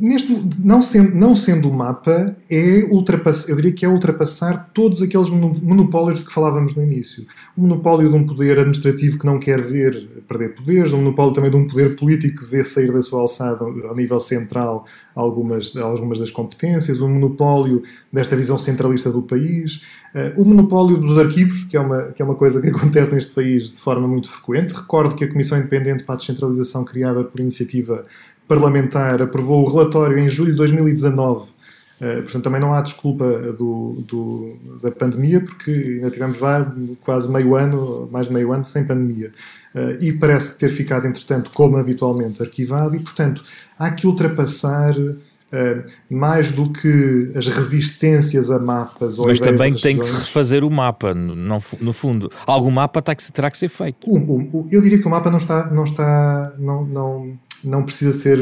Neste, 0.00 0.32
não, 0.58 0.82
sendo, 0.82 1.14
não 1.14 1.34
sendo 1.34 1.70
o 1.70 1.72
mapa, 1.72 2.36
é 2.50 2.84
ultrapassar, 2.90 3.50
eu 3.50 3.56
diria 3.56 3.72
que 3.72 3.84
é 3.84 3.88
ultrapassar 3.88 4.70
todos 4.72 5.00
aqueles 5.02 5.28
monopólios 5.30 6.18
de 6.18 6.26
que 6.26 6.32
falávamos 6.32 6.74
no 6.74 6.82
início. 6.82 7.26
O 7.56 7.62
monopólio 7.62 8.08
de 8.08 8.14
um 8.14 8.26
poder 8.26 8.58
administrativo 8.58 9.18
que 9.18 9.26
não 9.26 9.38
quer 9.38 9.60
ver 9.62 10.08
perder 10.28 10.54
poderes, 10.54 10.92
o 10.92 10.96
monopólio 10.96 11.32
também 11.32 11.50
de 11.50 11.56
um 11.56 11.66
poder 11.66 11.96
político 11.96 12.40
que 12.40 12.50
vê 12.50 12.64
sair 12.64 12.92
da 12.92 13.02
sua 13.02 13.20
alçada 13.20 13.64
ao 13.64 13.94
nível 13.94 14.18
central 14.18 14.86
algumas, 15.14 15.74
algumas 15.76 16.18
das 16.18 16.30
competências, 16.30 17.00
o 17.00 17.08
monopólio 17.08 17.82
desta 18.12 18.36
visão 18.36 18.58
centralista 18.58 19.10
do 19.10 19.22
país, 19.22 19.82
uh, 20.14 20.40
o 20.40 20.44
monopólio 20.44 20.98
dos 20.98 21.16
arquivos, 21.16 21.64
que 21.64 21.76
é, 21.76 21.80
uma, 21.80 22.02
que 22.12 22.20
é 22.20 22.24
uma 22.24 22.34
coisa 22.34 22.60
que 22.60 22.68
acontece 22.68 23.14
neste 23.14 23.32
país 23.32 23.72
de 23.72 23.80
forma 23.80 24.06
muito 24.06 24.28
frequente. 24.28 24.74
Recordo 24.74 25.14
que 25.14 25.24
a 25.24 25.28
Comissão 25.28 25.58
Independente 25.58 26.04
para 26.04 26.16
a 26.16 26.18
Descentralização, 26.18 26.84
criada 26.84 27.24
por 27.24 27.40
iniciativa 27.40 28.02
parlamentar 28.46 29.20
aprovou 29.20 29.64
o 29.64 29.70
relatório 29.70 30.18
em 30.18 30.28
julho 30.28 30.52
de 30.52 30.56
2019. 30.56 31.40
Uh, 31.40 32.04
eh, 32.04 32.22
portanto, 32.22 32.44
também 32.44 32.60
não 32.60 32.74
há 32.74 32.82
desculpa 32.82 33.24
do, 33.52 34.04
do, 34.06 34.56
da 34.82 34.90
pandemia, 34.90 35.40
porque 35.40 35.70
ainda 35.70 36.10
tivemos 36.10 36.38
lá 36.40 36.74
quase 37.02 37.30
meio 37.30 37.54
ano, 37.54 38.08
mais 38.12 38.28
de 38.28 38.34
meio 38.34 38.52
ano, 38.52 38.64
sem 38.64 38.84
pandemia. 38.84 39.32
Uh, 39.74 40.02
e 40.02 40.12
parece 40.12 40.58
ter 40.58 40.68
ficado, 40.68 41.06
entretanto, 41.06 41.50
como 41.54 41.76
habitualmente, 41.76 42.42
arquivado, 42.42 42.94
e, 42.96 43.00
portanto, 43.00 43.42
há 43.78 43.90
que 43.90 44.06
ultrapassar 44.06 44.94
uh, 44.98 45.84
mais 46.10 46.50
do 46.50 46.70
que 46.70 47.32
as 47.34 47.46
resistências 47.46 48.50
a 48.50 48.58
mapas. 48.58 49.16
Mas 49.18 49.40
também 49.40 49.72
tem 49.72 49.96
que 49.96 50.04
se 50.04 50.12
refazer 50.12 50.64
o 50.64 50.70
mapa, 50.70 51.14
no, 51.14 51.58
no 51.80 51.92
fundo. 51.94 52.30
Algum 52.46 52.70
mapa 52.70 53.00
terá 53.00 53.14
que, 53.14 53.32
terá 53.32 53.50
que 53.50 53.56
ser 53.56 53.68
feito. 53.68 54.06
O, 54.06 54.18
o, 54.18 54.68
eu 54.70 54.82
diria 54.82 54.98
que 54.98 55.06
o 55.06 55.10
mapa 55.10 55.30
não 55.30 55.38
está, 55.38 55.70
não 55.70 55.84
está, 55.84 56.52
não, 56.58 56.84
não 56.84 57.38
não 57.68 57.84
precisa 57.84 58.12
ser 58.12 58.38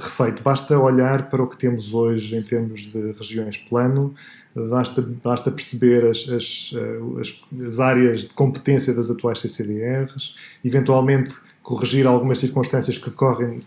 refeito, 0.00 0.42
basta 0.42 0.78
olhar 0.78 1.28
para 1.30 1.42
o 1.42 1.46
que 1.46 1.56
temos 1.56 1.94
hoje 1.94 2.36
em 2.36 2.42
termos 2.42 2.82
de 2.82 3.12
regiões 3.12 3.56
plano, 3.56 4.14
basta, 4.54 5.02
basta 5.22 5.50
perceber 5.50 6.04
as, 6.04 6.28
as, 6.28 6.72
as, 7.20 7.44
as 7.66 7.80
áreas 7.80 8.22
de 8.22 8.34
competência 8.34 8.92
das 8.94 9.10
atuais 9.10 9.38
CCDRs, 9.40 10.34
eventualmente 10.64 11.34
corrigir 11.68 12.06
algumas 12.06 12.38
circunstâncias 12.38 12.96
que 12.96 13.10
decorrem, 13.10 13.60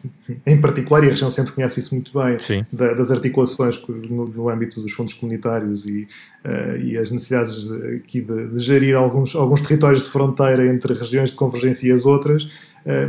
em 0.44 0.60
particular, 0.60 1.04
e 1.04 1.08
a 1.08 1.10
região 1.12 1.30
centro 1.30 1.54
conhece 1.54 1.80
isso 1.80 1.94
muito 1.94 2.12
bem, 2.12 2.36
da, 2.74 2.96
das 2.96 3.12
articulações 3.12 3.80
no, 3.88 4.28
no, 4.28 4.50
âmbito 4.50 4.82
dos 4.82 4.92
fundos 4.92 5.14
comunitários 5.14 5.86
e, 5.86 6.08
uh, 6.44 6.78
e 6.82 6.98
as 6.98 7.12
necessidades 7.12 7.64
de, 7.64 7.98
aqui 7.98 8.20
de, 8.20 8.48
de, 8.48 8.58
gerir 8.58 8.96
alguns, 8.96 9.36
alguns 9.36 9.62
territórios 9.62 10.06
de 10.06 10.10
fronteira 10.10 10.66
entre 10.66 10.96
regiões 10.96 11.30
de 11.30 11.36
convergência 11.36 11.90
e 11.90 11.92
as 11.92 12.04
outras, 12.04 12.50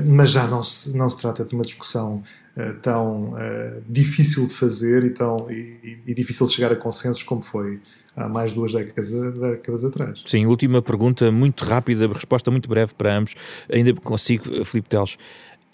mas 0.05 0.31
já 0.31 0.47
não 0.47 0.63
se, 0.63 0.97
não 0.97 1.09
se 1.09 1.17
trata 1.17 1.45
de 1.45 1.55
uma 1.55 1.65
discussão 1.65 2.23
uh, 2.57 2.75
tão 2.81 3.35
difícil 3.89 4.47
de 4.47 4.55
fazer 4.55 5.05
e, 5.05 5.11
tão, 5.11 5.51
e, 5.51 5.99
e, 6.07 6.15
difícil 6.15 6.47
de 6.47 6.53
chegar 6.53 6.73
a 6.73 6.77
consensos 6.77 7.23
como 7.23 7.43
foi 7.43 7.81
há 8.17 8.29
mais 8.29 8.51
de 8.51 8.57
duas 8.57 8.73
décadas, 8.73 9.11
décadas 9.11 9.85
atrás. 9.85 10.23
Sim, 10.27 10.47
última 10.47 10.83
pergunta, 10.83 11.31
muito 11.31 11.65
rápida, 11.65 12.07
resposta 12.07 12.51
muito 12.51 12.69
breve 12.69 12.93
para 12.95 13.17
ambos. 13.17 13.35
Ainda 13.73 13.95
consigo, 13.95 14.65
Filipe 14.65 14.89
Teles. 14.89 15.17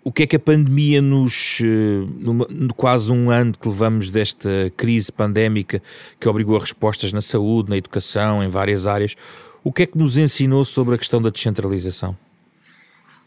o 0.05 0.13
que 0.13 0.23
é 0.23 0.27
que 0.27 0.37
a 0.37 0.41
pandemia 0.41 1.03
nos, 1.03 1.59
no 2.21 2.73
quase 2.75 3.11
um 3.11 3.31
ano 3.31 3.55
que 3.61 3.69
levamos 3.69 4.09
desta 4.11 4.73
crise 4.77 5.11
pandémica 5.11 5.83
que 6.21 6.29
obrigou 6.29 6.57
a 6.57 6.61
respostas 6.61 7.13
na 7.13 7.21
saúde, 7.21 7.71
na 7.71 7.77
educação, 7.77 8.43
em 8.43 8.49
várias 8.49 8.87
áreas, 8.87 9.17
o 9.65 9.73
que 9.73 9.83
é 9.83 9.87
que 9.87 9.99
nos 9.99 10.17
ensinou 10.17 10.65
sobre 10.65 10.95
a 10.95 10.99
questão 10.99 11.21
da 11.21 11.31
descentralização? 11.31 12.17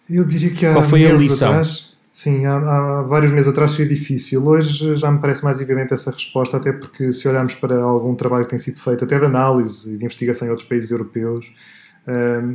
Eu 0.09 0.25
diria 0.25 0.49
que 0.49 0.65
há 0.65 0.73
Qual 0.73 0.83
foi 0.83 1.05
a 1.05 1.13
lição? 1.13 1.49
Atrás, 1.49 1.93
sim, 2.13 2.45
há, 2.45 2.55
há, 2.55 3.01
vários 3.03 3.31
meses 3.31 3.47
atrás 3.47 3.75
foi 3.75 3.87
difícil. 3.87 4.45
Hoje 4.45 4.95
já 4.95 5.11
me 5.11 5.19
parece 5.19 5.43
mais 5.43 5.61
evidente 5.61 5.93
essa 5.93 6.11
resposta, 6.11 6.57
até 6.57 6.71
porque 6.71 7.13
se 7.13 7.27
olharmos 7.27 7.55
para 7.55 7.81
algum 7.81 8.15
trabalho 8.15 8.45
que 8.45 8.51
tem 8.51 8.59
sido 8.59 8.79
feito, 8.79 9.03
até 9.03 9.17
de 9.17 9.25
análise 9.25 9.93
e 9.93 9.97
de 9.97 10.03
investigação 10.03 10.47
em 10.47 10.51
outros 10.51 10.67
países 10.67 10.91
europeus, 10.91 11.51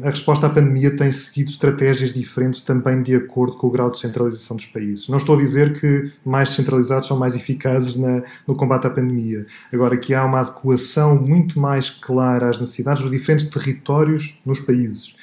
a 0.03 0.11
resposta 0.11 0.49
à 0.49 0.51
pandemia 0.51 0.97
tem 0.97 1.13
seguido 1.13 1.51
estratégias 1.51 2.13
diferentes 2.13 2.63
também 2.63 3.01
de 3.01 3.15
acordo 3.15 3.57
com 3.57 3.69
o 3.69 3.71
grau 3.71 3.91
de 3.91 3.99
centralização 3.99 4.57
dos 4.57 4.67
países. 4.67 5.09
Não 5.09 5.19
estou 5.19 5.37
a 5.37 5.39
dizer 5.39 5.79
que 5.79 6.11
mais 6.25 6.51
centralizados 6.51 7.07
são 7.07 7.17
mais 7.17 7.37
eficazes 7.37 7.97
na, 7.97 8.23
no 8.47 8.57
combate 8.57 8.89
à 8.89 8.91
pandemia. 8.91 9.47
Agora, 9.73 9.97
que 9.97 10.13
há 10.13 10.25
uma 10.25 10.41
adequação 10.41 11.21
muito 11.21 11.61
mais 11.61 11.89
clara 11.89 12.51
às 12.51 12.59
necessidades 12.59 13.03
dos 13.03 13.11
diferentes 13.11 13.49
territórios 13.49 14.41
nos 14.45 14.59
países 14.59 15.15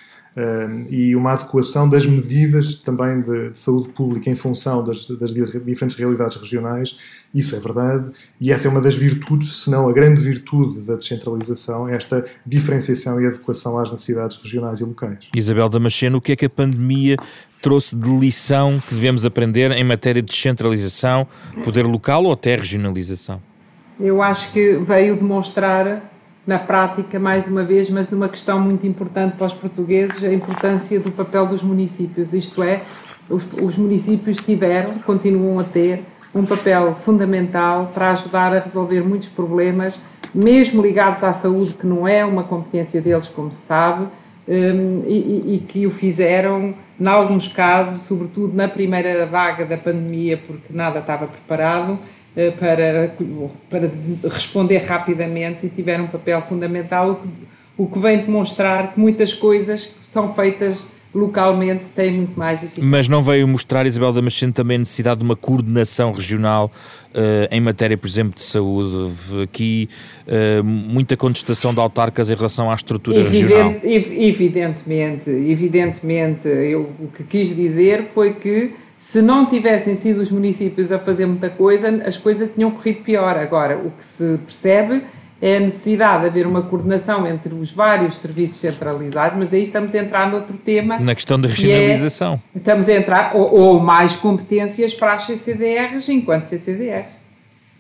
e 0.90 1.16
uma 1.16 1.34
adequação 1.34 1.88
das 1.88 2.06
medidas 2.06 2.78
também 2.78 3.22
de, 3.22 3.52
de 3.52 3.60
saúde 3.60 3.90
pública 3.90 4.30
em 4.30 4.36
função 4.36 4.84
das, 4.84 5.08
das, 5.08 5.34
diferentes 5.34 5.96
realidades 5.96 6.36
regionais. 6.38 6.98
Isso 7.34 7.56
é 7.56 7.60
verdade, 7.60 8.12
e 8.40 8.52
essa 8.52 8.68
é 8.68 8.72
uma 8.72 8.82
das 8.82 8.96
virtudes, 8.96 9.64
se 9.64 9.70
não 9.70 9.88
a 9.88 9.94
grande 9.94 10.22
virtude 10.22 10.82
da 10.82 10.96
descentralização, 10.96 11.88
esta 11.88 12.26
diferenciação 12.46 13.20
e 13.22 13.28
adequação 13.28 13.78
às 13.78 13.92
necessidades 13.92 14.38
regionais 14.38 14.80
e 14.80 14.84
locais. 14.84 15.28
Isabel 15.36 15.70
Damasceno, 15.70 16.18
o 16.18 16.22
que 16.22 16.32
é 16.32 16.36
que 16.36 16.46
a 16.46 16.50
pandemia 16.50 17.18
trouxe 17.62 17.96
de 17.96 18.10
lição 18.10 18.82
que 18.88 18.94
devemos 18.94 19.26
aprender 19.26 19.72
em 19.72 19.84
matéria 19.84 20.22
de 20.22 20.28
descentralização, 20.28 21.28
poder 21.64 21.86
local 21.86 22.26
ou 22.26 22.34
até 22.34 22.56
regionalização? 22.56 23.42
Eu 24.00 24.22
acho 24.22 24.52
que 24.52 24.76
veio 24.78 25.16
demonstrar 25.16 26.13
na 26.46 26.60
prática, 26.60 27.20
mais 27.20 27.48
uma 27.48 27.64
vez, 27.64 27.90
mas 27.90 28.10
numa 28.10 28.28
questão 28.28 28.60
muito 28.60 28.86
importante 28.86 29.38
para 29.38 29.48
os 29.48 29.54
portugueses, 29.54 30.24
a 30.24 30.34
importância 30.34 31.00
do 31.00 31.12
papel 31.12 31.48
dos 31.48 31.64
municípios. 31.64 32.34
Isto 32.34 32.62
é, 32.62 32.82
os, 33.30 33.44
os 33.62 33.78
municípios 33.78 34.38
tiveram, 34.38 35.00
continuam 35.00 35.60
a 35.60 35.64
ter, 35.64 36.04
um 36.36 36.46
papel 36.46 36.96
fundamental 36.96 37.92
para 37.94 38.12
ajudar 38.12 38.54
a 38.54 38.60
resolver 38.60 39.02
muitos 39.02 39.30
problemas, 39.30 39.98
mesmo 40.34 40.82
ligados 40.82 41.24
à 41.24 41.32
saúde, 41.32 41.74
que 41.74 41.86
não 41.86 42.08
é 42.08 42.26
uma 42.26 42.44
competência 42.44 43.00
deles, 43.00 43.28
como 43.28 43.52
se 43.52 43.62
sabe, 43.68 44.08
um, 44.48 45.04
e, 45.08 45.56
e, 45.56 45.60
que 45.60 45.86
o 45.86 45.92
fizeram, 45.92 46.74
em 47.00 47.08
alguns 47.08 47.48
casos, 47.48 48.02
sobretudo 48.08 48.54
na 48.54 48.68
primeira 48.68 49.26
vaga 49.26 49.64
da 49.64 49.78
pandemia, 49.78 50.38
porque 50.38 50.74
nada 50.74 51.00
estava 51.00 51.28
preparado, 51.28 52.00
para, 52.60 53.16
para 53.70 53.92
responder 54.30 54.78
rapidamente 54.80 55.66
e 55.66 55.70
tiveram 55.70 56.06
um 56.06 56.08
papel 56.08 56.42
fundamental, 56.44 57.12
o 57.12 57.16
que, 57.16 57.30
o 57.78 57.88
que 57.88 58.00
vem 58.00 58.26
demonstrar 58.26 58.94
que 58.94 59.00
muitas 59.00 59.34
coisas 59.34 59.88
que 59.88 60.08
são 60.08 60.34
feitas 60.34 60.86
localmente 61.14 61.86
têm 61.96 62.12
muito 62.14 62.38
mais 62.38 62.64
eficácia. 62.64 62.84
Mas 62.84 63.08
não 63.08 63.22
veio 63.22 63.48
mostrar, 63.48 63.86
Isabel 63.86 64.12
Damasceno, 64.12 64.52
também 64.52 64.76
a 64.76 64.80
necessidade 64.80 65.20
de 65.20 65.24
uma 65.24 65.36
coordenação 65.36 66.12
regional 66.12 66.72
uh, 67.12 67.48
em 67.52 67.62
matéria, 67.62 67.96
por 67.96 68.08
exemplo, 68.08 68.34
de 68.34 68.42
saúde? 68.42 69.14
Aqui 69.44 69.88
uh, 70.28 70.64
muita 70.64 71.16
contestação 71.16 71.72
de 71.72 71.80
autarcas 71.80 72.32
em 72.32 72.36
relação 72.36 72.72
à 72.72 72.74
estrutura 72.74 73.20
Evidente, 73.20 73.44
regional. 73.44 73.76
Evidentemente, 73.84 75.30
evidentemente, 75.30 76.48
eu, 76.48 76.90
o 77.00 77.08
que 77.08 77.24
quis 77.24 77.56
dizer 77.56 78.08
foi 78.16 78.34
que 78.34 78.72
se 79.04 79.22
não 79.22 79.46
tivessem 79.46 79.96
sido 79.96 80.22
os 80.22 80.32
municípios 80.32 80.90
a 80.90 80.98
fazer 80.98 81.26
muita 81.26 81.50
coisa, 81.50 81.90
as 82.06 82.16
coisas 82.16 82.50
tinham 82.50 82.72
corrido 82.72 83.04
pior. 83.04 83.38
Agora, 83.38 83.78
o 83.78 83.92
que 83.92 84.06
se 84.06 84.38
percebe 84.38 85.04
é 85.42 85.58
a 85.58 85.60
necessidade 85.60 86.22
de 86.22 86.30
haver 86.30 86.48
uma 86.48 86.62
coordenação 86.62 87.28
entre 87.28 87.54
os 87.54 87.70
vários 87.70 88.20
serviços 88.20 88.56
centralizados, 88.56 89.38
mas 89.38 89.54
aí 89.54 89.62
estamos 89.62 89.94
a 89.94 89.98
entrar 89.98 90.32
noutro 90.32 90.58
tema. 90.58 91.00
Na 91.00 91.14
questão 91.14 91.38
da 91.38 91.50
regionalização. 91.50 92.42
É, 92.56 92.58
estamos 92.58 92.88
a 92.88 92.94
entrar, 92.94 93.36
ou, 93.36 93.54
ou, 93.54 93.80
mais 93.82 94.16
competências 94.16 94.94
para 94.94 95.16
as 95.16 95.26
CCDRs 95.26 96.08
enquanto 96.08 96.46
CCDRs, 96.46 97.14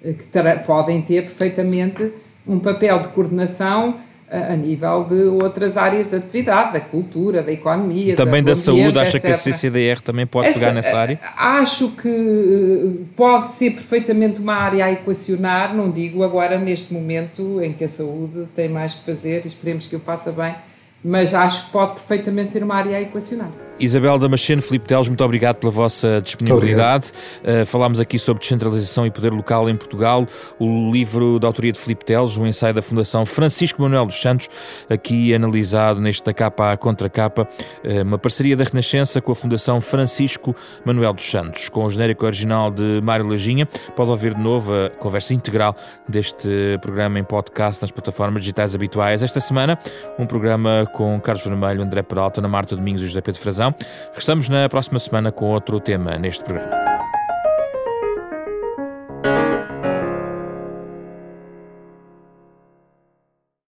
que 0.01 0.65
podem 0.67 1.03
ter 1.03 1.21
perfeitamente 1.27 2.11
um 2.45 2.59
papel 2.59 2.99
de 2.99 3.07
coordenação 3.07 3.95
a 4.33 4.55
nível 4.55 5.03
de 5.03 5.23
outras 5.23 5.77
áreas 5.77 6.09
de 6.09 6.15
atividade, 6.15 6.73
da 6.73 6.81
cultura, 6.81 7.43
da 7.43 7.51
economia. 7.51 8.15
Também 8.15 8.43
da, 8.43 8.51
da 8.51 8.55
saúde, 8.55 8.97
acha 8.97 9.19
que 9.19 9.27
a 9.27 9.33
CCDR 9.33 10.01
também 10.01 10.25
pode 10.25 10.47
Essa, 10.47 10.59
pegar 10.59 10.73
nessa 10.73 10.97
área? 10.97 11.19
Acho 11.37 11.89
que 11.89 12.09
eh, 12.09 13.03
pode 13.15 13.53
ser 13.57 13.71
perfeitamente 13.71 14.39
uma 14.39 14.55
área 14.55 14.85
a 14.85 14.91
equacionar, 14.91 15.75
não 15.75 15.91
digo 15.91 16.23
agora 16.23 16.57
neste 16.57 16.91
momento 16.91 17.61
em 17.61 17.73
que 17.73 17.83
a 17.83 17.89
saúde 17.89 18.47
tem 18.55 18.69
mais 18.69 18.93
que 18.95 19.05
fazer, 19.05 19.45
esperemos 19.45 19.85
que 19.85 19.95
eu 19.95 19.99
faça 19.99 20.31
bem, 20.31 20.55
mas 21.03 21.33
acho 21.33 21.67
que 21.67 21.71
pode 21.71 21.93
perfeitamente 21.95 22.53
ser 22.53 22.63
uma 22.63 22.75
área 22.75 22.97
a 22.97 23.01
equacionar. 23.01 23.49
Isabel 23.79 24.17
Damasceno, 24.17 24.61
Filipe 24.61 24.87
Teles, 24.87 25.07
muito 25.07 25.23
obrigado 25.23 25.57
pela 25.57 25.71
vossa 25.71 26.21
disponibilidade. 26.21 27.11
Uh, 27.43 27.65
falámos 27.65 27.99
aqui 27.99 28.19
sobre 28.19 28.41
descentralização 28.41 29.05
e 29.05 29.11
poder 29.11 29.31
local 29.31 29.69
em 29.69 29.75
Portugal, 29.75 30.27
o 30.59 30.91
livro 30.91 31.39
da 31.39 31.47
autoria 31.47 31.71
de 31.71 31.79
Filipe 31.79 32.05
Teles, 32.05 32.37
o 32.37 32.45
ensaio 32.45 32.73
da 32.73 32.81
Fundação 32.81 33.25
Francisco 33.25 33.81
Manuel 33.81 34.05
dos 34.05 34.21
Santos, 34.21 34.49
aqui 34.89 35.33
analisado 35.33 35.99
neste 35.99 36.23
da 36.23 36.33
capa 36.33 36.71
à 36.71 36.77
contra 36.77 37.09
capa, 37.09 37.47
uh, 37.83 38.01
uma 38.03 38.17
parceria 38.17 38.55
da 38.55 38.63
Renascença 38.63 39.21
com 39.21 39.31
a 39.31 39.35
Fundação 39.35 39.81
Francisco 39.81 40.55
Manuel 40.85 41.13
dos 41.13 41.29
Santos, 41.29 41.69
com 41.69 41.85
o 41.85 41.89
genérico 41.89 42.25
original 42.25 42.69
de 42.71 43.01
Mário 43.01 43.27
Lajinha. 43.27 43.65
Pode 43.95 44.11
ouvir 44.11 44.33
de 44.33 44.41
novo 44.41 44.71
a 44.73 44.89
conversa 44.89 45.33
integral 45.33 45.75
deste 46.07 46.77
programa 46.81 47.19
em 47.19 47.23
podcast 47.23 47.81
nas 47.81 47.91
plataformas 47.91 48.41
digitais 48.41 48.75
habituais. 48.75 49.23
Esta 49.23 49.39
semana, 49.39 49.77
um 50.17 50.25
programa 50.25 50.89
com 50.93 51.19
Carlos 51.19 51.45
Vermelho, 51.45 51.81
André 51.81 52.03
Peralta, 52.03 52.39
Ana 52.41 52.47
Marta 52.47 52.75
Domingos 52.75 53.01
e 53.01 53.05
José 53.05 53.21
Pedro 53.21 53.41
Frazão. 53.41 53.62
Regressamos 54.09 54.49
na 54.49 54.67
próxima 54.67 54.99
semana 54.99 55.31
com 55.31 55.45
outro 55.45 55.79
tema 55.79 56.17
neste 56.17 56.43
programa. 56.43 56.92